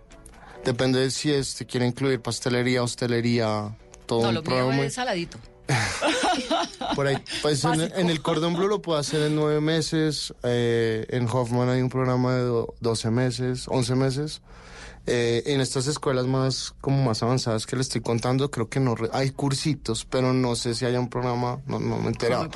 Depende 0.65 0.99
de 0.99 1.11
si 1.11 1.31
este 1.31 1.65
quiere 1.65 1.85
incluir 1.85 2.19
pastelería, 2.21 2.83
hostelería, 2.83 3.73
todo 4.05 4.23
No, 4.23 4.29
un 4.29 4.35
lo 4.35 4.43
programa. 4.43 4.83
es 4.83 4.93
saladito. 4.95 5.37
Por 6.95 7.07
ahí, 7.07 7.17
pues 7.41 7.63
en, 7.65 7.81
en 7.81 8.09
el 8.09 8.21
Cordon 8.21 8.53
Bleu 8.55 8.67
lo 8.67 8.81
puedo 8.81 8.97
hacer 8.99 9.21
en 9.23 9.35
nueve 9.35 9.61
meses. 9.61 10.33
eh, 10.43 11.05
en 11.09 11.27
Hoffman 11.27 11.69
hay 11.69 11.81
un 11.81 11.89
programa 11.89 12.35
de 12.35 12.41
do- 12.43 12.73
12 12.81 13.11
meses, 13.11 13.65
11 13.67 13.95
meses. 13.95 14.41
Eh, 15.07 15.43
en 15.53 15.61
estas 15.61 15.85
escuelas 15.85 16.25
más 16.25 16.73
como 16.81 17.03
más 17.03 17.21
avanzadas 17.21 17.67
que 17.67 17.75
le 17.75 17.83
estoy 17.83 18.01
contando, 18.01 18.49
creo 18.49 18.69
que 18.69 18.79
no 18.79 18.95
re- 18.95 19.09
hay 19.13 19.29
cursitos, 19.29 20.03
pero 20.03 20.33
no 20.33 20.55
sé 20.55 20.73
si 20.73 20.83
haya 20.83 20.99
un 20.99 21.09
programa, 21.09 21.59
no, 21.67 21.79
no 21.79 21.97
me 21.99 22.05
he 22.05 22.07
enterado. 22.07 22.49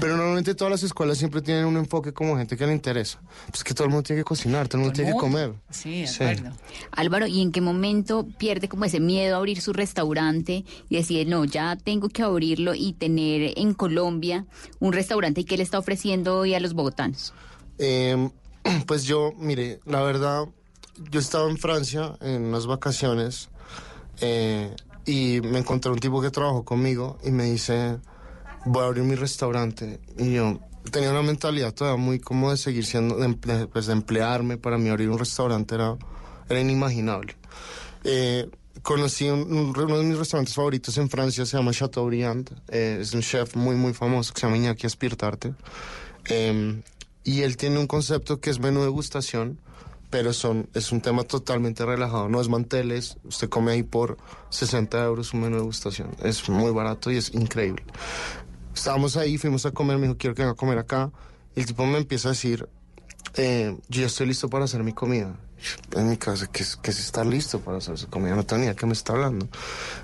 Pero 0.00 0.16
normalmente 0.16 0.54
todas 0.54 0.70
las 0.70 0.82
escuelas 0.84 1.18
siempre 1.18 1.42
tienen 1.42 1.64
un 1.64 1.76
enfoque 1.76 2.12
como 2.12 2.36
gente 2.36 2.56
que 2.56 2.64
le 2.64 2.72
interesa. 2.74 3.20
Pues 3.50 3.64
que 3.64 3.74
todo 3.74 3.84
el 3.86 3.90
mundo 3.90 4.04
tiene 4.04 4.20
que 4.20 4.24
cocinar, 4.24 4.68
todo 4.68 4.78
el 4.78 4.84
mundo 4.84 4.92
Todo 4.94 5.02
tiene 5.04 5.12
que 5.12 5.18
comer. 5.20 5.52
Sí, 5.70 6.02
de 6.02 6.06
Sí. 6.06 6.22
acuerdo. 6.22 6.56
Álvaro, 6.92 7.26
¿y 7.26 7.42
en 7.42 7.50
qué 7.50 7.60
momento 7.60 8.24
pierde 8.38 8.68
como 8.68 8.84
ese 8.84 9.00
miedo 9.00 9.34
a 9.34 9.38
abrir 9.38 9.60
su 9.60 9.72
restaurante 9.72 10.64
y 10.88 10.96
decide, 10.96 11.24
no, 11.24 11.44
ya 11.44 11.74
tengo 11.74 12.08
que 12.08 12.22
abrirlo 12.22 12.74
y 12.76 12.92
tener 12.92 13.52
en 13.56 13.74
Colombia 13.74 14.46
un 14.78 14.92
restaurante 14.92 15.40
y 15.40 15.44
qué 15.44 15.56
le 15.56 15.64
está 15.64 15.80
ofreciendo 15.80 16.38
hoy 16.38 16.54
a 16.54 16.60
los 16.60 16.72
bogotanos? 16.74 17.34
Eh, 17.78 18.30
pues 18.86 19.02
yo, 19.04 19.32
mire, 19.36 19.80
la 19.86 20.02
verdad, 20.02 20.46
yo 21.10 21.20
estaba 21.20 21.48
en 21.50 21.56
Francia 21.58 22.16
en 22.20 22.44
unas 22.46 22.66
vacaciones 22.66 23.48
eh, 24.20 24.74
y 25.04 25.40
me 25.42 25.58
encontré 25.58 25.90
un 25.92 25.98
tipo 25.98 26.20
que 26.22 26.30
trabajó 26.30 26.64
conmigo 26.64 27.18
y 27.24 27.30
me 27.30 27.44
dice, 27.44 27.98
voy 28.64 28.82
a 28.82 28.86
abrir 28.86 29.04
mi 29.04 29.14
restaurante. 29.14 30.00
Y 30.18 30.32
yo 30.34 30.58
tenía 30.90 31.10
una 31.10 31.22
mentalidad 31.22 31.72
todavía 31.74 32.02
muy 32.02 32.18
como 32.20 32.50
de 32.50 32.56
seguir 32.56 32.84
siendo, 32.86 33.16
de, 33.16 33.66
pues 33.68 33.86
de 33.86 33.92
emplearme. 33.92 34.56
Para 34.56 34.78
mí 34.78 34.88
abrir 34.88 35.10
un 35.10 35.18
restaurante 35.18 35.74
era, 35.74 35.96
era 36.48 36.60
inimaginable. 36.60 37.36
Eh, 38.04 38.48
conocí 38.82 39.28
un- 39.28 39.52
un- 39.52 39.76
uno 39.78 39.98
de 39.98 40.04
mis 40.04 40.16
restaurantes 40.18 40.54
favoritos 40.54 40.96
en 40.98 41.08
Francia, 41.10 41.44
se 41.46 41.56
llama 41.56 41.72
Chateaubriand. 41.72 42.50
Eh, 42.68 42.98
es 43.00 43.12
un 43.14 43.20
chef 43.22 43.54
muy, 43.56 43.74
muy 43.76 43.92
famoso 43.94 44.32
que 44.32 44.40
se 44.40 44.46
llama 44.46 44.56
Iñaki 44.58 44.86
Espirtarte. 44.86 45.54
Eh, 46.28 46.82
y 47.24 47.42
él 47.42 47.56
tiene 47.56 47.78
un 47.78 47.86
concepto 47.86 48.40
que 48.40 48.50
es 48.50 48.58
menú 48.60 48.82
degustación, 48.82 49.58
pero 50.10 50.32
son, 50.32 50.68
es 50.74 50.92
un 50.92 51.00
tema 51.00 51.24
totalmente 51.24 51.84
relajado. 51.84 52.28
No 52.28 52.40
es 52.40 52.48
manteles, 52.48 53.16
usted 53.24 53.48
come 53.48 53.72
ahí 53.72 53.82
por 53.82 54.16
60 54.50 55.04
euros 55.04 55.34
un 55.34 55.40
menú 55.40 55.56
degustación. 55.56 56.10
Es 56.22 56.48
muy 56.48 56.70
barato 56.72 57.10
y 57.10 57.16
es 57.16 57.34
increíble. 57.34 57.84
Estábamos 58.74 59.16
ahí, 59.16 59.38
fuimos 59.38 59.66
a 59.66 59.70
comer, 59.70 59.98
me 59.98 60.06
dijo, 60.06 60.18
quiero 60.18 60.34
que 60.34 60.42
venga 60.42 60.52
a 60.52 60.56
comer 60.56 60.78
acá. 60.78 61.10
Y 61.54 61.60
el 61.60 61.66
tipo 61.66 61.86
me 61.86 61.98
empieza 61.98 62.28
a 62.28 62.32
decir, 62.32 62.68
eh, 63.36 63.76
yo 63.88 64.00
ya 64.02 64.06
estoy 64.06 64.26
listo 64.26 64.48
para 64.48 64.64
hacer 64.64 64.82
mi 64.82 64.92
comida. 64.92 65.34
En 65.92 66.10
mi 66.10 66.16
casa, 66.16 66.46
¿qué 66.46 66.62
es, 66.62 66.76
qué 66.76 66.90
es 66.90 67.00
estar 67.00 67.24
listo 67.24 67.60
para 67.60 67.78
hacer 67.78 67.96
su 67.98 68.08
comida? 68.08 68.36
No 68.36 68.44
tenía 68.44 68.74
que 68.74 68.86
me 68.86 68.92
está 68.92 69.14
hablando. 69.14 69.48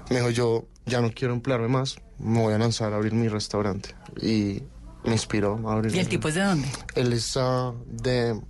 Me 0.09 0.17
dijo, 0.17 0.31
yo 0.31 0.67
ya 0.87 1.01
no 1.01 1.13
quiero 1.13 1.35
emplearme 1.35 1.69
más, 1.69 1.97
me 2.19 2.41
voy 2.41 2.55
a 2.55 2.59
lanzar 2.59 2.93
a 2.93 2.97
abrir 2.97 3.13
mi 3.13 3.29
restaurante. 3.29 3.95
Y 4.21 4.63
me 5.05 5.13
inspiró 5.13 5.61
a 5.69 5.75
abrir. 5.75 5.95
¿Y 5.95 5.99
el 5.99 6.09
tipo 6.09 6.29
es 6.29 6.35
de 6.35 6.43
dónde? 6.43 6.69
Él 6.95 7.13
es 7.13 7.37
ah, 7.37 7.73
de... 7.87 8.41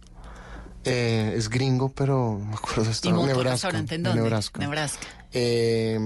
eh, 0.84 1.34
es 1.36 1.48
gringo, 1.48 1.90
pero 1.90 2.38
no 2.38 2.46
me 2.46 2.54
acuerdo 2.54 2.82
de 2.84 2.88
¿Y 2.88 2.92
estado. 2.92 3.14
montó 3.14 3.34
Nebraska. 3.34 3.52
restaurante 3.52 3.94
en 3.94 4.02
de 4.02 4.08
dónde? 4.08 4.22
Nebraska. 4.22 4.60
Nebraska. 4.60 5.06
Eh, 5.32 5.98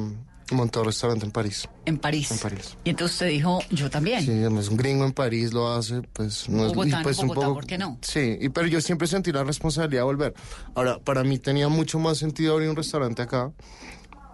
montó 0.53 0.85
restaurante 0.85 1.25
en 1.27 1.33
París. 1.33 1.69
En 1.87 1.99
París. 1.99 2.31
En 2.31 2.39
París. 2.39 2.77
Y 2.85 2.91
entonces 2.91 3.15
usted 3.17 3.29
dijo, 3.29 3.61
yo 3.71 3.91
también. 3.91 4.25
Sí, 4.25 4.31
además 4.31 4.69
un 4.69 4.77
gringo 4.77 5.05
en 5.05 5.13
París 5.13 5.53
lo 5.53 5.73
hace, 5.73 6.03
pues 6.13 6.49
no 6.49 6.67
es 6.67 6.73
y, 6.73 6.93
pues, 7.03 7.19
no, 7.19 7.29
Bogotá, 7.29 7.49
¿por 7.49 7.67
qué 7.67 7.79
no? 7.79 7.99
Sí, 8.03 8.39
y, 8.41 8.49
pero 8.51 8.69
yo 8.69 8.81
siempre 8.81 9.09
sentí 9.09 9.33
la 9.33 9.45
responsabilidad 9.45 10.03
de 10.03 10.05
volver. 10.05 10.35
Ahora, 10.75 10.99
para 10.99 11.25
mí 11.25 11.39
tenía 11.39 11.69
mucho 11.69 11.99
más 11.99 12.19
sentido 12.19 12.55
abrir 12.55 12.69
un 12.69 12.77
restaurante 12.77 13.23
acá, 13.23 13.51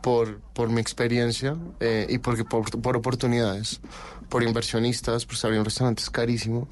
por, 0.03 0.41
por 0.53 0.69
mi 0.69 0.81
experiencia 0.81 1.57
eh, 1.81 2.07
y 2.11 2.19
porque 2.19 2.45
por, 2.45 2.69
por 2.83 2.97
oportunidades, 2.97 3.81
por 4.29 4.43
inversionistas, 4.43 5.25
por 5.25 5.37
abrir 5.45 5.61
un 5.61 5.65
restaurante 5.65 6.03
es 6.03 6.11
carísimo. 6.11 6.69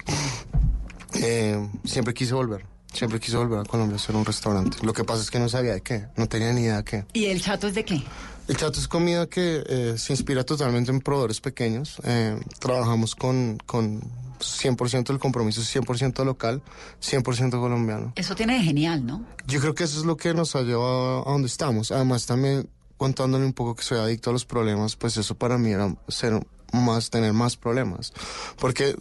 Eh, 1.15 1.69
siempre 1.83 2.13
quise 2.13 2.33
volver. 2.33 2.65
Siempre 2.93 3.19
quise 3.19 3.37
volver 3.37 3.59
a 3.59 3.63
Colombia 3.63 3.95
a 3.95 3.99
hacer 3.99 4.15
un 4.15 4.25
restaurante. 4.25 4.77
Lo 4.83 4.93
que 4.93 5.03
pasa 5.03 5.21
es 5.21 5.31
que 5.31 5.39
no 5.39 5.47
sabía 5.47 5.73
de 5.73 5.81
qué, 5.81 6.07
no 6.17 6.27
tenía 6.27 6.51
ni 6.51 6.61
idea 6.61 6.77
de 6.77 6.83
qué. 6.83 7.05
¿Y 7.13 7.25
el 7.25 7.41
chato 7.41 7.67
es 7.67 7.75
de 7.75 7.85
qué? 7.85 8.03
El 8.47 8.57
chato 8.57 8.79
es 8.79 8.87
comida 8.87 9.27
que 9.27 9.63
eh, 9.65 9.93
se 9.97 10.13
inspira 10.13 10.43
totalmente 10.43 10.91
en 10.91 10.99
proveedores 10.99 11.39
pequeños. 11.39 12.01
Eh, 12.03 12.37
trabajamos 12.59 13.15
con, 13.15 13.57
con 13.65 14.01
100% 14.39 15.07
del 15.07 15.19
compromiso, 15.19 15.61
100% 15.61 16.25
local, 16.25 16.61
100% 17.01 17.51
colombiano. 17.51 18.13
Eso 18.15 18.35
tiene 18.35 18.55
de 18.55 18.63
genial, 18.63 19.05
¿no? 19.05 19.25
Yo 19.47 19.61
creo 19.61 19.73
que 19.73 19.85
eso 19.85 19.99
es 19.99 20.05
lo 20.05 20.17
que 20.17 20.33
nos 20.33 20.55
ha 20.55 20.61
llevado 20.61 21.27
a 21.27 21.31
donde 21.31 21.47
estamos. 21.47 21.91
Además, 21.91 22.25
también 22.25 22.67
contándole 22.97 23.45
un 23.45 23.53
poco 23.53 23.75
que 23.75 23.83
soy 23.83 23.99
adicto 23.99 24.29
a 24.29 24.33
los 24.33 24.45
problemas, 24.45 24.95
pues 24.95 25.17
eso 25.17 25.33
para 25.35 25.57
mí 25.57 25.71
era 25.71 25.95
ser 26.07 26.39
más, 26.73 27.09
tener 27.09 27.33
más 27.33 27.57
problemas. 27.57 28.13
Porque 28.59 28.95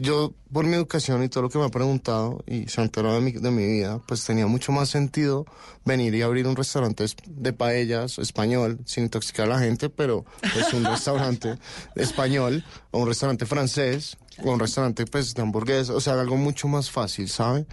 yo, 0.00 0.32
por 0.52 0.64
mi 0.64 0.74
educación 0.74 1.22
y 1.22 1.28
todo 1.28 1.42
lo 1.42 1.50
que 1.50 1.58
me 1.58 1.64
ha 1.64 1.68
preguntado 1.70 2.42
y 2.46 2.68
se 2.68 2.80
ha 2.80 2.84
enterado 2.84 3.14
de 3.14 3.20
mi, 3.20 3.32
de 3.32 3.50
mi 3.50 3.66
vida, 3.66 4.00
pues 4.06 4.24
tenía 4.24 4.46
mucho 4.46 4.72
más 4.72 4.88
sentido 4.88 5.44
venir 5.84 6.14
y 6.14 6.22
abrir 6.22 6.46
un 6.46 6.56
restaurante 6.56 7.04
es- 7.04 7.16
de 7.26 7.52
paellas 7.52 8.18
español, 8.18 8.78
sin 8.86 9.04
intoxicar 9.04 9.46
a 9.46 9.54
la 9.54 9.58
gente, 9.58 9.88
pero 9.90 10.24
es 10.42 10.72
un 10.72 10.84
restaurante 10.84 11.58
español 11.96 12.64
o 12.90 13.00
un 13.00 13.08
restaurante 13.08 13.46
francés 13.46 14.16
o 14.44 14.50
un 14.52 14.60
restaurante 14.60 15.06
pues 15.06 15.34
de 15.34 15.42
hamburguesas, 15.42 15.90
o 15.90 16.00
sea, 16.00 16.14
algo 16.20 16.36
mucho 16.36 16.68
más 16.68 16.90
fácil, 16.90 17.28
¿sabe? 17.28 17.66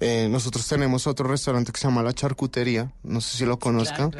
Eh, 0.00 0.26
nosotros 0.28 0.66
tenemos 0.66 1.06
otro 1.06 1.28
restaurante 1.28 1.70
que 1.70 1.78
se 1.80 1.86
llama 1.86 2.02
La 2.02 2.12
Charcutería, 2.12 2.92
no 3.04 3.20
sé 3.20 3.38
si 3.38 3.44
lo 3.46 3.58
conozcan. 3.60 4.10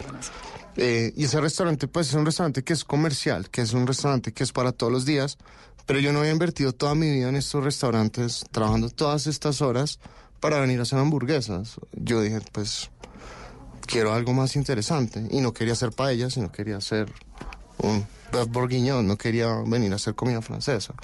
Eh, 0.76 1.12
y 1.16 1.24
ese 1.24 1.40
restaurante, 1.40 1.86
pues 1.88 2.08
es 2.08 2.14
un 2.14 2.24
restaurante 2.24 2.62
que 2.62 2.72
es 2.72 2.84
comercial, 2.84 3.50
que 3.50 3.60
es 3.60 3.72
un 3.72 3.86
restaurante 3.86 4.32
que 4.32 4.42
es 4.42 4.52
para 4.52 4.72
todos 4.72 4.92
los 4.92 5.04
días, 5.04 5.38
pero 5.86 5.98
yo 5.98 6.12
no 6.12 6.20
había 6.20 6.32
invertido 6.32 6.72
toda 6.72 6.94
mi 6.94 7.10
vida 7.10 7.28
en 7.28 7.36
estos 7.36 7.62
restaurantes, 7.62 8.44
trabajando 8.50 8.88
todas 8.88 9.26
estas 9.26 9.60
horas 9.60 9.98
para 10.40 10.60
venir 10.60 10.78
a 10.78 10.82
hacer 10.82 10.98
hamburguesas. 10.98 11.76
Yo 11.92 12.20
dije, 12.22 12.40
pues 12.52 12.90
quiero 13.86 14.14
algo 14.14 14.32
más 14.32 14.56
interesante 14.56 15.26
y 15.30 15.40
no 15.40 15.52
quería 15.52 15.74
hacer 15.74 15.92
paellas, 15.92 16.34
sino 16.34 16.50
quería 16.50 16.78
hacer 16.78 17.12
un 17.78 18.06
bourguignon, 18.48 19.06
no 19.06 19.16
quería 19.16 19.62
venir 19.66 19.92
a 19.92 19.96
hacer 19.96 20.14
comida 20.14 20.42
francesa. 20.42 20.94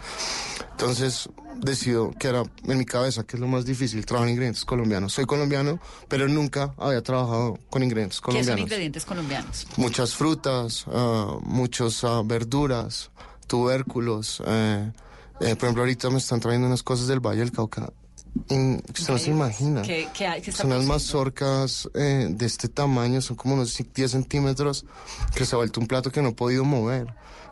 Entonces 0.72 1.28
decido 1.56 2.12
que 2.18 2.28
era 2.28 2.42
en 2.64 2.78
mi 2.78 2.84
cabeza 2.84 3.24
que 3.24 3.36
es 3.36 3.40
lo 3.40 3.48
más 3.48 3.64
difícil 3.64 4.04
trabajar 4.06 4.28
en 4.28 4.34
ingredientes 4.34 4.64
colombianos. 4.64 5.12
Soy 5.12 5.26
colombiano, 5.26 5.80
pero 6.08 6.28
nunca 6.28 6.74
había 6.78 7.02
trabajado 7.02 7.58
con 7.70 7.82
ingredientes 7.82 8.20
¿Qué 8.20 8.24
son 8.24 8.32
colombianos 8.32 8.60
ingredientes 8.60 9.04
colombianos? 9.04 9.66
muchas 9.76 10.14
frutas, 10.14 10.84
ah, 10.88 11.38
muchas 11.42 12.04
ah, 12.04 12.22
verduras, 12.24 13.10
tubérculos. 13.46 14.42
eh, 14.46 14.92
eh, 15.40 15.54
por 15.54 15.64
ejemplo, 15.66 15.82
ahorita 15.82 16.10
me 16.10 16.18
están 16.18 16.40
trayendo 16.40 16.66
unas 16.66 16.82
cosas 16.82 17.06
del 17.06 17.20
Valle 17.20 17.40
del 17.40 17.52
Cauca. 17.52 17.92
Que 18.46 18.82
usted 19.02 19.12
no 19.12 19.18
se 19.18 19.30
imagina. 19.30 19.82
¿Qué, 19.82 20.08
qué 20.14 20.26
hay? 20.26 20.40
¿Qué 20.42 20.50
está 20.50 20.62
Son 20.62 20.70
pasando? 20.70 20.92
mazorcas 20.92 21.88
eh, 21.94 22.28
de 22.30 22.46
este 22.46 22.68
tamaño, 22.68 23.20
son 23.20 23.36
como 23.36 23.54
unos 23.54 23.76
10 23.94 24.10
centímetros, 24.10 24.84
que 25.34 25.44
se 25.44 25.54
ha 25.54 25.58
vuelto 25.58 25.80
un 25.80 25.86
plato 25.86 26.10
que 26.10 26.22
no 26.22 26.28
he 26.30 26.32
podido 26.32 26.64
mover 26.64 27.06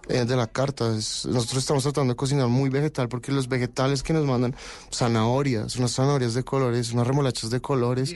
eh, 0.08 0.24
de 0.24 0.36
la 0.36 0.46
carta. 0.46 0.96
Es- 0.96 1.26
nosotros 1.26 1.58
estamos 1.58 1.82
tratando 1.82 2.12
de 2.12 2.16
cocinar 2.16 2.48
muy 2.48 2.68
vegetal 2.70 3.08
porque 3.08 3.32
los 3.32 3.48
vegetales 3.48 4.02
que 4.02 4.12
nos 4.12 4.24
mandan, 4.24 4.54
zanahorias, 4.92 5.76
unas 5.76 5.92
zanahorias 5.92 6.34
de 6.34 6.42
colores, 6.44 6.92
unas 6.92 7.06
remolachas 7.06 7.50
de 7.50 7.60
colores, 7.60 8.14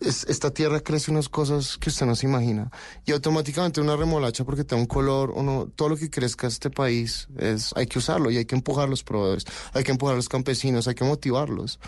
es- 0.00 0.24
esta 0.24 0.50
tierra 0.50 0.80
crece 0.80 1.10
unas 1.10 1.28
cosas 1.28 1.76
que 1.78 1.90
usted 1.90 2.06
no 2.06 2.14
se 2.16 2.26
imagina. 2.26 2.70
Y 3.04 3.12
automáticamente 3.12 3.80
una 3.80 3.96
remolacha 3.96 4.44
porque 4.44 4.64
te 4.64 4.74
da 4.74 4.80
un 4.80 4.86
color, 4.86 5.32
o 5.34 5.42
no, 5.42 5.66
todo 5.74 5.90
lo 5.90 5.96
que 5.96 6.10
crezca 6.10 6.46
este 6.46 6.70
país, 6.70 7.28
es, 7.38 7.72
hay 7.76 7.86
que 7.86 7.98
usarlo 7.98 8.30
y 8.30 8.36
hay 8.38 8.44
que 8.46 8.54
empujar 8.54 8.84
a 8.84 8.88
los 8.90 9.04
proveedores, 9.04 9.44
hay 9.72 9.84
que 9.84 9.92
empujar 9.92 10.14
a 10.14 10.16
los 10.16 10.28
campesinos, 10.28 10.88
hay 10.88 10.94
que 10.94 11.04
motivarlos. 11.04 11.78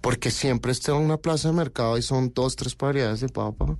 Porque 0.00 0.30
siempre 0.30 0.72
está 0.72 0.92
en 0.92 0.98
una 0.98 1.16
plaza 1.16 1.48
de 1.48 1.54
mercado 1.54 1.98
y 1.98 2.02
son 2.02 2.32
dos, 2.34 2.54
tres 2.56 2.76
variedades 2.76 3.20
de 3.20 3.28
papa. 3.28 3.76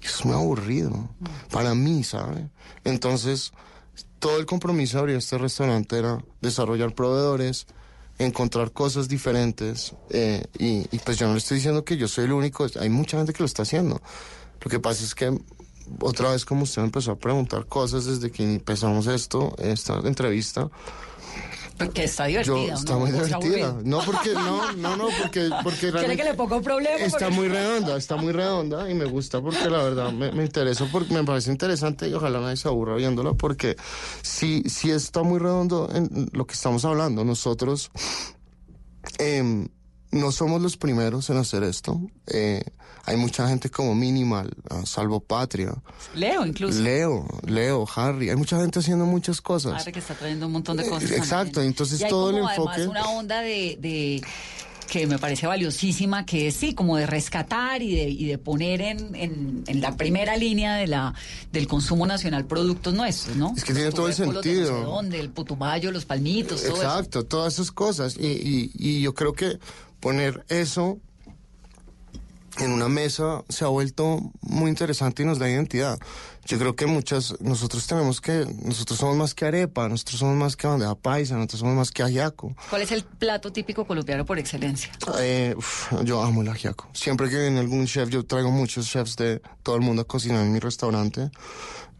Es 0.00 0.24
muy 0.24 0.34
aburrido. 0.34 1.10
Para 1.50 1.74
mí, 1.74 2.04
¿sabe? 2.04 2.48
Entonces, 2.84 3.52
todo 4.18 4.38
el 4.38 4.46
compromiso 4.46 4.96
de 4.96 5.00
abrir 5.00 5.16
este 5.16 5.38
restaurante 5.38 5.98
era 5.98 6.24
desarrollar 6.40 6.94
proveedores, 6.94 7.66
encontrar 8.18 8.72
cosas 8.72 9.08
diferentes. 9.08 9.94
eh, 10.10 10.44
y, 10.58 10.86
y 10.90 10.98
pues 11.04 11.18
yo 11.18 11.26
no 11.26 11.32
le 11.32 11.38
estoy 11.38 11.56
diciendo 11.56 11.84
que 11.84 11.96
yo 11.96 12.08
soy 12.08 12.24
el 12.24 12.32
único, 12.32 12.66
hay 12.80 12.88
mucha 12.88 13.16
gente 13.18 13.32
que 13.32 13.40
lo 13.40 13.46
está 13.46 13.62
haciendo. 13.62 14.00
Lo 14.60 14.70
que 14.70 14.80
pasa 14.80 15.04
es 15.04 15.14
que 15.14 15.38
otra 16.00 16.30
vez 16.30 16.44
como 16.44 16.64
usted 16.64 16.82
me 16.82 16.86
empezó 16.86 17.12
a 17.12 17.18
preguntar 17.18 17.66
cosas 17.66 18.06
desde 18.06 18.30
que 18.30 18.42
empezamos 18.42 19.06
esto, 19.06 19.54
esta 19.58 19.98
entrevista, 20.04 20.68
Porque 21.78 22.04
está 22.04 22.28
yo 22.28 22.42
divertida. 22.42 22.74
está 22.74 22.92
¿no? 22.94 22.98
muy 23.00 23.10
¿O 23.12 23.22
está 23.22 23.38
divertida. 23.38 23.76
No, 23.84 24.00
porque 24.04 24.32
no, 24.32 24.72
no, 24.72 24.96
no, 24.96 25.08
porque 25.20 25.50
porque 25.62 25.90
¿Quiere 25.92 26.16
que 26.16 26.24
le 26.24 26.34
ponga 26.34 26.56
un 26.56 26.62
problema? 26.62 26.96
está 26.96 27.18
Porque- 27.26 27.34
muy 27.34 27.48
redonda, 27.48 27.96
está 27.96 28.16
muy 28.16 28.32
redonda 28.32 28.90
y 28.90 28.94
me 28.94 29.04
gusta 29.04 29.40
porque 29.40 29.68
la 29.68 29.82
verdad 29.82 30.12
me, 30.12 30.32
me 30.32 30.44
interesa 30.44 30.86
porque 30.90 31.12
me 31.14 31.24
parece 31.24 31.50
interesante 31.50 32.08
y 32.08 32.14
ojalá 32.14 32.40
nadie 32.40 32.56
se 32.56 32.68
aburra 32.68 32.94
viéndola 32.96 33.34
porque 33.34 33.76
sí 34.22 34.62
sí 34.66 34.90
está 34.90 35.22
muy 35.22 35.38
redondo 35.38 35.88
en 35.94 36.28
lo 36.32 36.46
que 36.46 36.54
estamos 36.54 36.84
hablando. 36.84 37.24
Nosotros 37.24 37.90
em, 39.18 39.68
no 40.12 40.32
somos 40.32 40.60
los 40.62 40.76
primeros 40.76 41.28
en 41.30 41.36
hacer 41.38 41.62
esto. 41.62 42.00
Eh, 42.26 42.62
hay 43.06 43.16
mucha 43.16 43.48
gente 43.48 43.70
como 43.70 43.94
Minimal, 43.94 44.50
Salvo 44.84 45.20
Patria, 45.20 45.72
Leo 46.14 46.44
incluso. 46.44 46.80
Leo, 46.80 47.26
Leo, 47.46 47.86
Harry. 47.96 48.28
Hay 48.30 48.36
mucha 48.36 48.60
gente 48.60 48.80
haciendo 48.80 49.06
muchas 49.06 49.40
cosas. 49.40 49.80
Harry 49.80 49.92
que 49.92 50.00
está 50.00 50.14
trayendo 50.14 50.46
un 50.46 50.52
montón 50.52 50.76
de 50.76 50.88
cosas. 50.88 51.10
Eh, 51.10 51.16
exacto, 51.16 51.52
también. 51.54 51.68
entonces 51.72 52.00
Y 52.00 52.04
hay 52.04 52.10
todo 52.10 52.30
el 52.30 52.38
enfoque- 52.38 52.72
Además, 52.74 52.88
una 52.90 53.08
onda 53.10 53.40
de, 53.40 53.78
de- 53.80 54.22
que 54.88 55.06
me 55.08 55.18
parece 55.18 55.48
valiosísima, 55.48 56.24
que 56.24 56.46
es 56.46 56.54
sí, 56.54 56.72
como 56.72 56.96
de 56.96 57.06
rescatar 57.06 57.82
y 57.82 57.94
de, 57.96 58.08
y 58.08 58.26
de 58.26 58.38
poner 58.38 58.80
en, 58.80 59.14
en- 59.16 59.64
en 59.66 59.80
la 59.80 59.96
primera 59.96 60.36
línea 60.36 60.76
de 60.76 60.86
la 60.86 61.12
del 61.52 61.66
consumo 61.66 62.06
nacional 62.06 62.44
productos 62.44 62.94
nuestros, 62.94 63.34
¿no? 63.36 63.52
Es 63.56 63.64
que 63.64 63.74
tiene 63.74 63.90
todo 63.90 64.06
el 64.08 64.14
de 64.16 64.26
no 64.26 64.32
sé 64.34 64.42
sentido. 64.42 64.80
dónde, 64.84 65.18
el 65.18 65.30
putumayo, 65.30 65.90
los 65.90 66.04
palmitos, 66.04 66.62
todo 66.62 66.74
eso. 66.74 66.82
Exacto, 66.84 67.24
todas 67.24 67.54
esas 67.54 67.72
cosas. 67.72 68.16
Y, 68.16 68.26
y, 68.26 68.70
y 68.78 69.00
yo 69.00 69.12
creo 69.14 69.32
que 69.32 69.58
poner 69.98 70.44
eso 70.48 70.98
en 72.58 72.72
una 72.72 72.88
mesa 72.88 73.44
se 73.48 73.64
ha 73.64 73.68
vuelto 73.68 74.20
muy 74.40 74.70
interesante 74.70 75.22
y 75.22 75.26
nos 75.26 75.38
da 75.38 75.48
identidad. 75.48 75.98
Yo 76.44 76.58
creo 76.58 76.76
que 76.76 76.86
muchas, 76.86 77.40
nosotros 77.40 77.86
tenemos 77.86 78.20
que, 78.20 78.46
nosotros 78.62 78.98
somos 78.98 79.16
más 79.16 79.34
que 79.34 79.46
arepa, 79.46 79.88
nosotros 79.88 80.20
somos 80.20 80.36
más 80.36 80.56
que 80.56 80.66
bandeja 80.66 80.94
paisa, 80.94 81.34
nosotros 81.34 81.60
somos 81.60 81.74
más 81.74 81.90
que 81.90 82.02
ajiaco. 82.02 82.54
¿Cuál 82.70 82.82
es 82.82 82.92
el 82.92 83.04
plato 83.04 83.52
típico 83.52 83.84
colombiano 83.84 84.24
por 84.24 84.38
excelencia? 84.38 84.92
Eh, 85.18 85.54
uf, 85.56 85.92
yo 86.04 86.22
amo 86.22 86.42
el 86.42 86.48
ajiaco. 86.48 86.88
Siempre 86.92 87.28
que 87.28 87.38
viene 87.38 87.58
algún 87.58 87.86
chef, 87.86 88.08
yo 88.10 88.24
traigo 88.24 88.50
muchos 88.50 88.86
chefs 88.86 89.16
de 89.16 89.42
todo 89.62 89.74
el 89.74 89.82
mundo 89.82 90.02
a 90.02 90.04
cocinar 90.06 90.44
en 90.44 90.52
mi 90.52 90.60
restaurante. 90.60 91.30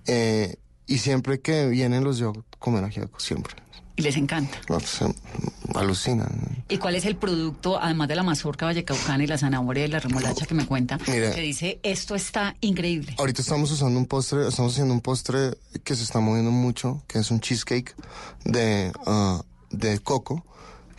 Eh, 0.06 0.56
y 0.86 0.98
siempre 0.98 1.40
que 1.40 1.66
vienen 1.66 2.04
los 2.04 2.22
a 2.22 2.32
comer 2.58 2.84
ajiaco, 2.84 3.18
siempre. 3.18 3.56
Y 3.96 4.02
les 4.02 4.16
encanta. 4.16 4.58
No, 4.68 4.78
pues, 4.78 5.00
eh, 5.02 5.14
alucinan. 5.74 6.64
¿Y 6.68 6.76
cuál 6.78 6.96
es 6.96 7.04
el 7.06 7.16
producto, 7.16 7.80
además 7.80 8.08
de 8.08 8.14
la 8.16 8.22
mazorca 8.22 8.66
vallecaucana 8.66 9.24
y 9.24 9.26
la 9.26 9.38
zanahoria 9.38 9.86
y 9.86 9.88
la 9.88 10.00
remolacha 10.00 10.44
que 10.46 10.54
me 10.54 10.66
cuenta, 10.66 10.98
Mira. 11.08 11.34
que 11.34 11.40
dice, 11.40 11.80
esto 11.82 12.14
está 12.14 12.54
increíble? 12.60 13.14
Ahorita 13.18 13.40
estamos 13.42 13.70
usando 13.70 13.98
un 13.98 14.06
postre, 14.06 14.46
estamos 14.48 14.72
haciendo 14.72 14.92
un 14.94 15.00
postre 15.00 15.56
que 15.82 15.94
se 15.96 16.02
está 16.02 16.20
moviendo 16.20 16.50
mucho, 16.50 17.02
que 17.06 17.18
es 17.20 17.30
un 17.30 17.40
cheesecake 17.40 17.94
de, 18.44 18.92
ah, 19.06 19.42
de 19.70 19.98
coco 20.00 20.44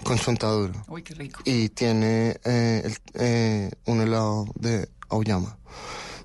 con 0.04 0.18
chontadura. 0.18 0.84
Uy, 0.88 1.04
qué 1.04 1.14
rico. 1.14 1.42
Y 1.46 1.70
tiene 1.70 2.40
eh, 2.46 2.82
el- 2.86 2.98
eh, 3.16 3.72
un 3.86 4.02
helado 4.02 4.46
de 4.56 4.90
auyama. 5.10 5.58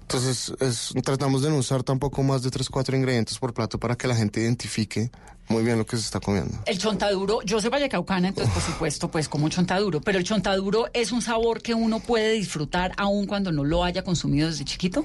Entonces, 0.03 0.53
es- 0.61 0.93
tratamos 1.05 1.43
de 1.43 1.49
no 1.51 1.57
usar 1.57 1.83
tampoco 1.83 2.23
más 2.23 2.43
de 2.43 2.51
3, 2.51 2.68
4 2.68 2.95
ingredientes 2.97 3.39
por 3.39 3.55
plato 3.55 3.79
para 3.79 3.97
que 3.97 4.07
la 4.07 4.14
gente 4.14 4.41
identifique 4.43 5.11
muy 5.53 5.63
bien 5.63 5.79
lo 5.79 5.87
que 5.87 5.97
se 5.97 6.05
está 6.05 6.19
comiendo. 6.19 6.59
El 6.65 6.79
chontaduro, 6.79 7.43
yo 7.43 7.61
soy 7.61 7.71
vallecaucana, 7.71 8.29
entonces 8.29 8.53
por 8.53 8.63
supuesto 8.63 9.11
pues 9.11 9.29
como 9.29 9.49
chontaduro, 9.49 10.01
pero 10.01 10.19
el 10.19 10.25
chontaduro 10.25 10.87
es 10.95 11.13
un 11.13 11.21
sabor 11.21 11.61
que 11.61 11.75
uno 11.75 12.01
puede 12.01 12.33
disfrutar 12.33 12.93
aun 12.97 13.27
cuando 13.27 13.53
no 13.53 13.63
lo 13.63 13.85
haya 13.85 14.03
consumido 14.03 14.49
desde 14.49 14.65
chiquito. 14.65 15.05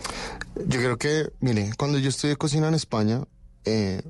Yo 0.55 0.79
creo 0.79 0.97
que, 0.97 1.29
mire, 1.41 1.71
cuando 1.77 1.99
yo 1.99 2.09
estudié 2.09 2.37
cocina 2.37 2.69
en 2.69 2.75
España, 2.75 3.23
eh, 3.65 4.01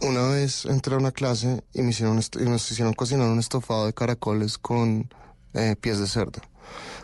una 0.00 0.28
vez 0.28 0.66
entré 0.66 0.94
a 0.94 0.98
una 0.98 1.12
clase 1.12 1.64
y, 1.72 1.82
me 1.82 1.90
hicieron 1.90 2.20
y 2.38 2.44
nos 2.44 2.70
hicieron 2.70 2.92
cocinar 2.92 3.28
un 3.28 3.38
estofado 3.38 3.86
de 3.86 3.94
caracoles 3.94 4.58
con 4.58 5.08
eh, 5.54 5.76
pies 5.80 6.00
de 6.00 6.08
cerdo. 6.08 6.40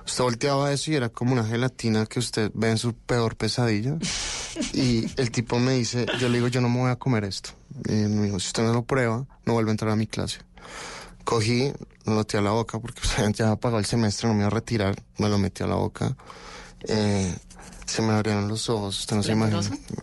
Usted 0.04 0.24
volteaba 0.24 0.72
eso 0.72 0.90
y 0.90 0.96
era 0.96 1.08
como 1.08 1.32
una 1.32 1.44
gelatina 1.44 2.06
que 2.06 2.18
usted 2.18 2.50
ve 2.52 2.70
en 2.70 2.78
su 2.78 2.94
peor 2.94 3.36
pesadilla. 3.36 3.96
Y 4.72 5.06
el 5.20 5.30
tipo 5.30 5.58
me 5.58 5.72
dice, 5.74 6.06
yo 6.18 6.28
le 6.28 6.36
digo, 6.38 6.48
yo 6.48 6.60
no 6.60 6.68
me 6.68 6.78
voy 6.80 6.90
a 6.90 6.96
comer 6.96 7.24
esto. 7.24 7.50
Y 7.88 7.92
me 7.92 8.26
dijo, 8.26 8.40
si 8.40 8.48
usted 8.48 8.62
no 8.64 8.72
lo 8.72 8.82
prueba, 8.82 9.24
no 9.44 9.52
vuelve 9.52 9.70
a 9.70 9.72
entrar 9.72 9.90
a 9.92 9.96
mi 9.96 10.06
clase. 10.06 10.38
Cogí, 11.24 11.72
lo 12.06 12.14
metí 12.14 12.36
a 12.36 12.40
la 12.40 12.50
boca 12.50 12.78
porque 12.78 13.00
ya 13.16 13.26
había 13.26 13.56
pagado 13.56 13.78
el 13.78 13.84
semestre, 13.86 14.28
no 14.28 14.34
me 14.34 14.40
iba 14.40 14.48
a 14.48 14.50
retirar, 14.50 14.96
me 15.18 15.28
lo 15.28 15.38
metí 15.38 15.62
a 15.62 15.66
la 15.66 15.76
boca. 15.76 16.16
Eh, 16.88 17.34
Se 17.86 18.02
me 18.02 18.12
abrieron 18.12 18.46
los 18.48 18.68
ojos, 18.68 19.00
usted 19.00 19.16
no 19.16 19.22
se 19.22 19.32
imagina. 19.32 19.60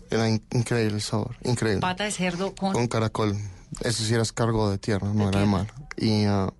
Era 0.09 0.27
in- 0.29 0.43
increíble 0.51 0.95
el 0.95 1.01
sabor, 1.01 1.35
increíble. 1.43 1.79
Pata 1.81 2.03
de 2.03 2.11
cerdo 2.11 2.53
con... 2.53 2.73
Con 2.73 2.87
caracol. 2.87 3.35
Eso 3.81 4.03
sí 4.03 4.13
era 4.13 4.23
escargot 4.23 4.71
de 4.71 4.77
tierra, 4.77 5.07
no 5.13 5.29
era 5.29 5.39
de 5.39 5.45
mar. 5.45 5.73
Y 5.97 6.25
ah, 6.25 6.51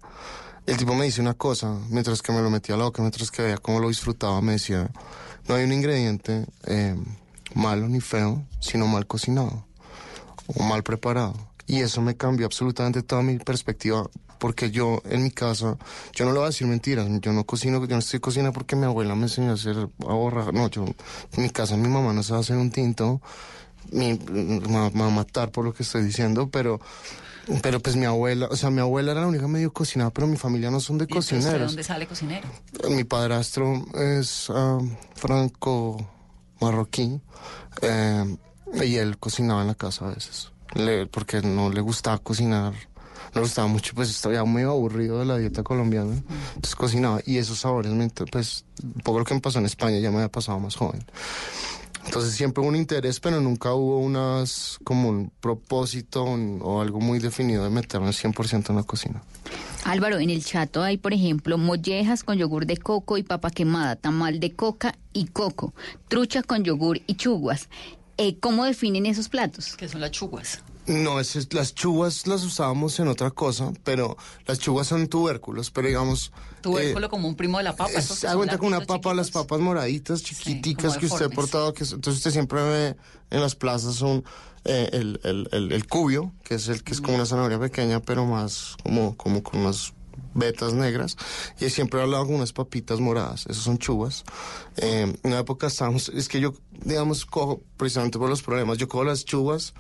el 0.66 0.78
tipo 0.78 0.96
me 0.96 1.06
dice 1.06 1.20
una 1.22 1.34
cosa, 1.34 1.78
mientras 1.90 2.22
que 2.22 2.32
me 2.32 2.42
lo 2.42 2.50
metía 2.50 2.76
a 2.76 2.78
la 2.78 2.86
boca, 2.86 3.02
mientras 3.02 3.30
que 3.32 3.42
veía 3.44 3.58
cómo 3.58 3.80
lo 3.80 3.88
disfrutaba, 3.90 4.42
me 4.42 4.54
decía, 4.54 4.90
no 5.48 5.56
hay 5.56 5.64
un 5.66 5.72
ingrediente 5.74 6.46
eh, 6.66 6.96
malo 7.58 7.90
ni 7.90 8.00
feo, 8.00 8.46
sino 8.60 8.88
mal 8.88 9.08
cocinado 9.08 9.66
o 10.48 10.64
mal 10.64 10.84
preparado. 10.84 11.34
Y 11.66 11.82
eso 11.82 12.02
me 12.02 12.16
cambió 12.16 12.46
absolutamente 12.46 13.02
toda 13.04 13.24
mi 13.24 13.38
perspectiva, 13.40 14.10
porque 14.40 14.72
yo 14.72 15.02
en 15.10 15.24
mi 15.24 15.32
casa, 15.32 15.78
yo 16.14 16.26
no 16.26 16.32
le 16.32 16.38
voy 16.38 16.46
a 16.46 16.50
decir 16.50 16.68
mentiras, 16.68 17.08
yo 17.20 17.34
no 17.34 17.44
cocino, 17.44 17.84
yo 17.86 17.96
no 17.96 18.00
estoy 18.00 18.22
cocinando 18.22 18.54
porque 18.54 18.76
mi 18.76 18.86
abuela 18.86 19.16
me 19.16 19.24
enseñó 19.24 19.52
a 19.52 19.56
hacer 19.56 19.76
a 19.76 20.14
borrar, 20.14 20.54
no, 20.54 20.70
yo 20.70 20.86
en 20.86 21.44
mi 21.44 21.50
casa 21.50 21.76
mi 21.76 21.90
mamá 21.90 22.14
no 22.14 22.24
sabe 22.24 22.42
hacer 22.42 22.56
un 22.56 22.72
tinto, 22.72 23.22
mi, 23.92 24.14
me 24.14 24.90
va 24.90 25.08
a 25.08 25.10
matar 25.10 25.52
por 25.52 25.66
lo 25.66 25.74
que 25.74 25.84
estoy 25.84 26.04
diciendo, 26.04 26.50
pero 26.50 26.80
pero 27.62 27.80
pues 27.80 27.96
mi 27.96 28.06
abuela, 28.06 28.48
o 28.52 28.56
sea, 28.56 28.70
mi 28.70 28.82
abuela 28.82 29.14
era 29.14 29.22
la 29.22 29.28
única 29.28 29.48
medio 29.48 29.72
cocinada, 29.72 30.12
pero 30.12 30.28
mi 30.28 30.36
familia 30.38 30.70
no 30.70 30.80
son 30.82 30.98
de 30.98 31.06
¿Y 31.06 31.08
entonces, 31.08 31.32
¿De 31.32 31.38
cocineros. 31.38 31.72
dónde 31.72 31.84
sale 31.84 32.06
cocinero? 32.06 32.48
Mi 32.90 33.04
padrastro 33.06 33.86
es 33.96 34.50
ah, 34.50 34.80
franco 35.16 36.17
marroquí 36.60 37.20
eh, 37.82 38.38
y 38.84 38.96
él 38.96 39.18
cocinaba 39.18 39.62
en 39.62 39.68
la 39.68 39.76
casa 39.76 40.06
a 40.06 40.14
veces, 40.14 40.52
porque 41.12 41.42
no 41.42 41.70
le 41.70 41.82
gustaba 41.82 42.18
cocinar, 42.18 42.74
no 42.74 43.36
le 43.36 43.42
gustaba 43.42 43.68
mucho, 43.68 43.94
pues 43.96 44.10
estaba 44.10 44.44
muy 44.44 44.64
aburrido 44.64 45.20
de 45.20 45.26
la 45.26 45.38
dieta 45.38 45.64
colombiana, 45.64 46.14
entonces 46.56 46.76
cocinaba 46.76 47.20
y 47.26 47.38
esos 47.38 47.60
sabores, 47.60 47.92
pues 48.32 48.66
poco 49.04 49.20
lo 49.20 49.26
que 49.26 49.34
me 49.34 49.42
pasó 49.42 49.60
en 49.60 49.66
España 49.66 50.00
ya 50.00 50.10
me 50.12 50.18
había 50.18 50.32
pasado 50.32 50.60
más 50.60 50.76
joven. 50.76 51.06
Entonces 52.08 52.36
siempre 52.36 52.62
hubo 52.62 52.70
un 52.70 52.78
interés, 52.78 53.20
pero 53.20 53.42
nunca 53.42 53.74
hubo 53.74 54.00
unas 54.00 54.80
como 54.86 55.10
un 55.10 55.30
propósito 55.42 56.24
o 56.24 56.82
algo 56.82 57.02
muy 57.02 57.20
definido 57.20 57.66
de 57.66 57.70
meterme 57.70 58.10
100% 58.10 58.70
en 58.70 58.76
la 58.78 58.84
cocina. 58.84 59.22
Álvaro, 59.88 60.20
en 60.20 60.30
el 60.30 60.44
chato 60.44 60.84
hay, 60.84 60.98
por 60.98 61.14
ejemplo, 61.14 61.58
mollejas 61.58 62.24
con 62.24 62.38
yogur 62.38 62.66
de 62.66 62.78
coco 62.78 63.18
y 63.18 63.24
papa 63.24 63.50
quemada, 63.52 63.96
tamal 63.96 64.40
de 64.40 64.52
coca 64.54 64.96
y 65.14 65.26
coco, 65.28 65.74
trucha 66.10 66.44
con 66.44 66.64
yogur 66.64 67.00
y 67.08 67.16
chuguas. 67.16 67.70
Eh, 68.18 68.38
¿Cómo 68.40 68.66
definen 68.66 69.06
esos 69.06 69.30
platos? 69.30 69.76
Que 69.78 69.88
son 69.88 70.02
las 70.02 70.12
chuguas. 70.12 70.60
No, 70.88 71.20
es, 71.20 71.36
es- 71.36 71.54
las 71.54 71.74
chuvas 71.76 72.28
las 72.28 72.44
usábamos 72.44 73.00
en 73.00 73.08
otra 73.10 73.30
cosa, 73.32 73.72
pero 73.84 74.18
las 74.46 74.58
chuvas 74.60 74.88
son 74.88 75.08
tubérculos, 75.08 75.70
pero 75.72 75.88
digamos... 75.88 76.32
Tubérculo 76.62 77.08
eh, 77.08 77.10
como 77.10 77.28
un 77.28 77.36
primo 77.36 77.58
de 77.58 77.66
la 77.66 77.76
papa. 77.76 77.92
que 77.92 78.26
da 78.28 78.36
cuenta 78.36 78.58
con 78.58 78.68
una 78.70 78.82
papa, 78.82 79.14
las 79.14 79.30
papas 79.32 79.60
moraditas, 79.60 80.24
chiquiticas 80.24 80.98
que 80.98 81.06
usted 81.06 81.26
ha 81.26 81.30
portado, 81.30 81.74
que 81.74 81.84
es- 81.84 81.92
entonces 81.92 82.18
usted 82.20 82.32
siempre 82.32 82.62
ve 82.64 82.96
en 83.30 83.42
las 83.42 83.56
plazas 83.56 84.02
un, 84.02 84.24
eh, 84.68 84.90
el, 84.94 85.20
el, 85.24 85.50
el, 85.52 85.72
el 85.72 85.88
cubio, 85.88 86.34
que 86.44 86.56
es 86.56 86.68
el 86.68 86.84
que 86.84 86.94
es 86.94 87.02
como 87.02 87.16
una 87.16 87.26
zanahoria 87.26 87.60
pequeña, 87.60 88.02
pero 88.02 88.26
más 88.26 88.76
como, 88.84 89.16
como 89.18 89.42
con 89.42 89.62
unas 89.62 89.94
vetas 90.34 90.74
negras, 90.74 91.18
y 91.60 91.70
siempre 91.70 92.02
al 92.02 92.12
lado 92.12 92.26
con 92.26 92.36
unas 92.36 92.54
papitas 92.54 93.00
moradas, 93.00 93.46
esas 93.48 93.64
son 93.64 93.78
chuvas. 93.78 94.24
Eh, 94.78 95.02
en 95.02 95.20
una 95.24 95.40
época 95.40 95.68
estábamos, 95.68 96.10
es 96.10 96.28
que 96.28 96.40
yo, 96.40 96.54
digamos, 96.84 97.26
cojo, 97.26 97.62
precisamente 97.76 98.20
por 98.20 98.30
los 98.30 98.44
problemas, 98.44 98.78
yo 98.78 98.88
cojo 98.88 99.04
las 99.04 99.26
chuvas 99.26 99.74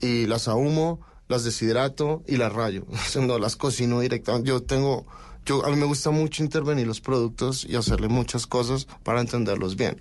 y 0.00 0.26
las 0.26 0.48
ahumo, 0.48 1.00
las 1.28 1.44
deshidrato 1.44 2.22
y 2.26 2.36
las 2.36 2.52
rayo. 2.52 2.86
No 3.20 3.38
las 3.38 3.56
cocino 3.56 4.00
directamente. 4.00 4.48
Yo 4.48 4.62
tengo, 4.62 5.06
yo, 5.46 5.64
a 5.64 5.70
mí 5.70 5.76
me 5.76 5.86
gusta 5.86 6.10
mucho 6.10 6.42
intervenir 6.42 6.86
los 6.86 7.00
productos 7.00 7.64
y 7.64 7.76
hacerle 7.76 8.08
muchas 8.08 8.46
cosas 8.46 8.86
para 9.02 9.20
entenderlos 9.20 9.76
bien. 9.76 10.00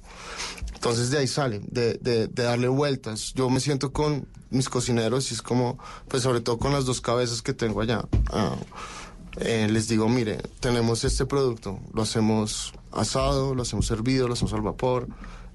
Entonces 0.81 1.11
de 1.11 1.19
ahí 1.19 1.27
sale, 1.27 1.61
de, 1.67 1.93
de, 2.01 2.25
de 2.27 2.41
darle 2.43 2.67
vueltas. 2.67 3.33
Yo 3.35 3.51
me 3.51 3.59
siento 3.59 3.93
con 3.93 4.27
mis 4.49 4.67
cocineros 4.67 5.29
y 5.29 5.35
es 5.35 5.43
como, 5.43 5.77
pues 6.07 6.23
sobre 6.23 6.41
todo 6.41 6.57
con 6.57 6.73
las 6.73 6.85
dos 6.85 7.01
cabezas 7.01 7.43
que 7.43 7.53
tengo 7.53 7.81
allá. 7.81 8.03
Ah, 8.33 8.55
eh, 9.37 9.67
les 9.69 9.87
digo, 9.87 10.09
mire, 10.09 10.39
tenemos 10.59 11.03
este 11.03 11.27
producto, 11.27 11.79
lo 11.93 12.01
hacemos 12.01 12.73
asado, 12.91 13.53
lo 13.53 13.61
hacemos 13.61 13.91
hervido, 13.91 14.27
lo 14.27 14.33
hacemos 14.33 14.53
al 14.53 14.61
vapor, 14.63 15.07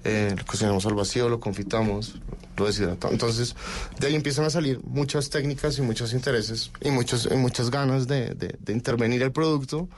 eh, 0.05 0.33
lo 0.37 0.45
cocinamos 0.45 0.85
al 0.85 0.93
vacío, 0.95 1.27
lo 1.27 1.41
confitamos, 1.41 2.15
lo 2.55 2.65
deshidratamos. 2.65 3.11
Entonces, 3.11 3.53
de 3.99 4.07
ahí 4.07 4.15
empiezan 4.15 4.45
a 4.45 4.49
salir 4.49 4.79
muchas 4.85 5.29
técnicas 5.29 5.77
y 5.77 5.81
muchos 5.81 6.13
intereses 6.13 6.71
y, 6.79 6.89
muchos, 6.89 7.27
y 7.29 7.35
muchas 7.35 7.69
ganas 7.69 8.07
de, 8.07 8.29
de- 8.33 8.55
de 8.61 8.71
intervenir 8.71 9.21
el 9.23 9.33
producto 9.33 9.89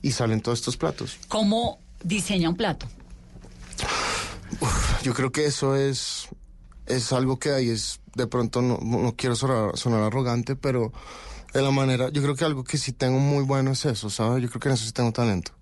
y 0.00 0.12
salen 0.12 0.40
todos 0.42 0.60
estos 0.60 0.76
platos. 0.76 1.16
¿Cómo 1.26 1.80
diseña 2.04 2.48
un 2.48 2.56
plato? 2.56 2.86
Yo 5.06 5.14
creo 5.14 5.30
que 5.30 5.46
eso 5.46 5.76
es, 5.76 6.28
es 6.86 7.12
algo 7.12 7.38
que 7.38 7.52
ahí 7.52 7.70
es, 7.70 8.00
de 8.16 8.26
pronto 8.26 8.60
no, 8.60 8.80
no 8.82 9.14
quiero 9.16 9.36
sonar, 9.36 9.76
sonar 9.76 10.02
arrogante, 10.02 10.56
pero 10.56 10.92
de 11.54 11.62
la 11.62 11.70
manera, 11.70 12.08
yo 12.08 12.22
creo 12.22 12.34
que 12.34 12.44
algo 12.44 12.64
que 12.64 12.76
sí 12.76 12.90
tengo 12.90 13.20
muy 13.20 13.44
bueno 13.44 13.70
es 13.70 13.84
eso, 13.84 14.10
¿sabes? 14.10 14.42
Yo 14.42 14.48
creo 14.48 14.58
que 14.58 14.68
en 14.68 14.74
eso 14.74 14.84
sí 14.84 14.90
tengo 14.90 15.12
talento. 15.12 15.52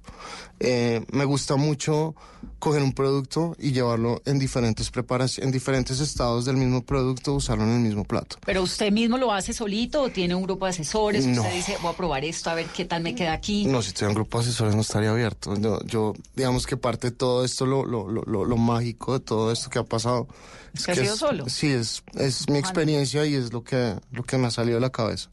Eh, 0.60 1.04
me 1.10 1.24
gusta 1.24 1.56
mucho 1.56 2.14
coger 2.58 2.82
un 2.82 2.92
producto 2.92 3.56
y 3.58 3.72
llevarlo 3.72 4.22
en 4.24 4.38
diferentes 4.38 4.90
preparaciones, 4.90 5.46
en 5.46 5.52
diferentes 5.52 6.00
estados 6.00 6.44
del 6.44 6.56
mismo 6.56 6.82
producto, 6.84 7.34
usarlo 7.34 7.64
en 7.64 7.70
el 7.70 7.80
mismo 7.80 8.04
plato. 8.04 8.36
¿Pero 8.44 8.62
usted 8.62 8.90
mismo 8.92 9.18
lo 9.18 9.32
hace 9.32 9.52
solito 9.52 10.02
o 10.02 10.08
tiene 10.10 10.34
un 10.34 10.42
grupo 10.44 10.64
de 10.64 10.70
asesores? 10.70 11.26
No. 11.26 11.42
Usted 11.42 11.54
dice, 11.54 11.76
voy 11.82 11.92
a 11.92 11.96
probar 11.96 12.24
esto, 12.24 12.50
a 12.50 12.54
ver 12.54 12.66
qué 12.66 12.84
tal 12.84 13.02
me 13.02 13.14
queda 13.14 13.32
aquí. 13.32 13.66
No, 13.66 13.82
si 13.82 13.92
tuviera 13.92 14.08
un 14.08 14.14
grupo 14.14 14.38
de 14.38 14.44
asesores 14.44 14.74
no 14.74 14.82
estaría 14.82 15.10
abierto. 15.10 15.54
Yo, 15.56 15.80
yo, 15.84 16.14
digamos 16.34 16.66
que 16.66 16.76
parte 16.76 17.10
de 17.10 17.16
todo 17.16 17.44
esto, 17.44 17.66
lo, 17.66 17.84
lo, 17.84 18.08
lo, 18.08 18.44
lo, 18.44 18.56
mágico 18.56 19.14
de 19.18 19.20
todo 19.20 19.52
esto 19.52 19.68
que 19.68 19.78
ha 19.78 19.84
pasado. 19.84 20.28
Es 20.72 20.86
que 20.86 20.92
ha 20.92 20.94
sido 20.94 21.16
solo. 21.16 21.48
Sí, 21.48 21.68
es, 21.68 22.02
es 22.14 22.48
mi 22.48 22.58
experiencia 22.58 23.26
y 23.26 23.34
es 23.34 23.52
lo 23.52 23.62
que, 23.62 23.96
lo 24.12 24.22
que 24.22 24.38
me 24.38 24.46
ha 24.46 24.50
salido 24.50 24.76
de 24.76 24.80
la 24.80 24.90
cabeza. 24.90 25.30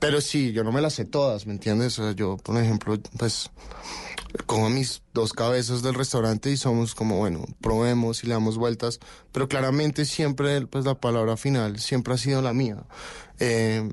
Pero 0.00 0.20
sí, 0.20 0.52
yo 0.52 0.64
no 0.64 0.72
me 0.72 0.80
las 0.80 0.94
sé 0.94 1.04
todas, 1.04 1.46
¿me 1.46 1.52
entiendes? 1.52 1.98
O 1.98 2.04
sea, 2.04 2.12
yo, 2.12 2.36
por 2.38 2.56
ejemplo, 2.56 2.98
pues, 3.18 3.50
cojo 4.46 4.70
mis 4.70 5.02
dos 5.12 5.32
cabezas 5.34 5.82
del 5.82 5.94
restaurante 5.94 6.50
y 6.50 6.56
somos 6.56 6.94
como, 6.94 7.18
bueno, 7.18 7.44
probemos 7.60 8.24
y 8.24 8.26
le 8.26 8.32
damos 8.34 8.56
vueltas, 8.56 8.98
pero 9.32 9.46
claramente 9.48 10.04
siempre, 10.06 10.66
pues, 10.66 10.84
la 10.86 10.94
palabra 10.94 11.36
final 11.36 11.78
siempre 11.78 12.14
ha 12.14 12.18
sido 12.18 12.40
la 12.40 12.52
mía. 12.54 12.82
Eh, 13.38 13.90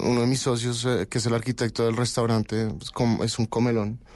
uno 0.00 0.20
de 0.22 0.26
mis 0.26 0.40
socios, 0.40 0.84
eh, 0.84 1.06
que 1.08 1.18
es 1.18 1.26
el 1.26 1.34
arquitecto 1.34 1.86
del 1.86 1.96
restaurante, 1.96 2.66
pues, 2.78 2.90
com- 2.90 3.22
es 3.22 3.38
un 3.38 3.46
comelón. 3.46 3.98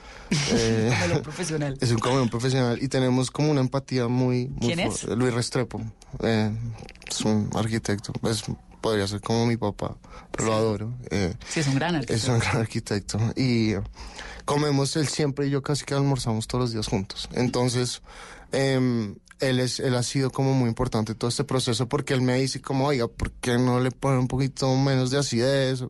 Eh, 0.51 0.91
Comelón 1.01 1.23
profesional. 1.23 1.79
Es 1.81 1.91
un 1.93 1.99
comelón 1.99 2.29
profesional 2.29 2.83
y 2.83 2.89
tenemos 2.89 3.31
como 3.31 3.51
una 3.51 3.61
empatía 3.61 4.09
muy... 4.09 4.49
muy 4.49 4.67
¿Quién 4.67 4.81
es? 4.81 5.05
Luis 5.05 5.33
Restrepo. 5.33 5.81
Eh, 6.23 6.51
es 7.09 7.21
un 7.21 7.51
arquitecto. 7.55 8.13
Es, 8.29 8.43
podría 8.85 9.09
ser 9.09 9.23
como 9.23 9.47
mi 9.47 9.57
papá, 9.57 9.97
pero 10.31 10.49
lo 10.49 10.55
adoro. 10.55 10.93
Eh, 11.11 11.33
Sí, 11.49 11.61
es 11.61 11.69
un 11.69 11.77
gran 11.77 11.95
arquitecto. 11.95 12.23
es 12.23 12.29
un 12.29 12.39
gran 12.39 12.57
arquitecto. 12.59 13.19
Y 13.35 13.73
comemos 14.45 14.95
él 14.97 15.09
siempre 15.09 15.47
y 15.47 15.51
yo 15.51 15.63
casi 15.63 15.87
que 15.87 15.95
almorzamos 15.95 16.47
todos 16.47 16.65
los 16.65 16.73
días 16.75 16.87
juntos. 16.89 17.31
Entonces, 17.33 18.03
em, 18.53 19.17
él, 19.41 19.61
es, 19.61 19.81
él 19.81 19.95
ha 19.95 20.03
sido 20.03 20.31
como 20.31 20.53
muy 20.53 20.69
importante 20.69 21.15
todo 21.15 21.31
este 21.31 21.45
proceso 21.45 21.89
porque 21.89 22.13
él 22.13 22.21
me 22.21 22.37
dice 22.37 22.61
como, 22.61 22.85
oiga, 22.85 23.09
¿por 23.09 23.31
qué 23.33 23.57
no 23.57 23.81
le 23.81 23.91
ponen 23.91 24.19
un 24.19 24.29
poquito 24.29 24.69
menos 24.77 25.11
de 25.11 25.19
acidez? 25.19 25.83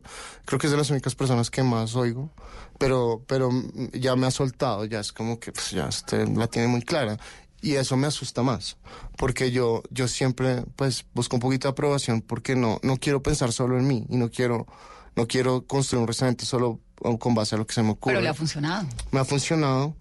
Creo 0.45 0.57
que 0.57 0.67
es 0.67 0.71
de 0.71 0.77
las 0.77 0.89
únicas 0.89 1.15
personas 1.15 1.51
que 1.51 1.63
más 1.63 1.97
oigo. 1.97 2.31
Pero, 2.77 3.23
pero 3.27 3.49
ya 3.93 4.15
me 4.17 4.27
ha 4.27 4.31
soltado, 4.31 4.83
ya 4.85 4.99
es 4.99 5.13
como 5.13 5.39
que 5.39 5.53
pues, 5.53 5.71
ya 5.71 5.87
usted 5.87 6.27
la 6.29 6.47
tiene 6.47 6.67
muy 6.69 6.81
clara. 6.81 7.17
Y 7.65 7.77
eso 7.77 7.97
me 7.97 8.05
asusta 8.05 8.43
más, 8.43 8.77
porque 9.17 9.49
yo, 9.49 9.81
yo 9.89 10.07
siempre 10.07 10.63
pues 10.75 11.03
busco 11.15 11.37
un 11.37 11.39
poquito 11.39 11.67
de 11.67 11.71
aprobación 11.71 12.21
porque 12.21 12.55
no, 12.55 12.79
no 12.83 12.97
quiero 12.97 13.23
pensar 13.23 13.51
solo 13.51 13.79
en 13.79 13.87
mí 13.87 14.05
y 14.07 14.17
no 14.17 14.29
quiero, 14.29 14.67
no 15.15 15.27
quiero 15.27 15.65
construir 15.65 16.01
un 16.01 16.07
restaurante 16.07 16.45
solo 16.45 16.79
con 17.17 17.33
base 17.33 17.55
a 17.55 17.57
lo 17.57 17.65
que 17.65 17.73
se 17.73 17.81
me 17.81 17.89
ocurre. 17.89 18.13
Pero 18.13 18.21
le 18.21 18.29
ha 18.29 18.35
funcionado. 18.35 18.87
Me 19.09 19.19
ha 19.19 19.25
funcionado, 19.25 19.95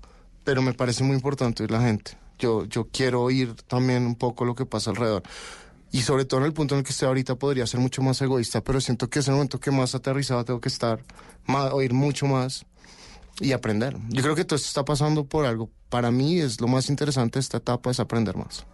pero 0.44 0.60
me 0.60 0.74
parece 0.74 1.04
muy 1.04 1.16
importante 1.16 1.62
oír 1.62 1.70
la 1.70 1.80
gente. 1.80 2.18
Yo, 2.38 2.66
yo 2.66 2.86
quiero 2.92 3.22
oír 3.22 3.54
también 3.54 4.04
un 4.04 4.16
poco 4.16 4.44
lo 4.44 4.54
que 4.54 4.66
pasa 4.66 4.90
alrededor. 4.90 5.22
Y 5.90 6.02
sobre 6.02 6.26
todo 6.26 6.40
en 6.40 6.46
el 6.46 6.52
punto 6.52 6.74
en 6.74 6.80
el 6.80 6.84
que 6.84 6.90
estoy 6.90 7.08
ahorita 7.08 7.36
podría 7.36 7.66
ser 7.66 7.80
mucho 7.80 8.02
más 8.02 8.20
egoísta, 8.20 8.62
pero 8.62 8.78
siento 8.82 9.08
que 9.08 9.20
es 9.20 9.28
el 9.28 9.32
momento 9.36 9.58
que 9.58 9.70
más 9.70 9.94
aterrizado 9.94 10.44
tengo 10.44 10.60
que 10.60 10.68
estar, 10.68 11.02
más, 11.46 11.72
oír 11.72 11.94
mucho 11.94 12.26
más 12.26 12.66
y 13.41 13.53
aprender. 13.53 13.97
Yo 14.11 14.22
creo 14.22 14.35
que 14.35 14.45
todo 14.45 14.57
esto 14.57 14.68
está 14.68 14.85
pasando 14.85 15.24
por 15.24 15.47
algo. 15.47 15.70
Para 15.89 16.11
mí 16.11 16.39
es 16.41 16.61
lo 16.61 16.68
más 16.68 16.89
interesante 16.89 17.39
de 17.39 17.41
esta 17.41 17.59
etapa 17.59 17.91
es 17.91 18.01
aprender 18.01 18.37
más. 18.37 18.64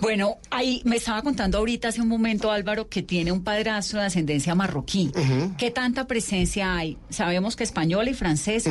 Bueno, 0.00 0.38
ahí 0.50 0.82
me 0.84 0.96
estaba 0.96 1.22
contando 1.22 1.58
ahorita 1.58 1.88
hace 1.88 2.02
un 2.02 2.08
momento 2.08 2.50
Álvaro 2.50 2.88
que 2.88 3.02
tiene 3.02 3.30
un 3.30 3.44
padrastro 3.44 4.00
de 4.00 4.06
ascendencia 4.06 4.54
marroquí. 4.56 5.12
¿Qué 5.56 5.70
tanta 5.70 6.08
presencia 6.08 6.74
hay? 6.74 6.98
Sabemos 7.08 7.54
que 7.54 7.62
española 7.62 8.10
y 8.10 8.14
francesa. 8.14 8.70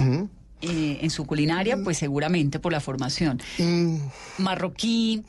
eh, 0.63 0.99
en 1.01 1.09
su 1.09 1.25
culinaria, 1.25 1.77
pues 1.83 1.97
seguramente 1.97 2.59
por 2.59 2.71
la 2.73 2.81
formación. 2.81 3.41
Marroquí, 4.37 5.23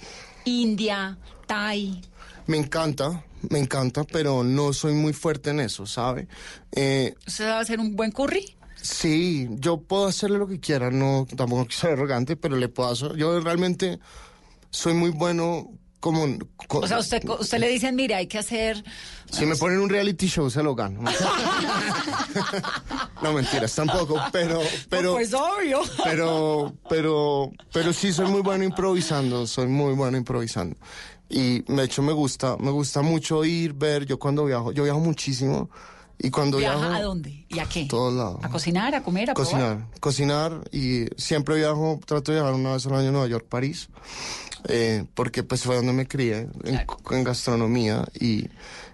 India, 0.44 1.16
Thai. 1.46 2.00
Me 2.46 2.56
encanta, 2.56 3.24
me 3.48 3.60
encanta, 3.60 4.04
pero 4.04 4.42
no 4.42 4.72
soy 4.72 4.94
muy 4.94 5.12
fuerte 5.12 5.50
en 5.50 5.60
eso, 5.60 5.86
¿sabe? 5.86 6.26
Eh, 6.72 7.14
¿Usted 7.26 7.46
va 7.46 7.58
a 7.58 7.60
hacer 7.60 7.78
un 7.78 7.94
buen 7.94 8.10
curry? 8.10 8.56
Sí, 8.82 9.48
yo 9.52 9.78
puedo 9.78 10.06
hacerle 10.06 10.38
lo 10.38 10.46
que 10.48 10.58
quiera, 10.60 10.90
no, 10.90 11.26
tampoco 11.36 11.66
quiero 11.66 11.80
ser 11.80 11.92
arrogante, 11.92 12.36
pero 12.36 12.56
le 12.56 12.68
puedo 12.68 12.90
hacer. 12.90 13.14
Yo 13.16 13.38
realmente 13.40 13.98
soy 14.70 14.92
muy 14.94 15.10
bueno 15.10 15.70
como... 16.00 16.26
co- 16.66 16.80
O 16.80 16.86
sea, 16.88 16.98
usted, 16.98 17.22
usted 17.28 17.58
le 17.58 17.68
dicen, 17.68 17.94
mira, 17.94 18.16
hay 18.16 18.26
que 18.26 18.38
hacer... 18.38 18.82
Si 19.30 19.46
me 19.46 19.54
ponen 19.56 19.78
un 19.78 19.88
reality 19.88 20.26
show, 20.26 20.50
se 20.50 20.62
lo 20.62 20.74
gano. 20.74 21.02
No, 23.22 23.32
mentiras, 23.32 23.74
tampoco, 23.74 24.20
pero... 24.32 24.60
pero 24.88 25.12
Pues 25.12 25.32
obvio. 25.32 25.80
pero, 26.02 26.74
pero, 26.88 27.52
pero 27.72 27.92
sí 27.92 28.12
soy 28.12 28.26
muy 28.26 28.40
bueno 28.40 28.64
improvisando, 28.64 29.46
soy 29.46 29.68
muy 29.68 29.94
bueno 29.94 30.16
improvisando. 30.16 30.76
Y 31.28 31.60
de 31.72 31.84
hecho 31.84 32.02
me 32.02 32.12
gusta, 32.12 32.56
me 32.58 32.70
gusta 32.72 33.00
mucho 33.00 33.44
ir, 33.44 33.74
ver, 33.74 34.04
yo 34.06 34.18
cuando 34.18 34.44
viajo, 34.44 34.72
yo 34.72 34.82
viajo 34.82 34.98
muchísimo 34.98 35.70
y 36.22 36.30
cuando 36.30 36.58
¿Viaja 36.58 36.78
viajo... 36.78 36.94
a 36.94 37.02
dónde? 37.02 37.44
¿Y 37.48 37.58
a 37.58 37.66
qué? 37.66 37.82
A 37.82 37.88
todos 37.88 38.14
lados. 38.14 38.38
¿A 38.42 38.48
cocinar, 38.48 38.94
a 38.94 39.02
comer, 39.02 39.30
a 39.30 39.34
probar? 39.34 39.52
Cocinar, 39.52 39.86
cocinar 40.00 40.70
y 40.70 41.06
siempre 41.16 41.56
viajo, 41.56 42.00
trato 42.06 42.32
de 42.32 42.38
viajar 42.38 42.54
una 42.54 42.74
vez 42.74 42.86
al 42.86 42.94
año 42.94 43.08
a 43.08 43.12
Nueva 43.12 43.26
York, 43.26 43.46
París, 43.48 43.88
eh, 44.68 45.04
porque 45.14 45.42
pues 45.42 45.64
fue 45.64 45.74
donde 45.76 45.92
me 45.92 46.06
crié, 46.06 46.48
en, 46.64 46.86
en 47.10 47.24
gastronomía 47.24 48.06
y, 48.18 48.46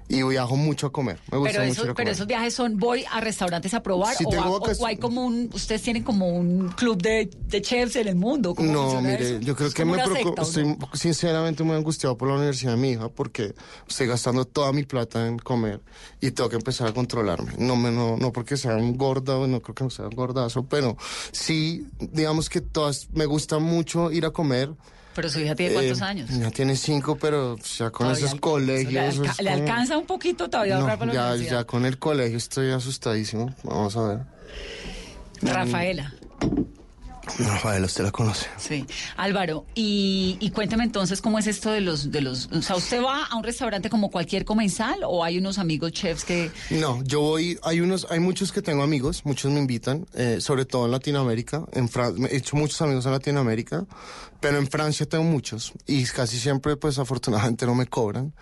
y 0.09 0.23
viajo 0.23 0.57
mucho 0.57 0.87
a 0.87 0.93
comer, 0.93 1.19
me 1.31 1.37
gusta 1.39 1.53
Pero, 1.53 1.65
mucho 1.65 1.73
esos, 1.73 1.85
ir 1.85 1.91
a 1.91 1.95
pero 1.95 2.11
esos 2.11 2.27
viajes 2.27 2.55
son, 2.55 2.79
voy 2.79 3.05
a 3.11 3.21
restaurantes 3.21 3.75
a 3.75 3.83
probar 3.83 4.17
o, 4.25 4.33
a- 4.65 4.87
hay 4.87 4.97
como 4.97 5.25
un, 5.27 5.51
ustedes 5.53 5.83
tienen 5.83 6.03
como 6.03 6.29
un 6.29 6.69
club 6.69 7.01
de, 7.03 7.29
de 7.47 7.61
chefs 7.63 7.97
en 7.97 8.09
el 8.09 8.15
mundo. 8.15 8.55
¿Cómo 8.55 8.73
No, 8.73 9.03
mire, 9.03 9.37
eso? 9.37 9.41
yo 9.41 9.55
creo 9.55 9.69
Es 9.69 9.75
que 9.75 9.85
me 9.85 9.93
una 9.93 10.05
preocupa, 10.05 10.45
secta, 10.45 10.61
¿o 10.63 10.67
no? 10.67 10.73
estoy 10.87 10.99
sinceramente 10.99 11.63
muy 11.63 11.77
angustiado 11.77 12.17
por 12.17 12.29
la 12.29 12.35
universidad 12.37 12.73
de 12.73 12.79
mi 12.79 12.91
hija 12.93 13.09
porque 13.11 13.55
estoy 13.87 14.07
gastando 14.07 14.47
toda 14.47 14.73
mi 14.73 14.85
plata 14.85 15.27
en 15.27 15.39
comer 15.39 15.81
y 16.23 16.31
tengo 16.31 16.49
que 16.49 16.57
empezar 16.57 16.89
a 16.89 16.93
controlarme. 16.95 17.53
No, 17.59 17.77
me, 17.77 17.91
no, 17.91 18.17
no 18.17 18.33
porque 18.33 18.57
sea 18.57 18.77
un 18.77 18.97
gorda, 18.97 19.47
no 19.47 19.61
creo 19.61 19.75
que 19.75 19.85
no 19.85 19.91
sea 19.91 20.07
un 20.07 20.15
gordazo, 20.17 20.65
pero 20.65 20.97
sí, 21.33 21.87
digamos 22.01 22.49
que 22.49 22.63
todas, 22.63 23.09
me 23.13 23.27
gusta 23.27 23.59
mucho 23.59 24.11
ir 24.11 24.25
a 24.25 24.31
comer. 24.31 24.71
Pero 25.19 25.31
su 25.31 25.41
hija 25.41 25.57
tiene 25.57 25.75
cuántos 25.75 26.01
Eh, 26.01 26.05
años. 26.05 26.31
Ya 26.31 26.49
tiene 26.53 26.77
cinco, 26.77 27.19
pero 27.21 27.57
ya 27.77 27.91
con 27.91 28.07
Todavía 28.07 28.27
esos 28.27 28.39
colegios. 28.39 28.93
¿Le, 28.93 29.01
alca- 29.01 29.31
es 29.33 29.41
le 29.41 29.51
como- 29.51 29.63
alcanza 29.65 29.99
un 29.99 30.07
poquito 30.07 30.49
todavía 30.49 30.75
No, 30.77 30.83
ahorrar 30.83 30.99
para 31.01 31.13
la 31.13 31.15
ya, 31.21 31.27
universidad? 31.33 31.59
ya 31.59 31.65
con 31.65 31.85
el 31.87 31.99
colegio 31.99 32.37
estoy 32.39 32.71
asustadísimo. 32.71 33.53
Vamos 33.65 33.97
a 33.97 34.03
ver. 34.07 34.19
Rafaela. 35.43 36.13
Rafael, 37.39 37.85
usted 37.85 38.05
la 38.05 38.11
conoce. 38.11 38.47
Sí. 38.57 38.85
Álvaro, 39.17 39.67
y, 39.75 40.37
y 40.41 40.51
cuéntame 40.51 40.85
entonces 40.85 41.21
cómo 41.21 41.39
es 41.39 41.47
esto 41.47 41.71
de 41.71 41.81
los, 41.81 42.11
de 42.11 42.21
los, 42.21 42.49
o 42.53 42.63
sea, 42.63 42.77
¿usted 42.77 43.03
va 43.03 43.25
a 43.27 43.37
un 43.37 43.45
restaurante 43.45 43.91
como 43.91 44.11
cualquier 44.11 44.45
comensal 44.45 45.01
o 45.05 45.23
hay 45.25 45.39
unos 45.39 45.59
amigos 45.59 45.93
chefs 45.93 46.25
que, 46.25 46.51
No, 46.71 47.03
yo 47.05 47.21
voy, 47.21 47.59
hay 47.63 47.81
unos, 47.81 48.07
hay 48.11 48.21
muchos 48.21 48.51
que 48.53 48.63
tengo 48.63 48.83
amigos, 48.83 49.23
muchos 49.25 49.53
me 49.53 49.61
invitan, 49.61 50.07
eh, 50.15 50.39
sobre 50.41 50.65
todo 50.65 50.87
en 50.87 50.93
Latinoamérica, 50.93 51.65
en 51.73 51.89
Fran- 51.89 52.27
he 52.31 52.37
hecho 52.37 52.57
muchos 52.57 52.81
amigos 52.83 53.05
en 53.07 53.13
Latinoamérica, 53.13 53.85
pero 54.41 54.59
en 54.59 54.67
Francia 54.69 55.07
tengo 55.07 55.25
muchos 55.25 55.73
y 55.87 56.05
casi 56.07 56.39
siempre, 56.39 56.77
pues 56.77 56.99
afortunadamente 56.99 57.67
no 57.67 57.75
me 57.75 57.87
cobran, 57.87 58.33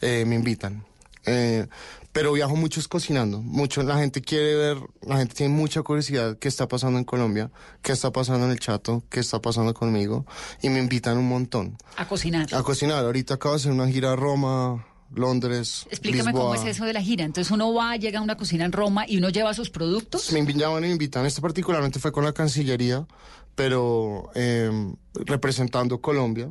eh, 0.00 0.24
me 0.26 0.34
invitan. 0.34 0.84
Eh, 1.26 1.66
pero 2.14 2.32
viajo 2.32 2.54
mucho 2.54 2.78
es 2.78 2.86
cocinando, 2.86 3.42
mucho 3.42 3.82
la 3.82 3.98
gente 3.98 4.22
quiere 4.22 4.54
ver, 4.54 4.78
la 5.02 5.16
gente 5.16 5.34
tiene 5.34 5.52
mucha 5.52 5.82
curiosidad 5.82 6.38
qué 6.38 6.46
está 6.46 6.68
pasando 6.68 6.96
en 6.96 7.04
Colombia, 7.04 7.50
qué 7.82 7.90
está 7.90 8.12
pasando 8.12 8.46
en 8.46 8.52
el 8.52 8.60
Chato, 8.60 9.02
qué 9.10 9.18
está 9.18 9.42
pasando 9.42 9.74
conmigo 9.74 10.24
y 10.62 10.68
me 10.68 10.78
invitan 10.78 11.18
un 11.18 11.28
montón 11.28 11.76
a 11.96 12.06
cocinar? 12.06 12.46
a 12.54 12.62
cocinar. 12.62 13.04
Ahorita 13.04 13.34
acabo 13.34 13.56
de 13.56 13.60
hacer 13.62 13.72
una 13.72 13.88
gira 13.88 14.12
a 14.12 14.16
Roma, 14.16 14.86
Londres, 15.12 15.86
Explícame 15.90 16.30
Lisboa. 16.30 16.52
cómo 16.52 16.54
es 16.54 16.64
eso 16.64 16.84
de 16.84 16.92
la 16.92 17.02
gira. 17.02 17.24
Entonces 17.24 17.50
uno 17.50 17.74
va, 17.74 17.96
llega 17.96 18.20
a 18.20 18.22
una 18.22 18.36
cocina 18.36 18.64
en 18.64 18.70
Roma 18.70 19.06
y 19.08 19.18
uno 19.18 19.28
lleva 19.30 19.52
sus 19.52 19.70
productos. 19.70 20.30
Me 20.32 20.38
invitaban 20.38 20.84
y 20.84 20.86
me 20.86 20.92
invitan. 20.92 21.26
Este 21.26 21.40
particularmente 21.40 21.98
fue 21.98 22.12
con 22.12 22.24
la 22.24 22.32
Cancillería, 22.32 23.08
pero 23.56 24.30
eh, 24.36 24.70
representando 25.14 26.00
Colombia 26.00 26.48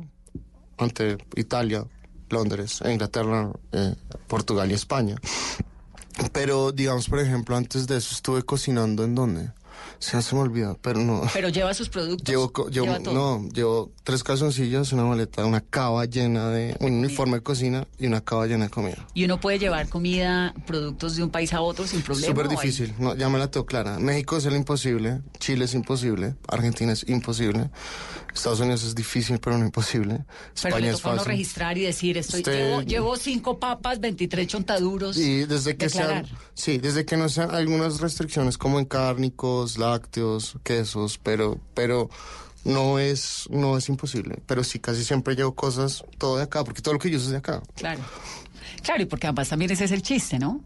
ante 0.76 1.16
Italia, 1.36 1.86
Londres, 2.30 2.80
Inglaterra, 2.84 3.50
eh, 3.72 3.94
Portugal 4.26 4.70
y 4.70 4.74
España. 4.74 5.16
Pero, 6.32 6.72
digamos, 6.72 7.08
por 7.08 7.20
ejemplo, 7.20 7.56
antes 7.56 7.86
de 7.86 7.96
eso 7.96 8.14
estuve 8.14 8.42
cocinando 8.42 9.04
en 9.04 9.14
dónde. 9.14 9.50
Se, 9.98 10.20
se 10.20 10.34
me 10.34 10.42
olvida, 10.42 10.76
pero 10.82 11.00
no. 11.00 11.22
Pero 11.32 11.48
lleva 11.48 11.72
sus 11.74 11.88
productos. 11.88 12.28
Llevo, 12.28 12.52
llevo- 12.52 12.70
lleva 12.70 13.00
todo. 13.00 13.14
no, 13.14 13.48
llevo 13.50 13.92
tres 14.02 14.22
calzoncillos, 14.22 14.92
una 14.92 15.04
maleta, 15.04 15.44
una 15.46 15.60
cava 15.60 16.04
llena 16.04 16.50
de, 16.50 16.76
un 16.80 16.92
uniforme 16.94 17.36
de 17.38 17.42
cocina 17.42 17.86
y 17.98 18.06
una 18.06 18.20
cava 18.20 18.46
llena 18.46 18.64
de 18.64 18.70
comida. 18.70 19.06
Y 19.14 19.24
uno 19.24 19.40
puede 19.40 19.58
llevar 19.58 19.88
comida, 19.88 20.54
productos 20.66 21.16
de 21.16 21.22
un 21.22 21.30
país 21.30 21.52
a 21.54 21.60
otro 21.60 21.86
sin 21.86 22.02
problema. 22.02 22.26
Súper 22.28 22.46
¿o 22.46 22.50
hay- 22.50 22.56
difícil, 22.56 22.94
no, 22.98 23.14
ya 23.16 23.28
me 23.28 23.38
la 23.38 23.50
tengo 23.50 23.66
clara. 23.66 23.98
México 23.98 24.36
es 24.36 24.44
el 24.46 24.56
imposible, 24.56 25.20
Chile 25.38 25.64
es 25.64 25.74
imposible, 25.74 26.34
Argentina 26.48 26.92
es 26.92 27.08
imposible, 27.08 27.70
Estados 28.34 28.58
Unidos 28.60 28.82
es 28.82 28.94
difícil 28.96 29.38
pero 29.38 29.56
no 29.58 29.64
imposible, 29.64 30.24
Pero 30.26 30.26
España 30.54 30.78
le 30.80 30.88
es 30.90 30.96
toca 30.96 31.10
uno 31.10 31.18
fácil. 31.18 31.30
registrar 31.32 31.78
y 31.78 31.82
decir, 31.82 32.18
estoy, 32.18 32.40
Usted- 32.40 32.52
llevo, 32.68 32.82
llevo 32.82 33.16
cinco 33.16 33.58
papas, 33.60 34.00
23 34.00 34.46
chontaduros. 34.48 35.16
Y 35.16 35.44
desde 35.44 35.76
que 35.76 35.86
declarar. 35.86 36.26
sean, 36.26 36.38
sí, 36.54 36.78
desde 36.78 37.04
que 37.04 37.16
no 37.16 37.28
sean 37.28 37.54
algunas 37.54 38.00
restricciones 38.00 38.58
como 38.58 38.78
en 38.80 38.86
cárnicos, 38.86 39.78
lácteos, 39.94 40.56
quesos, 40.62 41.18
pero, 41.22 41.58
pero 41.74 42.10
no 42.64 42.98
es, 42.98 43.46
no 43.50 43.76
es 43.78 43.88
imposible. 43.88 44.38
Pero 44.46 44.64
sí, 44.64 44.78
casi 44.78 45.04
siempre 45.04 45.34
llevo 45.36 45.54
cosas 45.54 46.04
todo 46.18 46.36
de 46.38 46.42
acá, 46.44 46.64
porque 46.64 46.82
todo 46.82 46.94
lo 46.94 47.00
que 47.00 47.10
yo 47.10 47.16
uso 47.16 47.26
es 47.26 47.32
de 47.32 47.38
acá. 47.38 47.62
Claro. 47.76 48.00
Claro, 48.82 49.02
y 49.02 49.06
porque 49.06 49.26
además 49.26 49.48
también 49.48 49.70
ese 49.70 49.84
es 49.84 49.92
el 49.92 50.02
chiste, 50.02 50.38
¿no? 50.38 50.60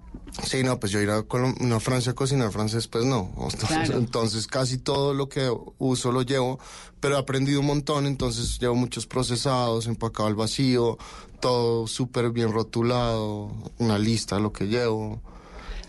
Sí, 0.45 0.62
no, 0.62 0.79
pues 0.79 0.93
yo 0.93 1.01
ir 1.01 1.11
a, 1.11 1.22
Colom- 1.22 1.59
no, 1.61 1.76
a 1.76 1.81
Francia 1.81 2.12
a 2.12 2.14
cocinar 2.14 2.51
francés, 2.53 2.87
pues 2.89 3.05
no. 3.05 3.31
Entonces, 3.37 3.68
Claro. 3.68 3.99
entonces 3.99 4.47
casi 4.47 4.79
todo 4.79 5.14
lo 5.14 5.29
que 5.29 5.53
uso 5.79 6.11
lo 6.12 6.22
llevo, 6.22 6.59
pero 7.01 7.16
he 7.16 7.18
aprendido 7.18 7.61
un 7.61 7.66
montón, 7.66 8.07
entonces 8.07 8.59
llevo 8.59 8.74
muchos 8.74 9.07
procesados, 9.07 9.87
empacado 9.87 10.29
al 10.29 10.35
vacío, 10.35 10.99
todo 11.41 11.87
súper 11.87 12.31
bien 12.31 12.53
rotulado, 12.53 13.53
una 13.79 13.99
lista 13.99 14.37
de 14.37 14.43
lo 14.43 14.53
que 14.53 14.66
llevo. 14.66 15.20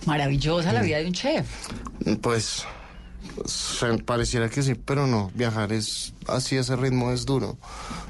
Maravillosa 0.05 0.71
Mm. 0.71 0.75
la 0.75 0.81
vida 0.81 0.97
de 0.97 1.05
un 1.07 1.13
chef. 1.13 1.47
Pues 2.21 2.45
se- 2.45 2.65
pareciera 4.05 4.49
que 4.49 4.61
sí, 4.61 4.75
pero 4.75 5.07
no, 5.07 5.31
viajar 5.33 5.71
es 5.71 6.13
así, 6.27 6.57
ese 6.57 6.75
ritmo 6.75 7.11
es 7.11 7.25
duro, 7.25 7.57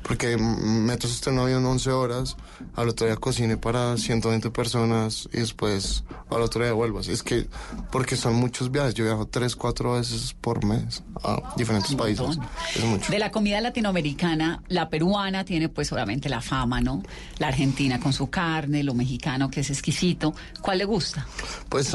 porque 0.04 0.38
meto 0.38 1.08
usted 1.08 1.32
en 1.32 1.38
un 1.38 1.46
avión 1.46 1.66
11 1.66 1.92
horas, 1.92 2.38
al 2.76 2.90
otro 2.90 3.08
día 3.08 3.16
cocine 3.16 3.58
para 3.58 3.98
120 3.98 4.50
personas 4.52 5.30
y 5.32 5.38
después 5.38 6.04
al 6.30 6.42
otro 6.42 6.64
día 6.64 6.74
vuelvas. 6.74 7.08
Es 7.08 7.24
que, 7.24 7.48
porque 7.92 8.16
son 8.16 8.36
muchos 8.36 8.72
viajes, 8.72 8.94
yo 8.94 9.06
viajo 9.06 9.26
3, 9.26 9.56
4 9.56 9.94
veces 9.94 10.36
por 10.40 10.66
mes 10.66 11.04
a 11.24 11.54
diferentes 11.56 11.96
países. 11.96 12.38
Es 12.76 12.84
mucho. 12.84 13.12
De 13.12 13.20
la 13.20 13.32
comida 13.32 13.62
latinoamericana, 13.62 14.64
la 14.68 14.90
peruana 14.90 15.46
tiene 15.46 15.70
pues 15.70 15.92
obviamente 15.92 16.30
la 16.30 16.42
fama, 16.42 16.82
¿no? 16.82 17.02
La 17.38 17.48
argentina 17.48 18.00
con 18.00 18.14
su 18.14 18.30
carne, 18.30 18.84
lo 18.84 18.94
mexicano 18.94 19.50
que 19.50 19.62
es 19.62 19.70
exquisito. 19.70 20.34
¿Cuál 20.62 20.80
le 20.80 20.86
gusta? 20.86 21.26
Pues 21.70 21.94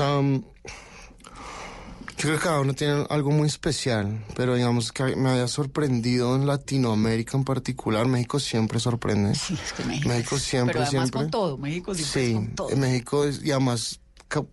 yo 2.25 2.31
creo 2.31 2.39
que 2.39 2.45
cada 2.45 2.61
uno 2.61 2.75
tiene 2.75 3.07
algo 3.11 3.31
muy 3.31 3.47
especial, 3.47 4.25
pero 4.35 4.55
digamos 4.55 4.93
que 4.93 5.15
me 5.17 5.31
había 5.31 5.47
sorprendido 5.49 6.35
en 6.37 6.47
Latinoamérica 6.47 7.37
en 7.37 7.45
particular. 7.45 8.07
México 8.07 8.41
siempre 8.41 8.81
sorprende. 8.81 9.35
Sí, 9.35 9.55
es 9.63 9.73
que 9.75 9.85
México. 9.85 10.09
México 10.09 10.39
siempre, 10.39 10.73
Pero 10.75 10.85
además 10.87 11.03
siempre. 11.11 11.21
con 11.21 11.31
todo, 11.31 11.59
México 11.59 11.95
siempre 11.95 12.23
es 12.23 12.29
Sí, 12.29 12.35
con 12.35 12.55
todo. 12.55 12.77
México 12.77 13.25
es, 13.25 13.45
y 13.45 13.51
además 13.51 14.01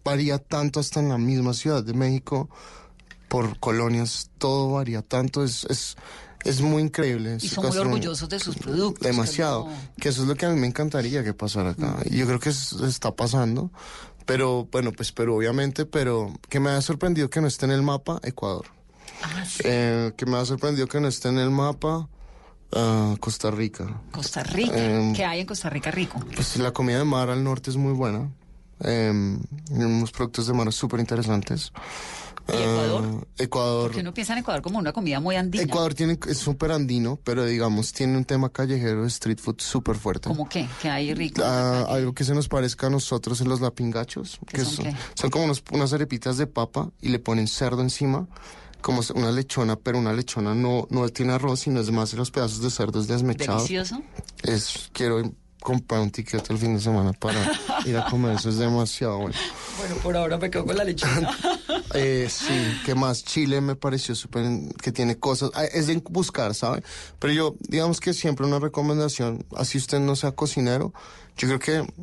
varía 0.03 0.38
tanto 0.38 0.80
hasta 0.80 0.99
en 0.99 1.09
la 1.09 1.17
misma 1.17 1.53
ciudad 1.53 1.84
de 1.84 1.93
México, 1.93 2.49
por 3.30 3.57
colonias, 3.59 4.30
todo 4.38 4.74
varía 4.74 5.01
tanto, 5.01 5.43
es, 5.43 5.63
es, 5.69 5.95
es 6.43 6.59
muy 6.61 6.84
increíble. 6.84 7.38
Y 7.41 7.47
son 7.47 7.67
muy 7.67 7.78
orgullosos 7.78 8.28
de 8.28 8.39
sus 8.39 8.55
productos. 8.57 9.07
Demasiado. 9.07 9.65
que 9.65 9.72
no- 9.72 9.78
Que 10.01 10.09
eso 10.09 10.22
es 10.24 10.28
lo 10.28 10.36
que 10.36 10.45
a 10.45 10.49
mí 10.49 10.59
me 10.59 10.67
encantaría 10.67 11.24
que 11.24 11.34
pasara 11.34 11.69
acá. 11.72 11.97
Y 12.05 12.17
yo 12.17 12.28
creo 12.28 12.39
que 12.39 12.49
es- 12.49 12.74
está 12.74 13.15
pasando. 13.15 13.72
Pero 14.26 14.67
bueno, 14.72 14.91
pues 14.91 15.11
Perú 15.11 15.36
obviamente, 15.36 15.86
pero 15.86 16.34
que 16.49 16.59
me 16.59 16.69
ha 16.69 16.82
sorprendido 16.82 17.30
que 17.30 17.41
no 17.41 17.47
esté 17.47 17.65
en 17.65 17.72
el 17.72 17.82
mapa 17.82 18.19
Ecuador. 18.24 18.65
Ah, 19.24 19.43
Eh, 19.63 20.11
que 20.17 20.26
me 20.26 20.38
ha 20.38 20.45
sorprendido 20.45 20.88
que 20.88 20.99
no 20.99 21.07
esté 21.07 21.30
en 21.30 21.38
el 21.39 21.51
mapa 21.51 22.07
ah, 22.74 23.15
Costa 23.19 23.51
Rica. 23.51 24.01
Costa 24.11 24.43
Rica. 24.43 24.76
Em, 24.76 25.13
¿Qué 25.13 25.26
hay 25.26 25.41
en 25.41 25.45
Costa 25.45 25.69
Rica 25.69 25.91
rico? 25.91 26.19
Pues 26.36 26.57
la 26.57 26.72
comida 26.72 26.99
de 26.99 27.05
mar 27.05 27.30
al 27.30 27.43
norte 27.43 27.69
es 27.69 27.78
muy 27.78 27.93
buena. 27.93 28.30
Eh, 28.84 29.38
unos 29.69 30.11
productos 30.11 30.47
de 30.47 30.53
mar 30.53 30.72
súper 30.74 30.99
interesantes. 30.99 31.72
¿Y 32.48 32.52
Ecuador? 32.62 33.04
Ah, 33.06 33.26
Ecuador. 33.38 33.84
Porque 33.84 34.02
uno 34.02 34.14
piensa 34.14 34.34
en 34.34 34.39
Ecuador 34.39 34.62
como 34.62 34.80
una 34.80 34.92
comida 34.94 35.20
muy 35.20 35.36
andina. 35.36 35.64
Ecuador 35.64 35.94
tiene, 35.94 36.20
es 36.28 36.38
súper 36.38 36.72
andino, 36.72 37.20
pero 37.24 37.46
digamos, 37.46 37.94
tiene 37.94 38.18
un 38.18 38.26
tema 38.26 38.50
callejero 38.50 39.04
de 39.04 39.08
street 39.08 39.39
food 39.39 39.56
súper 39.60 39.96
fuerte. 39.96 40.28
¿Cómo 40.28 40.50
qué? 40.50 40.68
¿Qué 40.82 40.89
hay 40.89 41.14
rico? 41.14 41.42
Ah, 41.46 41.86
algo 41.89 42.14
que 42.14 42.24
se 42.24 42.34
nos 42.34 42.48
parezca 42.48 42.88
a 42.88 42.89
nosotros 42.89 43.39
en 43.42 43.50
los 43.50 43.62
lapingachos, 43.62 44.39
¿Qué 44.48 44.58
que 44.58 44.66
son 44.66 44.74
son, 44.76 44.86
qué? 44.86 44.96
son 45.14 45.30
como 45.30 45.46
unos- 45.46 45.64
unas 45.72 45.94
arepitas 45.94 46.38
de 46.38 46.48
papa 46.48 46.89
y 47.02 47.10
le 47.10 47.20
ponen 47.20 47.48
cerdo 47.48 47.82
encima, 47.82 48.28
como 48.82 49.02
una 49.16 49.32
lechona, 49.32 49.76
pero 49.76 50.00
una 50.00 50.12
lechona 50.12 50.56
no, 50.56 50.88
no 50.89 51.08
tiene 51.10 51.34
arroz, 51.34 51.60
sino 51.62 51.80
es 51.80 51.92
más 51.92 52.14
los 52.16 52.32
pedazos 52.32 52.62
de 52.64 52.72
cerdos 52.72 53.08
desmechados. 53.08 53.64
Delicioso. 53.70 54.02
Es, 54.44 54.89
quiero 54.94 55.22
comprar 55.62 56.01
un 56.01 56.12
ticket 56.12 56.49
el 56.49 56.57
fin 56.57 56.74
de 56.76 56.82
semana 56.82 57.14
para 57.14 57.39
ir 57.86 57.95
a 57.95 58.05
comer. 58.05 58.36
Eso 58.36 58.49
es 58.49 58.57
demasiado 58.57 59.18
bueno. 59.20 59.36
Bueno, 59.78 59.95
por 60.03 60.16
ahora 60.16 60.38
me 60.38 60.49
quedo 60.51 60.66
con 60.66 60.76
la 60.76 60.84
lechuga. 60.84 61.36
Eh, 61.93 62.30
sí, 62.30 62.53
que 62.86 62.95
más 62.95 63.26
Chile 63.26 63.59
me 63.59 63.76
pareció 63.76 64.16
súper, 64.16 64.45
que 64.82 64.93
tiene 64.93 65.20
cosas, 65.20 65.51
ah, 65.55 65.66
es 65.66 65.88
de 65.88 66.01
buscar, 66.09 66.55
¿sabe? 66.55 66.84
Pero 67.20 67.34
yo, 67.34 67.55
digamos 67.68 67.99
que 67.99 68.14
siempre 68.14 68.45
una 68.45 68.59
recomendación, 68.59 69.45
así 69.57 69.78
usted 69.78 69.99
no 69.99 70.16
sea 70.16 70.32
cocinero, 70.32 70.93
yo 71.36 71.49
creo 71.49 71.59
que 71.59 71.93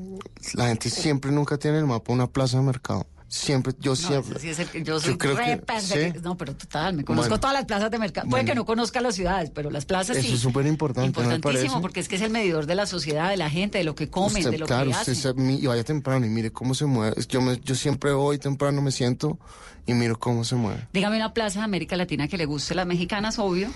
la 0.55 0.67
gente 0.67 0.91
siempre 0.91 1.31
nunca 1.31 1.57
tiene 1.57 1.79
el 1.79 1.87
mapa 1.87 2.13
una 2.13 2.27
plaza 2.27 2.59
de 2.59 2.65
mercado. 2.65 3.07
Siempre, 3.31 3.75
yo 3.79 3.91
No, 3.91 3.97
siempre. 3.97 4.41
sí 4.41 4.49
es 4.49 4.59
el 4.59 4.85
yo 4.85 4.99
soy 4.99 5.19
creo 5.19 5.37
re 5.37 5.45
que- 5.45 5.57
pendeja. 5.59 6.13
¿sí? 6.15 6.21
No, 6.23 6.37
pero 6.39 6.57
total, 6.57 6.95
me 6.95 7.05
conozco 7.05 7.29
Bueno. 7.29 7.41
todas 7.41 7.53
las 7.55 7.67
plazas 7.67 7.91
de 7.91 7.99
mercado. 7.99 8.27
Puede 8.27 8.43
Bueno. 8.45 8.53
que 8.53 8.55
no 8.57 8.65
conozca 8.65 9.03
las 9.03 9.15
ciudades, 9.17 9.51
pero 9.55 9.71
las 9.71 9.85
plazas 9.85 10.17
Eso 10.17 10.29
sí. 10.29 10.35
es 10.35 10.41
súper 10.41 10.67
importante, 10.67 11.09
Importantísimo, 11.09 11.83
porque 11.83 12.01
es 12.01 12.09
que 12.09 12.17
es 12.17 12.23
el 12.23 12.31
medidor 12.31 12.65
de 12.65 12.75
la 12.75 12.87
sociedad, 12.87 13.29
de 13.29 13.37
la 13.37 13.51
gente, 13.51 13.77
de 13.77 13.85
lo 13.85 13.95
que 13.95 14.09
comen, 14.09 14.39
Usted, 14.39 14.51
de 14.53 14.59
lo 14.59 14.67
claro, 14.67 14.85
que 14.85 14.97
usted 14.97 15.13
hacen. 15.13 15.15
se- 15.15 15.35
mi- 15.35 15.57
y 15.59 15.67
vaya 15.67 15.85
temprano 15.85 16.25
y 16.25 16.31
mire 16.31 16.51
cómo 16.53 16.75
se 16.75 16.87
mueve. 16.87 17.17
Yo, 17.29 17.43
me, 17.43 17.61
yo 17.61 17.75
siempre 17.75 18.13
voy 18.13 18.39
temprano, 18.39 18.81
me 18.81 18.93
siento 18.93 19.39
y 19.87 19.93
miro 19.93 20.19
cómo 20.19 20.43
se 20.45 20.55
mueve. 20.55 20.89
Dígame 20.95 21.17
una 21.17 21.35
plaza 21.35 21.59
de 21.59 21.65
América 21.67 21.97
Latina 21.97 22.29
que 22.29 22.39
le 22.39 22.47
guste 22.47 22.75
las 22.75 22.87
mexicanas, 22.87 23.39
obvio. 23.39 23.69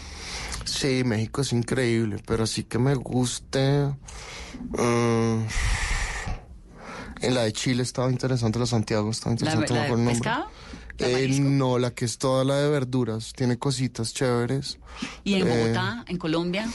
Sí, 0.64 1.02
México 1.04 1.42
es 1.42 1.52
increíble, 1.52 2.22
pero 2.26 2.46
sí 2.46 2.64
que 2.64 2.78
me 2.78 2.94
guste. 2.94 3.90
mm, 4.78 5.42
en 7.22 7.34
la 7.34 7.42
de 7.42 7.52
Chile 7.52 7.82
estaba 7.82 8.10
interesante, 8.10 8.58
la 8.58 8.64
de 8.64 8.70
Santiago 8.70 9.10
estaba 9.10 9.34
La, 9.34 9.40
interesante. 9.40 9.74
la 9.74 9.96
me 9.96 10.02
de 10.04 10.10
pescado. 10.10 10.46
Eh, 10.98 11.28
no, 11.40 11.78
la 11.78 11.90
que 11.92 12.04
es 12.04 12.18
toda 12.18 12.44
la 12.44 12.56
de 12.56 12.68
verduras, 12.68 13.32
tiene 13.34 13.58
cositas 13.58 14.12
chéveres. 14.14 14.78
Y 15.24 15.34
en 15.34 15.48
Eh, 15.48 15.62
Bogotá, 15.62 16.04
en 16.06 16.16
Colombia. 16.18 16.68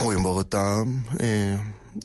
o 0.00 0.12
en 0.12 0.22
Bogotá, 0.22 0.84
eh, 1.20 1.58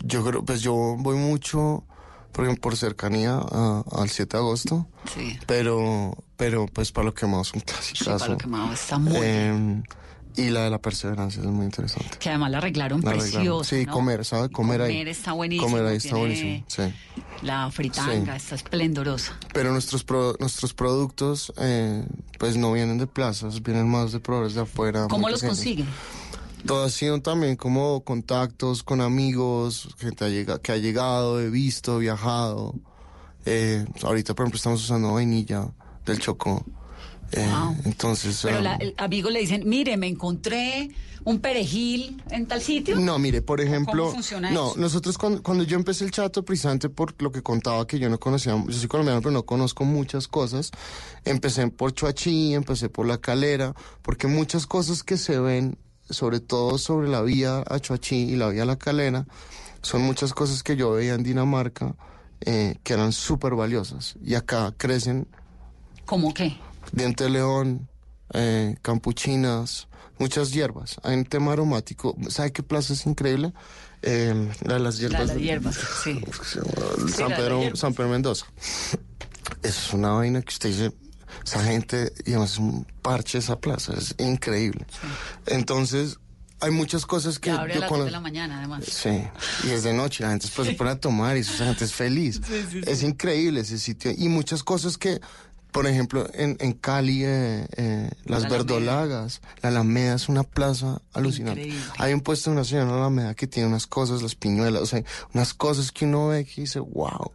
yo 0.04 0.24
creo, 0.24 0.44
pues 0.44 0.62
yo 0.62 0.74
voy 1.00 1.16
mucho, 1.18 1.86
por 2.32 2.60
por 2.60 2.76
cercanía 2.76 3.36
a- 3.40 3.84
al 3.96 4.10
7 4.10 4.38
de 4.38 4.44
agosto. 4.44 4.88
Sí. 5.14 5.38
Pero, 5.48 6.16
pero 6.36 6.66
pues 6.66 6.92
para 6.92 7.06
lo 7.06 7.14
quemado 7.14 7.44
es 7.44 7.54
un 7.54 7.60
Sí, 7.62 7.66
clásico. 7.66 8.18
para 8.18 8.32
lo 8.34 8.38
quemado 8.38 8.74
está 8.74 8.98
muy 9.00 9.14
bien. 9.22 9.84
Y 10.36 10.50
la 10.50 10.62
de 10.64 10.70
la 10.70 10.80
perseverancia 10.80 11.42
es 11.42 11.48
muy 11.48 11.66
interesante. 11.66 12.18
Que 12.20 12.30
además 12.30 12.52
la 12.52 12.58
arreglaron 12.60 13.02
La 13.02 13.12
preciosa. 13.12 13.70
Sí, 13.70 13.86
¿no? 13.86 13.94
comer, 13.94 14.26
¿sabe? 14.26 14.50
Comer, 14.50 14.82
ahí. 14.82 14.92
Comer 14.94 15.08
está 15.10 15.32
buenísimo, 15.34 15.68
Comer 15.70 15.86
ahí 15.86 15.98
está 15.98 16.16
buenísimo, 16.16 16.64
sí. 16.68 16.84
La 17.42 17.70
fritanga 17.72 18.34
Sí. 18.34 18.38
está 18.38 18.56
esplendorosa. 18.56 19.38
Pero 19.54 19.72
nuestros 19.72 20.04
pro- 20.04 20.36
nuestros 20.40 20.74
productos, 20.74 21.54
eh, 21.58 22.06
pues 22.40 22.58
no 22.58 22.72
vienen 22.74 22.98
de 22.98 23.08
plazas, 23.08 23.62
vienen 23.62 23.90
más 23.90 24.12
de 24.12 24.20
proveedores 24.20 24.56
de 24.56 24.62
afuera. 24.62 25.08
¿Cómo 25.10 25.30
los 25.30 25.42
consiguen? 25.44 25.88
Todo 26.66 26.86
ha 26.86 26.90
sido 26.90 27.22
también 27.22 27.58
como 27.58 28.02
contactos 28.06 28.84
con 28.84 29.02
amigos, 29.02 29.90
gente 30.00 30.46
que 30.62 30.72
ha 30.72 30.78
llegado, 30.78 31.42
he 31.42 31.50
visto, 31.50 31.98
viajado. 31.98 32.74
Eh, 33.46 33.86
ahorita, 34.02 34.34
por 34.34 34.46
ejemplo, 34.46 34.56
estamos 34.58 34.82
usando 34.82 35.14
vainilla 35.14 35.68
del 36.06 36.20
Chocó. 36.20 36.64
Eh, 37.34 37.48
Wow. 37.50 37.76
Entonces... 37.86 38.40
Pero 38.44 38.58
um, 38.58 38.64
la, 38.64 38.76
el 38.76 38.94
amigo 38.98 39.30
le 39.30 39.40
dicen, 39.40 39.64
mire, 39.66 39.98
me 39.98 40.08
encontré 40.08 40.92
un 41.26 41.40
perejil 41.40 42.22
en 42.32 42.48
tal 42.48 42.62
sitio. 42.62 42.96
No, 42.98 43.18
mire, 43.18 43.42
por 43.42 43.62
ejemplo, 43.62 44.04
¿Cómo 44.04 44.16
funciona 44.16 44.52
no, 44.52 44.72
eso? 44.72 44.80
nosotros 44.80 45.18
cuando, 45.18 45.42
cuando 45.42 45.64
yo 45.64 45.78
empecé 45.78 46.04
el 46.04 46.12
chato, 46.12 46.44
precisamente 46.44 46.90
por 46.90 47.20
lo 47.22 47.32
que 47.32 47.42
contaba 47.42 47.88
que 47.88 48.00
yo 48.00 48.10
no 48.10 48.20
conocía, 48.20 48.62
yo 48.68 48.74
soy 48.74 48.88
colombiano, 48.88 49.22
pero 49.22 49.32
no 49.32 49.44
conozco 49.44 49.86
muchas 49.86 50.28
cosas. 50.28 50.72
Empecé 51.24 51.68
por 51.70 51.94
Chuachi, 51.94 52.54
empecé 52.54 52.90
por 52.90 53.08
la 53.08 53.18
calera, 53.18 53.74
porque 54.02 54.28
muchas 54.28 54.66
cosas 54.68 55.04
que 55.04 55.18
se 55.18 55.40
ven, 55.40 55.78
sobre 56.10 56.40
todo 56.40 56.78
sobre 56.78 57.08
la 57.08 57.22
vía 57.22 57.64
a 57.68 57.80
Chuachi 57.80 58.16
y 58.16 58.36
la 58.36 58.50
vía 58.50 58.64
a 58.64 58.66
la 58.68 58.78
calera, 58.78 59.26
son 59.82 60.02
muchas 60.02 60.34
cosas 60.34 60.64
que 60.64 60.76
yo 60.76 60.92
veía 60.92 61.14
en 61.14 61.24
Dinamarca 61.24 61.96
eh, 62.42 62.76
que 62.84 62.94
eran 62.94 63.14
súper 63.14 63.56
valiosas. 63.56 64.16
Y 64.24 64.36
acá 64.36 64.74
crecen 64.78 65.28
¿Cómo 66.06 66.34
qué? 66.34 66.58
Diente 66.92 67.26
de 67.26 67.30
león, 67.30 67.90
eh, 68.34 68.76
campuchinas, 68.82 69.88
muchas 70.20 70.52
hierbas. 70.52 70.98
Hay 71.04 71.16
un 71.18 71.26
tema 71.26 71.54
aromático. 71.54 72.16
¿Sabe 72.30 72.52
qué 72.52 72.64
plaza 72.64 72.94
es 72.94 73.06
increíble? 73.06 73.54
Eh, 74.02 74.50
la 74.66 74.74
de 74.76 74.80
las 74.80 74.96
La 74.96 75.02
hierbas. 75.02 75.28
de 75.28 75.34
las 75.36 75.38
hierbas, 75.44 75.80
sí. 76.04 76.20
San, 77.14 77.30
la 77.30 77.36
de 77.38 77.42
Pedro. 77.42 77.76
San 77.76 77.94
Pedro 77.94 78.10
Mendoza. 78.10 78.46
Es 79.62 79.94
una 79.94 80.12
vaina 80.12 80.42
que 80.42 80.50
usted 80.50 80.70
dice, 80.70 80.92
esa 81.46 81.64
gente, 81.64 82.12
digamos, 82.26 82.52
es 82.54 82.58
un 82.58 82.86
parche 83.02 83.38
esa 83.38 83.60
plaza, 83.60 83.94
es 83.98 84.16
increíble. 84.18 84.86
Entonces, 85.46 86.18
hay 86.60 86.72
muchas 86.72 87.06
cosas 87.06 87.40
que 87.40 87.52
abre 87.52 87.74
a 87.74 87.76
yo 87.76 87.82
las 87.82 87.90
2 87.90 88.06
de 88.06 88.12
la 88.12 88.20
mañana, 88.20 88.60
además. 88.60 88.86
Sí, 88.86 89.22
y 89.66 89.70
es 89.72 89.84
de 89.84 89.94
noche, 89.94 90.24
la 90.24 90.30
gente 90.32 90.48
después 90.48 90.68
se 90.68 90.76
pone 90.76 90.92
a 90.92 91.00
tomar 91.00 91.36
y 91.38 91.42
esa 91.42 91.66
gente 91.66 91.86
es 91.86 91.94
feliz. 91.94 92.42
Sí, 92.72 92.82
Es 92.86 93.04
increíble 93.04 93.62
ese 93.62 93.78
sitio. 93.78 94.12
Y 94.16 94.30
muchas 94.30 94.64
cosas 94.64 94.98
que, 94.98 95.20
por 95.74 95.88
ejemplo, 95.88 96.26
en, 96.34 96.56
en 96.62 96.72
Cali, 96.72 97.24
eh, 97.26 97.68
eh, 97.76 98.10
las 98.24 98.44
La 98.44 98.48
Alameda. 98.48 98.58
verdolagas, 98.58 99.42
la 99.62 99.70
Alameda 99.70 100.14
es 100.16 100.30
una 100.30 100.44
plaza 100.44 101.02
alucinante. 101.12 101.64
Increíble. 101.64 101.86
Hay 101.98 102.14
un 102.14 102.22
puesto 102.22 102.50
de 102.52 102.56
una 102.56 102.64
señora 102.64 102.86
en 102.86 102.92
la 102.92 102.98
Alameda 102.98 103.34
que 103.34 103.48
tiene 103.48 103.68
unas 103.68 103.86
cosas, 103.88 104.22
las 104.22 104.36
piñuelas, 104.36 104.82
o 104.82 104.86
sea, 104.86 105.04
unas 105.34 105.54
cosas 105.54 105.92
que 105.92 106.06
uno 106.06 106.28
ve 106.30 106.46
que 106.46 106.62
dice, 106.62 106.80
wow. 106.80 107.32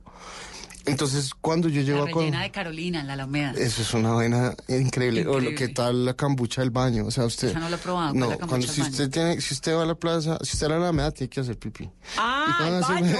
Entonces, 0.86 1.32
cuando 1.39 1.68
yo 1.68 1.82
llego 1.82 1.99
La 2.05 2.11
a 2.11 2.12
Col- 2.14 2.22
rellena 2.24 2.43
de 2.43 2.51
Carolina, 2.51 3.01
en 3.03 3.09
la 3.09 3.12
Alameda. 3.12 3.51
eso 3.59 3.82
es 3.82 3.93
una 3.93 4.12
vaina 4.12 4.55
increíble. 4.68 5.20
O 5.26 5.32
lo 5.32 5.51
Increíble. 5.51 5.55
que 5.57 5.68
tal 5.68 6.07
la 6.07 6.14
cambucha 6.14 6.62
del 6.62 6.70
baño. 6.70 7.05
O 7.05 7.11
sea, 7.11 7.26
usted. 7.26 7.49
Esa 7.49 7.59
no 7.59 7.68
la 7.68 7.76
he 7.76 7.78
probado, 7.78 8.12
¿cuál 8.14 8.20
No, 8.20 8.30
la 8.30 8.47
cuando 8.47 8.66
si 8.66 8.80
usted 8.80 9.11
tiene, 9.11 9.39
si 9.43 9.53
usted 9.53 9.76
va 9.76 9.82
a 9.82 9.86
la 9.86 9.97
plaza, 9.97 10.39
si 10.43 10.55
usted 10.55 10.66
va 10.70 10.76
a 10.76 10.78
la 10.78 10.84
Alameda, 10.86 11.11
tiene 11.11 11.28
que 11.28 11.41
hacer 11.41 11.59
pipí. 11.59 11.91
Ah, 12.16 12.47
y 12.49 12.57
cuando, 12.57 12.86
hace- 12.86 13.16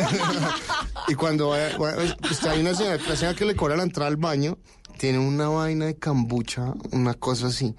y 1.08 1.14
cuando 1.14 1.48
vaya, 1.50 1.76
vaya- 1.76 2.16
usted 2.30 2.48
hay 2.48 2.60
una 2.60 2.74
señora, 2.74 2.96
la 3.06 3.16
señora 3.16 3.36
que 3.36 3.44
le 3.44 3.54
cobra 3.54 3.76
la 3.76 3.82
entrada 3.82 4.08
al 4.08 4.16
baño, 4.16 4.56
tiene 4.99 5.18
una 5.18 5.49
vaina 5.49 5.86
de 5.86 5.96
cambucha, 5.96 6.74
una 6.92 7.14
cosa 7.14 7.46
así. 7.46 7.74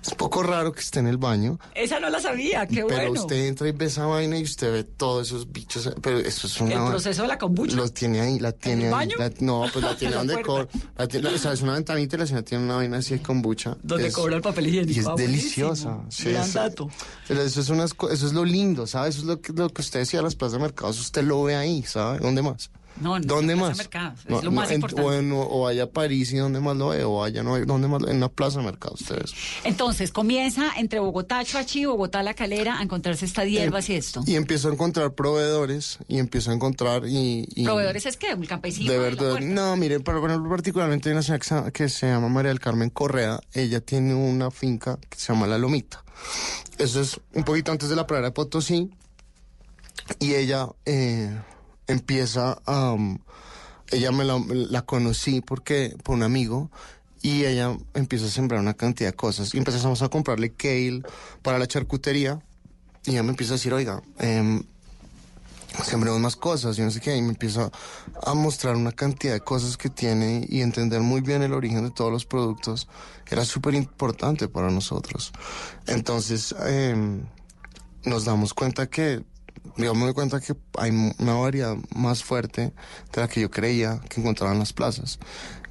Es 0.00 0.14
poco 0.14 0.42
raro 0.44 0.72
que 0.72 0.80
esté 0.80 1.00
en 1.00 1.08
el 1.08 1.16
baño. 1.18 1.58
Esa 1.74 1.98
no 1.98 2.08
la 2.08 2.20
sabía, 2.20 2.66
qué 2.66 2.84
pero 2.86 2.86
bueno. 3.08 3.20
usted 3.20 3.46
entra 3.46 3.68
y 3.68 3.72
ve 3.72 3.86
esa 3.86 4.06
vaina 4.06 4.38
y 4.38 4.44
usted 4.44 4.72
ve 4.72 4.84
todos 4.84 5.26
esos 5.26 5.50
bichos. 5.50 5.92
Pero 6.00 6.18
eso 6.18 6.46
es 6.46 6.60
una. 6.60 6.84
El 6.84 6.90
proceso 6.90 7.22
de 7.22 7.28
la 7.28 7.36
kombucha. 7.36 7.76
Los 7.76 7.92
tiene 7.92 8.20
ahí, 8.20 8.38
la 8.38 8.52
tiene 8.52 8.82
el 8.86 8.88
ahí. 8.88 8.92
baño? 8.94 9.16
la- 9.18 9.32
no, 9.40 9.64
pues 9.72 9.84
la 9.84 9.96
tiene 9.98 10.14
donde 10.14 10.40
cobra. 10.42 10.68
o 10.96 11.38
sea, 11.38 11.52
es 11.52 11.62
una 11.62 11.72
ventanita 11.74 12.16
y 12.16 12.18
la 12.20 12.26
señora 12.26 12.44
tiene 12.44 12.64
una 12.64 12.76
vaina 12.76 12.98
así 12.98 13.14
de 13.14 13.22
kombucha. 13.22 13.76
Donde 13.82 14.06
Es- 14.06 14.14
cobra 14.14 14.36
el 14.36 14.42
papel 14.42 14.68
higiénico. 14.68 14.92
Y 14.96 15.00
es 15.00 15.06
Ah, 15.08 15.14
deliciosa. 15.16 15.98
sí, 16.10 16.30
Gran 16.30 16.44
es- 16.44 16.54
dato. 16.54 16.88
pero 17.26 17.42
eso 17.42 17.60
es, 17.60 17.68
unas, 17.68 17.92
co- 17.92 18.08
eso 18.10 18.26
es 18.26 18.32
lo 18.32 18.44
lindo, 18.44 18.86
¿sabes? 18.86 19.16
Eso 19.16 19.22
es 19.22 19.26
lo 19.28 19.40
que, 19.40 19.52
lo 19.52 19.68
que 19.68 19.82
usted 19.82 19.98
decía, 20.00 20.22
las 20.22 20.36
plazas 20.36 20.52
de 20.54 20.58
mercados, 20.60 20.98
usted 21.00 21.22
lo 21.24 21.42
ve 21.42 21.56
ahí, 21.56 21.82
¿sabe? 21.82 22.18
¿Dónde 22.20 22.40
más? 22.42 22.70
No, 23.00 23.16
en 23.16 23.22
¿Dónde 23.26 23.54
la 23.54 23.58
plaza 23.60 23.68
más? 23.68 23.78
de 23.78 23.82
mercados, 23.84 24.18
es 24.20 24.30
No, 24.30 24.36
lo 24.36 24.42
no, 24.42 24.50
más 24.52 24.68
en- 24.70 24.74
importante. 24.76 25.02
o, 25.02 25.12
en- 25.14 25.32
o 25.32 25.60
vaya 25.62 25.82
a 25.84 25.86
París 25.90 26.32
y 26.32 26.36
donde 26.36 26.60
más 26.60 26.76
lo 26.76 26.88
ve, 26.88 27.04
o 27.04 27.18
vaya, 27.18 27.42
no, 27.42 27.58
¿dónde 27.64 27.88
más? 27.88 28.02
En 28.08 28.16
una 28.16 28.28
plaza 28.28 28.58
de 28.58 28.64
mercado, 28.66 28.94
ustedes. 28.94 29.32
Entonces, 29.64 30.10
comienza 30.12 30.70
entre 30.76 30.98
Bogotá, 31.00 31.44
Chuachi, 31.44 31.84
Bogotá, 31.84 32.22
La 32.22 32.34
Calera, 32.34 32.78
a 32.78 32.82
encontrarse 32.82 33.24
estas 33.24 33.46
hierbas 33.46 33.88
y 33.90 33.94
esto. 33.94 34.22
Y 34.26 34.34
empiezo 34.36 34.68
a 34.68 34.72
encontrar 34.72 35.12
proveedores, 35.14 35.98
y 36.08 36.18
empiezo 36.18 36.50
a 36.50 36.54
encontrar 36.54 37.06
y... 37.06 37.46
y- 37.54 37.64
¿Proveedores 37.64 38.06
es 38.06 38.16
que 38.16 38.34
¿Un 38.34 38.46
campesino? 38.46 38.90
De 38.92 38.98
verdad, 38.98 39.40
no, 39.40 39.76
mire, 39.76 40.00
por 40.00 40.16
ejemplo, 40.16 40.48
particularmente 40.50 41.08
hay 41.08 41.12
una 41.14 41.22
señora 41.22 41.38
que 41.40 41.46
se- 41.48 41.72
que 41.72 41.88
se 41.88 42.06
llama 42.08 42.28
María 42.28 42.48
del 42.50 42.60
Carmen 42.60 42.90
Correa. 42.90 43.40
Ella 43.52 43.80
tiene 43.80 44.14
una 44.14 44.50
finca 44.50 44.98
que 45.08 45.18
se 45.18 45.32
llama 45.32 45.46
La 45.46 45.58
Lomita. 45.58 46.04
Eso 46.78 47.00
es 47.00 47.20
un 47.34 47.44
poquito 47.44 47.72
antes 47.72 47.88
de 47.88 47.96
la 47.96 48.06
pradera 48.06 48.28
de 48.28 48.32
Potosí. 48.32 48.90
Y 50.20 50.34
ella 50.34 50.68
eh, 50.86 51.36
empieza 51.88 52.58
a... 52.64 52.92
um, 52.92 53.18
ella 53.90 54.12
me 54.12 54.24
la, 54.24 54.38
la 54.48 54.82
conocí 54.82 55.40
porque 55.40 55.96
por 56.04 56.14
un 56.14 56.22
amigo 56.22 56.70
y 57.22 57.44
ella 57.44 57.76
empieza 57.94 58.26
a 58.26 58.28
sembrar 58.28 58.60
una 58.60 58.74
cantidad 58.74 59.10
de 59.10 59.16
cosas. 59.16 59.54
Y 59.54 59.58
empezamos 59.58 60.02
a 60.02 60.08
comprarle 60.08 60.52
kale 60.52 61.02
para 61.42 61.58
la 61.58 61.66
charcutería. 61.66 62.40
Y 63.04 63.12
ella 63.12 63.22
me 63.22 63.30
empieza 63.30 63.54
a 63.54 63.56
decir, 63.56 63.72
oiga, 63.72 64.02
em, 64.18 64.62
sembremos 65.84 66.20
más 66.20 66.36
cosas 66.36 66.78
y 66.78 66.82
no 66.82 66.90
sé 66.90 67.00
qué, 67.00 67.16
y 67.16 67.22
me 67.22 67.30
empieza 67.30 67.70
a 68.22 68.34
mostrar 68.34 68.76
una 68.76 68.92
cantidad 68.92 69.32
de 69.32 69.40
cosas 69.40 69.76
que 69.76 69.88
tiene 69.88 70.46
y 70.48 70.60
entender 70.60 71.00
muy 71.00 71.20
bien 71.20 71.42
el 71.42 71.52
origen 71.52 71.84
de 71.84 71.90
todos 71.90 72.12
los 72.12 72.26
productos 72.26 72.88
era 73.30 73.44
súper 73.44 73.74
importante 73.74 74.48
para 74.48 74.70
nosotros. 74.70 75.32
Entonces, 75.86 76.54
eh, 76.66 77.20
nos 78.04 78.24
damos 78.24 78.54
cuenta 78.54 78.88
que, 78.88 79.24
digamos, 79.78 79.96
me 79.98 80.04
doy 80.04 80.12
cuenta 80.14 80.40
que 80.40 80.54
hay 80.76 80.90
una 81.18 81.32
variedad 81.34 81.74
más 81.94 82.22
fuerte 82.22 82.72
de 83.12 83.20
la 83.20 83.28
que 83.28 83.40
yo 83.40 83.50
creía 83.50 84.00
que 84.10 84.20
encontraba 84.20 84.52
en 84.52 84.58
las 84.58 84.72
plazas. 84.74 85.18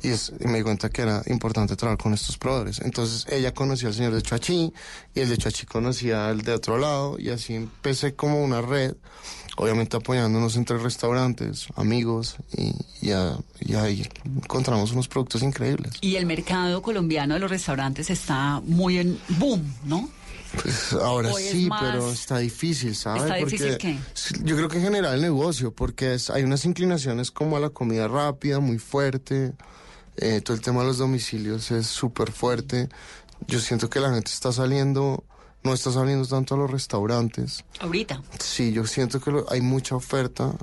Y, 0.02 0.10
es, 0.10 0.32
y 0.40 0.48
me 0.48 0.58
di 0.60 0.64
cuenta 0.64 0.90
que 0.90 1.02
era 1.02 1.24
importante 1.28 1.76
trabajar 1.76 1.98
con 2.02 2.14
estos 2.14 2.38
proveedores. 2.38 2.80
Entonces 2.82 3.26
ella 3.32 3.54
conoció 3.54 3.88
al 3.90 3.94
señor 3.96 4.14
de 4.14 4.22
Chuachi 4.22 4.72
y 5.16 5.20
el 5.20 5.30
de 5.30 5.38
Chuachi 5.38 5.66
conocía 5.66 6.30
al 6.30 6.42
de 6.42 6.54
otro 6.54 6.78
lado 6.78 7.18
y 7.20 7.30
así 7.30 7.56
empecé 7.56 8.14
como 8.16 8.44
una 8.44 8.62
red, 8.62 8.94
obviamente 9.58 9.98
apoyándonos 9.98 10.56
entre 10.56 10.78
restaurantes, 10.78 11.68
amigos 11.76 12.36
y, 12.56 12.74
y, 13.02 13.12
a- 13.12 13.38
y 13.60 13.74
ahí 13.74 14.08
encontramos 14.24 14.92
unos 14.92 15.08
productos 15.08 15.42
increíbles. 15.42 15.94
Y 16.02 16.16
el 16.18 16.28
mercado 16.28 16.82
colombiano 16.84 17.34
de 17.34 17.40
los 17.40 17.50
restaurantes 17.50 18.12
está 18.12 18.62
muy 18.64 19.00
en 19.00 19.20
boom, 19.40 19.64
¿no? 19.84 20.10
Pues 20.62 20.94
ahora 20.94 21.32
¿O 21.32 21.38
es 21.38 21.50
sí, 21.52 21.68
más- 21.68 21.82
pero 21.82 22.12
está 22.12 22.38
difícil, 22.40 22.96
¿sabes? 22.96 23.24
¿Está 23.24 23.36
difícil 23.36 23.78
qué? 23.78 23.98
Yo 24.44 24.56
creo 24.56 24.70
que 24.70 24.78
en 24.78 24.84
general 24.84 25.16
el 25.16 25.22
negocio, 25.22 25.72
porque 25.74 26.14
es- 26.16 26.30
hay 26.30 26.44
unas 26.44 26.66
inclinaciones 26.66 27.32
como 27.32 27.58
a 27.58 27.60
la 27.60 27.70
comida 27.70 28.08
rápida, 28.08 28.60
muy 28.60 28.78
fuerte. 28.80 29.54
eh, 30.20 30.42
todo 30.42 30.56
el 30.56 30.64
tema 30.64 30.82
de 30.82 30.88
los 30.88 30.98
domicilios 30.98 31.70
es 31.70 31.86
súper 31.86 32.32
fuerte. 32.32 32.90
Yo 33.46 33.60
siento 33.60 33.88
que 33.88 34.00
la 34.00 34.10
gente 34.12 34.32
está 34.32 34.52
saliendo, 34.52 35.24
no 35.62 35.76
está 35.76 35.92
saliendo 35.92 36.28
tanto 36.28 36.56
a 36.56 36.58
los 36.58 36.72
restaurantes. 36.72 37.64
Ahorita. 37.82 38.24
Sí, 38.40 38.72
yo 38.74 38.88
siento 38.88 39.20
que 39.22 39.30
lo- 39.30 39.46
hay 39.52 39.62
mucha 39.62 39.96
oferta. 39.96 40.54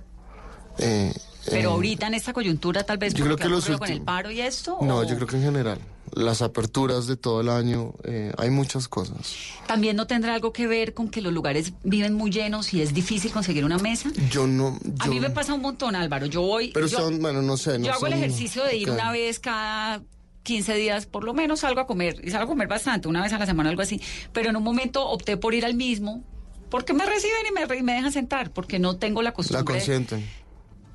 eh, 0.79 1.15
Pero 1.51 1.71
eh, 1.71 1.73
ahorita 1.73 2.07
en 2.07 2.15
esta 2.15 2.33
coyuntura 2.33 2.85
tal 2.85 2.99
vez 2.99 3.15
yo 3.15 3.25
creo 3.25 3.37
que 3.37 3.49
los 3.49 3.65
ocurrido 3.65 3.79
con 3.79 3.89
el 3.89 3.93
últimos- 3.95 4.07
paro 4.07 4.31
y 4.31 4.41
esto. 4.41 4.79
No, 4.83 4.99
o 4.99 5.05
yo 5.05 5.15
creo 5.17 5.27
que 5.27 5.37
en 5.37 5.43
general. 5.43 5.79
Las 6.13 6.43
aperturas 6.43 7.07
de 7.09 7.17
todo 7.17 7.41
el 7.41 7.49
año, 7.49 7.95
eh, 8.05 8.33
hay 8.39 8.51
muchas 8.51 8.87
cosas. 8.89 9.35
También 9.67 9.97
no 9.97 10.07
tendrá 10.07 10.35
algo 10.35 10.53
que 10.53 10.67
ver 10.69 10.95
con 10.95 11.09
que 11.09 11.21
los 11.21 11.33
lugares 11.33 11.73
viven 11.83 12.15
muy 12.15 12.31
llenos 12.31 12.73
y 12.73 12.83
es 12.83 12.95
difícil 12.95 13.33
conseguir 13.33 13.65
una 13.65 13.79
mesa. 13.79 14.11
Yo 14.31 14.47
no. 14.47 14.79
A 15.01 15.07
mí 15.09 15.19
me 15.19 15.31
pasa 15.31 15.55
un 15.55 15.63
montón, 15.63 15.97
Álvaro. 15.97 16.27
Yo 16.27 16.43
voy. 16.43 16.71
Pero 16.73 16.87
yo, 16.87 16.99
son, 16.99 17.21
bueno, 17.21 17.43
no 17.43 17.57
sé. 17.57 17.79
No 17.79 17.87
yo 17.87 17.93
hago 17.95 18.07
el 18.07 18.13
ejercicio 18.13 18.63
de 18.65 18.77
ir 18.77 18.91
una 18.91 19.11
vez 19.11 19.41
cada 19.41 20.03
15 20.45 20.75
días, 20.75 21.07
por 21.07 21.25
lo 21.25 21.35
menos 21.35 21.61
salgo 21.61 21.81
a 21.81 21.87
comer. 21.87 22.21
Y 22.23 22.31
salgo 22.31 22.45
a 22.45 22.49
comer 22.49 22.69
bastante, 22.69 23.09
una 23.09 23.23
vez 23.23 23.33
a 23.33 23.39
la 23.39 23.47
semana, 23.47 23.71
algo 23.71 23.83
así. 23.83 24.01
Pero 24.33 24.51
en 24.51 24.57
un 24.57 24.63
momento 24.63 25.05
opté 25.09 25.37
por 25.37 25.55
ir 25.55 25.65
al 25.65 25.75
mismo. 25.75 26.23
Porque 26.71 26.93
me 26.93 27.07
reciben 27.07 27.39
y 27.49 27.53
me, 27.69 27.77
y 27.77 27.83
me 27.83 27.95
dejan 27.95 28.13
sentar, 28.13 28.51
porque 28.53 28.79
no 28.79 28.97
tengo 28.97 29.23
la 29.23 29.31
La 29.31 29.35
costumbre. 29.35 29.65
consienten. 29.65 30.25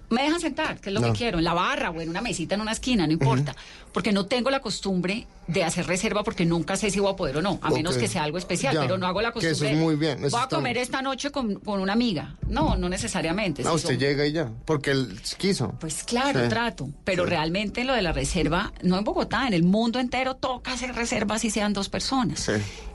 Me 0.09 0.23
dejan 0.23 0.39
sentar, 0.41 0.79
que 0.79 0.89
es 0.89 0.93
lo 0.93 1.01
No. 1.01 1.07
que 1.07 1.13
quiero, 1.19 1.37
en 1.37 1.43
la 1.43 1.53
barra 1.53 1.91
o 1.91 2.01
en 2.01 2.09
una 2.09 2.19
mesita 2.21 2.55
en 2.55 2.61
una 2.61 2.71
esquina, 2.71 3.05
no 3.05 3.13
importa. 3.13 3.55
Porque 3.93 4.11
no 4.11 4.25
tengo 4.25 4.49
la 4.49 4.59
costumbre 4.59 5.27
de 5.47 5.63
hacer 5.63 5.85
reserva 5.87 6.23
porque 6.23 6.45
nunca 6.45 6.75
sé 6.75 6.89
si 6.91 6.99
voy 6.99 7.11
a 7.11 7.15
poder 7.15 7.37
o 7.37 7.41
no, 7.41 7.59
a 7.61 7.69
menos 7.71 7.97
que 7.97 8.07
sea 8.07 8.23
algo 8.23 8.37
especial, 8.37 8.73
Ya, 8.73 8.81
pero 8.81 8.97
no 8.97 9.05
hago 9.07 9.21
la 9.21 9.31
que 9.31 9.39
eso 9.39 9.49
costumbre. 9.49 9.73
es 9.75 9.77
muy 9.79 9.95
bien, 9.95 10.23
eso 10.25 10.35
Voy 10.37 10.45
a 10.45 10.47
comer 10.47 10.73
bien. 10.73 10.83
esta 10.83 11.01
noche 11.01 11.31
con, 11.31 11.55
con 11.59 11.79
una 11.79 11.93
amiga. 11.93 12.35
No, 12.47 12.75
no 12.75 12.89
necesariamente. 12.89 13.63
No, 13.63 13.71
Si 13.71 13.75
usted 13.77 13.89
son- 13.89 13.99
llega 13.99 14.25
y 14.25 14.31
ya, 14.31 14.49
porque 14.65 14.91
él 14.91 15.19
quiso. 15.37 15.73
Pues 15.79 16.03
claro, 16.03 16.43
Sí. 16.43 16.49
trato. 16.49 16.89
Pero 17.03 17.25
realmente 17.25 17.83
lo 17.83 17.93
de 17.93 18.01
la 18.01 18.11
reserva, 18.11 18.73
no 18.83 18.97
en 18.97 19.03
Bogotá, 19.03 19.47
en 19.47 19.53
el 19.53 19.63
mundo 19.63 19.99
entero 19.99 20.35
toca 20.35 20.73
hacer 20.73 20.93
reservas 20.95 21.41
si 21.41 21.49
sean 21.51 21.73
dos 21.73 21.89
personas. 21.89 22.39
Sí. 22.39 22.53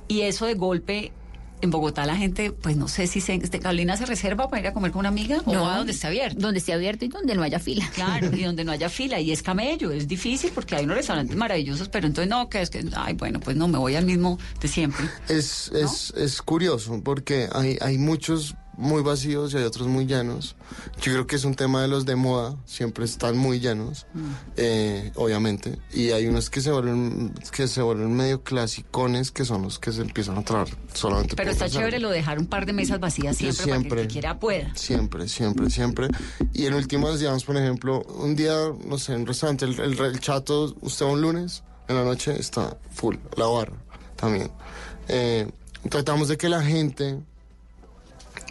Y 0.09 0.21
eso 0.23 0.47
de 0.47 0.55
golpe, 0.55 1.13
en 1.61 1.71
Bogotá 1.71 2.05
la 2.07 2.17
gente, 2.17 2.53
pues 2.53 2.77
no 2.77 2.89
sé 2.89 3.07
si 3.07 3.21
se, 3.21 3.35
este, 3.35 3.59
Carolina 3.59 3.97
se 3.97 4.07
reserva 4.07 4.49
para 4.49 4.61
ir 4.61 4.67
a 4.69 4.73
comer 4.73 4.93
con 4.93 5.01
una 5.01 5.09
amiga 5.09 5.39
o 5.45 5.53
va 5.53 5.79
donde 5.79 5.93
esté 5.93 6.07
abierto. 6.07 6.41
Donde 6.41 6.59
esté 6.59 6.73
abierto 6.73 7.05
y 7.05 7.09
donde 7.09 7.35
no 7.35 7.43
haya 7.43 7.59
fila. 7.59 7.91
Claro, 7.95 8.35
y 8.37 8.43
donde 8.45 8.65
no 8.65 8.73
haya 8.73 8.89
fila. 8.89 9.21
Y 9.21 9.33
es 9.33 9.43
camello, 9.43 9.91
es 9.91 10.07
difícil 10.07 10.51
porque 10.55 10.77
hay 10.77 10.85
unos 10.85 10.97
restaurantes 10.97 11.37
maravillosos, 11.37 11.89
pero 11.89 12.07
entonces 12.07 12.29
no, 12.29 12.49
que 12.49 12.63
es 12.63 12.71
que, 12.71 12.85
ay, 12.97 13.15
bueno, 13.15 13.41
pues 13.41 13.57
no, 13.57 13.69
me 13.69 13.79
voy 13.79 13.95
al 13.97 14.05
mismo 14.05 14.39
de 14.61 14.69
siempre. 14.69 15.07
Es, 15.29 15.71
es, 15.73 16.13
es 16.17 16.43
curioso 16.43 17.01
porque 17.03 17.49
hay, 17.53 17.79
hay 17.81 17.99
muchos 17.99 18.55
muy 18.77 19.03
vacíos 19.03 19.55
y 19.55 19.57
hay 19.59 19.65
otros 19.65 19.87
muy 19.89 20.07
llenos. 20.07 20.57
Yo 21.01 21.13
creo 21.13 21.27
que 21.27 21.37
es 21.37 21.45
un 21.45 21.55
tema 21.55 21.83
de 21.83 21.89
los 21.89 22.05
de 22.07 22.17
moda, 22.17 22.57
siempre 22.67 23.05
están 23.05 23.37
muy 23.37 23.61
llenos, 23.61 24.07
Mm. 24.15 24.31
eh, 24.57 25.13
obviamente. 25.15 25.79
Y 25.93 26.11
hay 26.11 26.27
unos 26.27 26.51
que 26.51 26.61
se 26.61 26.71
vuelven 26.71 27.33
que 27.53 27.69
se 27.69 27.83
vuelven 27.83 28.13
medio 28.15 28.43
clasicones, 28.43 29.31
que 29.31 29.45
son 29.45 29.63
los 29.63 29.79
que 29.79 29.93
se 29.93 30.01
empiezan 30.03 30.39
a 30.39 30.43
traer 30.45 30.69
solamente 30.93 31.37
Pero 31.37 31.51
está 31.51 31.69
chévere 31.69 31.99
lo 32.01 32.11
de 32.11 32.17
dejar 32.17 32.39
un 32.39 32.47
par 32.47 32.67
de 32.67 32.73
mesas 32.73 33.01
vacías 33.01 33.39
Yo 33.39 33.53
siempre, 33.53 33.65
para 33.65 33.67
que 33.67 33.73
el 33.77 33.81
siempre. 33.83 34.03
que 34.03 34.09
quiera 34.13 34.39
pueda. 34.39 34.75
Siempre, 34.75 35.29
siempre, 35.29 35.71
siempre. 35.71 36.09
Y 36.53 36.67
en 36.67 36.75
últimas, 36.75 37.19
digamos, 37.21 37.45
por 37.45 37.57
ejemplo, 37.57 38.03
un 38.03 38.35
día, 38.37 38.55
no 38.87 38.99
sé, 38.99 39.15
en 39.15 39.21
un 39.23 39.27
restaurante, 39.27 39.65
el, 39.65 39.79
el- 39.81 39.99
el 40.01 40.21
chato, 40.21 40.75
usted 40.81 41.07
va 41.07 41.11
un 41.11 41.21
lunes, 41.21 41.63
en 41.89 41.97
la 41.97 42.05
noche 42.05 42.35
está 42.39 42.77
full, 42.93 43.17
la 43.37 43.47
barra 43.47 43.75
también. 44.17 44.51
Eh, 45.09 45.51
tratamos 45.91 46.29
de 46.29 46.37
que 46.39 46.49
la 46.49 46.63
gente 46.63 47.19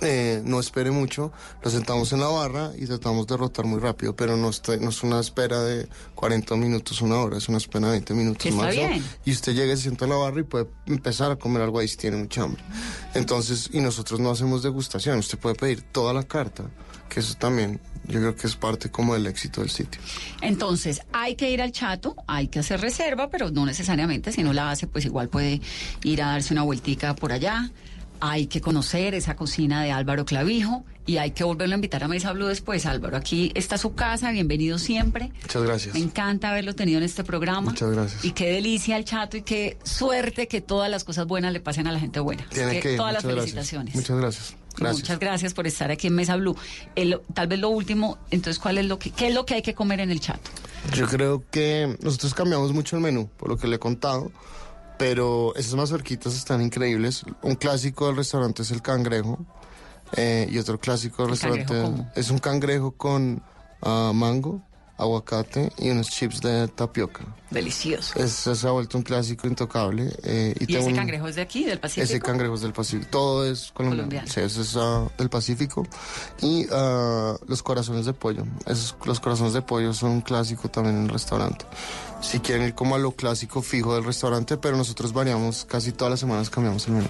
eh, 0.04 0.42
no 0.46 0.60
espere 0.60 0.92
mucho, 0.92 1.32
lo 1.64 1.72
sentamos 1.72 2.12
en 2.14 2.20
la 2.20 2.28
barra 2.28 2.72
y 2.78 2.86
tratamos 2.86 3.26
de 3.28 3.38
rotar 3.38 3.66
muy 3.66 3.80
rápido, 3.80 4.16
pero 4.16 4.38
no, 4.38 4.50
está- 4.50 4.78
no 4.78 4.90
es 4.90 5.02
una 5.04 5.20
espera 5.20 5.62
de 5.64 5.88
40 6.16 6.56
minutos, 6.56 7.02
una 7.02 7.18
hora, 7.18 7.38
es 7.38 7.48
una 7.50 7.58
espera 7.58 7.88
de 7.88 7.92
20 7.94 8.14
minutos 8.14 8.46
está 8.46 8.62
máximo. 8.62 8.88
bien. 8.90 9.04
Y 9.26 9.32
usted 9.32 9.54
llega 9.54 9.74
y 9.74 9.78
se 9.78 9.84
sienta 9.84 10.06
en 10.06 10.12
la 10.12 10.18
barra 10.18 10.40
y 10.42 10.44
puede 10.44 10.68
empezar 10.86 11.32
a 11.32 11.36
comer 11.38 11.62
algo 11.64 11.80
ahí 11.80 11.88
si 11.88 11.98
tiene 11.98 12.18
mucha 12.18 12.44
hambre. 12.44 12.64
Entonces, 13.14 13.70
y 13.72 13.80
nosotros 13.80 14.20
no 14.20 14.32
hacemos 14.32 14.64
degustación, 14.64 15.20
usted 15.20 15.38
puede 15.38 15.56
pedir 15.56 15.82
toda 15.82 16.14
la 16.14 16.24
carta, 16.24 16.64
que 17.10 17.20
eso 17.20 17.36
también 17.36 17.80
yo 18.06 18.20
creo 18.20 18.36
que 18.36 18.48
es 18.48 18.56
parte 18.56 18.90
como 18.92 19.14
del 19.14 19.28
éxito 19.28 19.62
del 19.62 19.70
sitio. 19.70 20.02
Entonces, 20.42 21.02
hay 21.14 21.36
que 21.36 21.50
ir 21.52 21.62
al 21.62 21.72
chato, 21.72 22.16
hay 22.28 22.48
que 22.48 22.60
hacer 22.60 22.82
reserva, 22.82 23.30
pero 23.30 23.50
no 23.52 23.66
necesariamente, 23.66 24.32
si 24.32 24.44
no 24.44 24.52
la 24.52 24.72
hace, 24.72 24.88
pues 24.88 25.06
igual 25.06 25.30
puede 25.30 25.62
ir 26.04 26.22
a 26.22 26.28
darse 26.32 26.54
una 26.54 26.64
vueltica 26.64 27.16
por 27.16 27.32
allá. 27.32 27.72
Hay 28.20 28.48
que 28.48 28.62
conocer 28.62 29.16
esa 29.16 29.36
cocina 29.36 29.84
de 29.84 29.92
Álvaro 29.92 30.24
Clavijo 30.26 30.86
y 31.06 31.18
hay 31.18 31.32
que 31.32 31.44
volverlo 31.44 31.74
a 31.74 31.78
invitar 31.78 32.04
a 32.06 32.08
Mesa 32.08 32.32
Blue 32.32 32.46
después. 32.48 32.86
Álvaro, 32.86 33.18
aquí 33.18 33.52
está 33.54 33.78
su 33.78 33.96
casa, 33.96 34.32
bienvenido 34.32 34.80
siempre. 34.80 35.32
Muchas 35.42 35.64
gracias. 35.64 35.94
Me 35.96 36.00
encanta 36.00 36.50
haberlo 36.52 36.74
tenido 36.74 37.00
en 37.00 37.04
este 37.04 37.26
programa. 37.26 37.72
Muchas 37.72 37.92
gracias. 37.92 38.24
Y 38.24 38.32
qué 38.32 38.50
delicia 38.50 38.96
el 38.96 39.04
chato 39.04 39.36
y 39.36 39.42
qué 39.42 39.78
suerte 39.84 40.48
que 40.48 40.62
todas 40.62 40.90
las 40.90 41.04
cosas 41.04 41.28
buenas 41.28 41.52
le 41.52 41.60
pasen 41.60 41.86
a 41.88 41.92
la 41.92 42.00
gente 42.00 42.22
buena. 42.22 42.46
Tiene 42.50 42.80
que, 42.80 42.96
todas 42.96 43.12
las 43.14 43.24
muchas 43.26 43.36
gracias. 43.36 43.52
felicitaciones. 43.56 43.96
Muchas 43.96 44.18
gracias. 44.18 44.56
Gracias. 44.78 45.02
Muchas 45.02 45.20
gracias 45.20 45.54
por 45.54 45.68
estar 45.68 45.92
aquí 45.92 46.08
en 46.08 46.16
Mesa 46.16 46.36
Blue. 46.38 46.56
El- 46.96 47.20
tal 47.34 47.48
vez 47.48 47.60
lo 47.60 47.70
último, 47.70 48.18
entonces, 48.32 48.58
¿cuál 48.60 48.78
es 48.80 48.86
lo 48.86 48.98
que, 48.98 49.12
qué 49.12 49.28
es 49.28 49.34
lo 49.36 49.46
que 49.46 49.56
hay 49.56 49.62
que 49.62 49.76
comer 49.76 50.00
en 50.00 50.10
el 50.12 50.20
chato? 50.20 50.50
Yo 50.96 51.08
creo 51.08 51.44
que 51.52 51.96
nosotros 52.02 52.34
cambiamos 52.34 52.74
mucho 52.74 52.96
el 52.96 53.04
menú, 53.04 53.30
por 53.38 53.50
lo 53.50 53.58
que 53.58 53.68
le 53.68 53.76
he 53.76 53.80
contado, 53.80 54.32
pero 54.98 55.54
esas 55.56 55.76
mazorquitas 55.76 56.36
están 56.36 56.62
increíbles. 56.62 57.24
Un 57.42 57.56
clásico 57.56 58.08
del 58.08 58.18
restaurante 58.18 58.62
es 58.62 58.72
el 58.72 58.82
cangrejo 58.82 59.40
eh, 60.16 60.48
y 60.50 60.58
otro 60.58 60.80
clásico 60.80 61.24
del 61.24 61.34
¿El 61.34 61.40
cangrejo 61.40 61.72
restaurante 61.72 62.20
es 62.20 62.30
un 62.30 62.40
cangrejo 62.40 62.92
con 62.92 63.42
ah, 63.82 64.12
mango, 64.14 64.62
aguacate 65.04 65.72
y 65.78 65.90
unos 65.90 66.10
chips 66.10 66.42
de 66.42 66.68
tapioca. 66.68 67.26
Delicioso. 67.52 68.18
Es, 68.20 68.32
se 68.32 68.68
ha 68.68 68.72
vuelto 68.72 68.98
un 68.98 69.04
clásico 69.04 69.48
intocable. 69.48 70.12
eh, 70.24 70.56
y 70.60 70.72
¿Y 70.74 70.76
ese 70.76 70.88
un- 70.88 70.96
cangrejo 70.96 71.28
es 71.28 71.36
de 71.36 71.44
aquí, 71.44 71.64
del 71.66 71.80
Pacífico? 71.80 72.04
Ese 72.06 72.20
cangrejo 72.20 72.56
es 72.56 72.62
del 72.62 72.74
Pacífico. 72.74 73.10
Todo 73.12 73.46
es 73.46 73.72
colombiano. 73.74 74.10
Colombiano. 74.10 74.28
Sí, 74.28 74.40
ese 74.40 74.62
es 74.62 74.76
ah, 74.76 75.08
del 75.18 75.30
Pacífico. 75.30 75.86
Y 76.42 76.66
ah, 76.72 77.36
los 77.48 77.62
corazones 77.62 78.06
de 78.08 78.14
pollo. 78.14 78.44
Esos, 78.66 78.96
los 79.06 79.20
corazones 79.20 79.54
de 79.54 79.62
pollo 79.62 79.94
son 79.94 80.10
un 80.12 80.22
clásico 80.22 80.70
también 80.70 80.96
en 80.98 81.04
el 81.04 81.10
restaurante. 81.10 81.66
Si 82.22 82.40
quieren 82.40 82.66
ir 82.66 82.74
como 82.74 82.96
a 82.96 83.00
lo 83.00 83.12
clásico 83.12 83.62
fijo 83.62 83.94
del 83.94 84.04
restaurante, 84.06 84.58
pero 84.58 84.76
nosotros 84.78 85.14
variamos, 85.14 85.66
casi 85.66 85.92
todas 85.92 86.10
las 86.12 86.20
semanas 86.22 86.50
cambiamos 86.50 86.88
el 86.88 86.94
menú. 86.94 87.08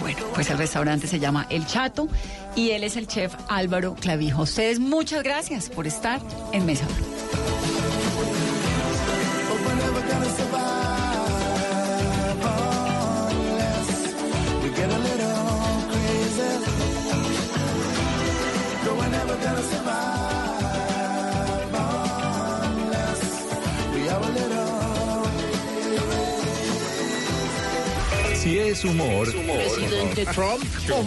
Bueno, 0.00 0.20
pues 0.34 0.50
el 0.50 0.58
restaurante 0.58 1.06
se 1.06 1.18
llama 1.18 1.46
El 1.50 1.66
Chato 1.66 2.08
y 2.56 2.70
él 2.70 2.84
es 2.84 2.96
el 2.96 3.06
chef 3.06 3.34
Álvaro 3.48 3.94
Clavijo. 3.94 4.42
Ustedes 4.42 4.78
muchas 4.78 5.22
gracias 5.22 5.68
por 5.68 5.86
estar 5.86 6.20
en 6.52 6.66
Mesa. 6.66 6.86
Si 28.42 28.58
es 28.58 28.84
humor, 28.84 29.32
Presidente 29.32 30.26
Trump 30.26 30.64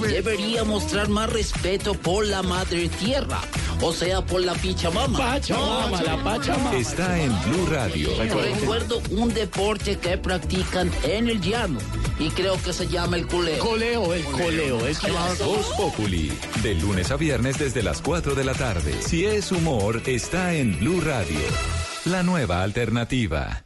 debería 0.08 0.64
mostrar 0.64 1.10
más 1.10 1.30
respeto 1.30 1.94
por 1.94 2.26
la 2.26 2.42
madre 2.42 2.88
tierra, 2.88 3.42
o 3.82 3.92
sea, 3.92 4.26
por 4.26 4.40
la 4.40 4.54
Pachamama. 4.54 5.18
Pachamama, 5.18 6.02
la 6.02 6.24
Pachamama. 6.24 6.78
está 6.78 7.20
en 7.22 7.34
Blue 7.44 7.66
Radio. 7.70 8.10
Recuerdo 8.18 9.02
un 9.12 9.34
deporte 9.34 9.98
que 9.98 10.18
practican 10.18 10.90
en 11.04 11.28
el 11.28 11.42
llano 11.42 11.80
y 12.20 12.30
creo 12.30 12.56
que 12.64 12.72
se 12.72 12.88
llama 12.88 13.18
el 13.18 13.28
coleo. 13.28 13.60
Coleo, 13.60 14.14
el 14.14 14.24
coleo, 14.24 14.88
es 14.88 15.02
Voz 15.44 15.74
Populi, 15.76 16.32
de 16.64 16.76
lunes 16.76 17.12
a 17.12 17.18
viernes 17.18 17.60
desde 17.60 17.84
las 17.84 18.02
4 18.02 18.34
de 18.34 18.46
la 18.46 18.54
tarde. 18.54 18.96
Si 19.02 19.26
es 19.26 19.52
humor, 19.52 20.02
está 20.06 20.54
en 20.54 20.80
Blue 20.80 21.02
Radio. 21.02 21.40
La 22.06 22.24
nueva 22.24 22.64
alternativa. 22.64 23.66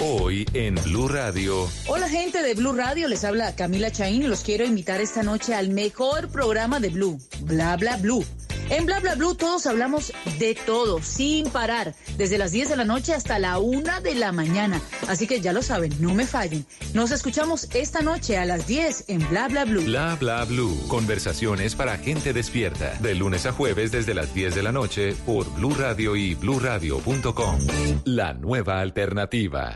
Hoy 0.00 0.46
en 0.52 0.74
Blue 0.84 1.08
Radio. 1.08 1.68
Hola 1.86 2.08
gente 2.08 2.42
de 2.42 2.54
Blue 2.54 2.74
Radio, 2.74 3.08
les 3.08 3.24
habla 3.24 3.54
Camila 3.56 3.90
Chaín 3.90 4.22
y 4.22 4.26
los 4.26 4.42
quiero 4.42 4.64
invitar 4.64 5.00
esta 5.00 5.22
noche 5.22 5.54
al 5.54 5.70
mejor 5.70 6.28
programa 6.28 6.80
de 6.80 6.90
Blue, 6.90 7.18
Bla 7.40 7.76
Bla 7.76 7.96
Blue. 7.96 8.24
En 8.68 8.84
Bla 8.84 9.00
Bla 9.00 9.14
Blue 9.14 9.34
todos 9.36 9.66
hablamos 9.66 10.12
de 10.38 10.54
todo, 10.54 11.00
sin 11.02 11.48
parar, 11.50 11.94
desde 12.18 12.36
las 12.36 12.52
10 12.52 12.68
de 12.70 12.76
la 12.76 12.84
noche 12.84 13.14
hasta 13.14 13.38
la 13.38 13.58
1 13.58 14.00
de 14.02 14.14
la 14.16 14.32
mañana. 14.32 14.82
Así 15.08 15.26
que 15.26 15.40
ya 15.40 15.52
lo 15.52 15.62
saben, 15.62 15.94
no 15.98 16.14
me 16.14 16.26
fallen. 16.26 16.66
Nos 16.92 17.10
escuchamos 17.10 17.68
esta 17.72 18.02
noche 18.02 18.36
a 18.36 18.44
las 18.44 18.66
10 18.66 19.04
en 19.08 19.26
Bla 19.30 19.48
Bla 19.48 19.64
Blue. 19.64 19.82
Bla 19.82 20.16
Bla 20.16 20.44
Blue. 20.44 20.76
Conversaciones 20.88 21.74
para 21.74 21.96
gente 21.96 22.32
despierta. 22.32 22.94
De 23.00 23.14
lunes 23.14 23.46
a 23.46 23.52
jueves 23.52 23.92
desde 23.92 24.14
las 24.14 24.34
10 24.34 24.54
de 24.54 24.62
la 24.62 24.72
noche 24.72 25.14
por 25.24 25.50
Blue 25.54 25.74
Radio 25.74 26.16
y 26.16 26.34
bluradio.com. 26.34 27.58
La 28.04 28.34
nueva 28.34 28.80
alternativa. 28.80 29.75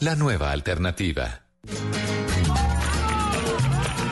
La 0.00 0.16
nueva 0.16 0.50
alternativa. 0.50 1.42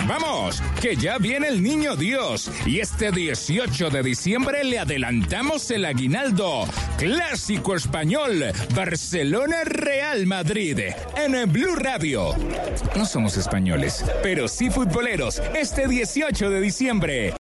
Vamos, 0.06 0.62
que 0.80 0.94
ya 0.94 1.18
viene 1.18 1.48
el 1.48 1.62
niño 1.62 1.96
Dios 1.96 2.48
y 2.64 2.78
este 2.78 3.10
18 3.10 3.90
de 3.90 4.04
diciembre 4.04 4.62
le 4.62 4.78
adelantamos 4.78 5.68
el 5.72 5.84
aguinaldo. 5.84 6.64
Clásico 6.96 7.74
español, 7.74 8.44
Barcelona 8.74 9.64
Real 9.64 10.26
Madrid, 10.26 10.78
en 11.16 11.52
Blue 11.52 11.74
Radio. 11.74 12.34
No 12.96 13.04
somos 13.04 13.36
españoles, 13.36 14.04
pero 14.22 14.46
sí 14.46 14.70
futboleros, 14.70 15.42
este 15.56 15.88
18 15.88 16.50
de 16.50 16.60
diciembre. 16.60 17.34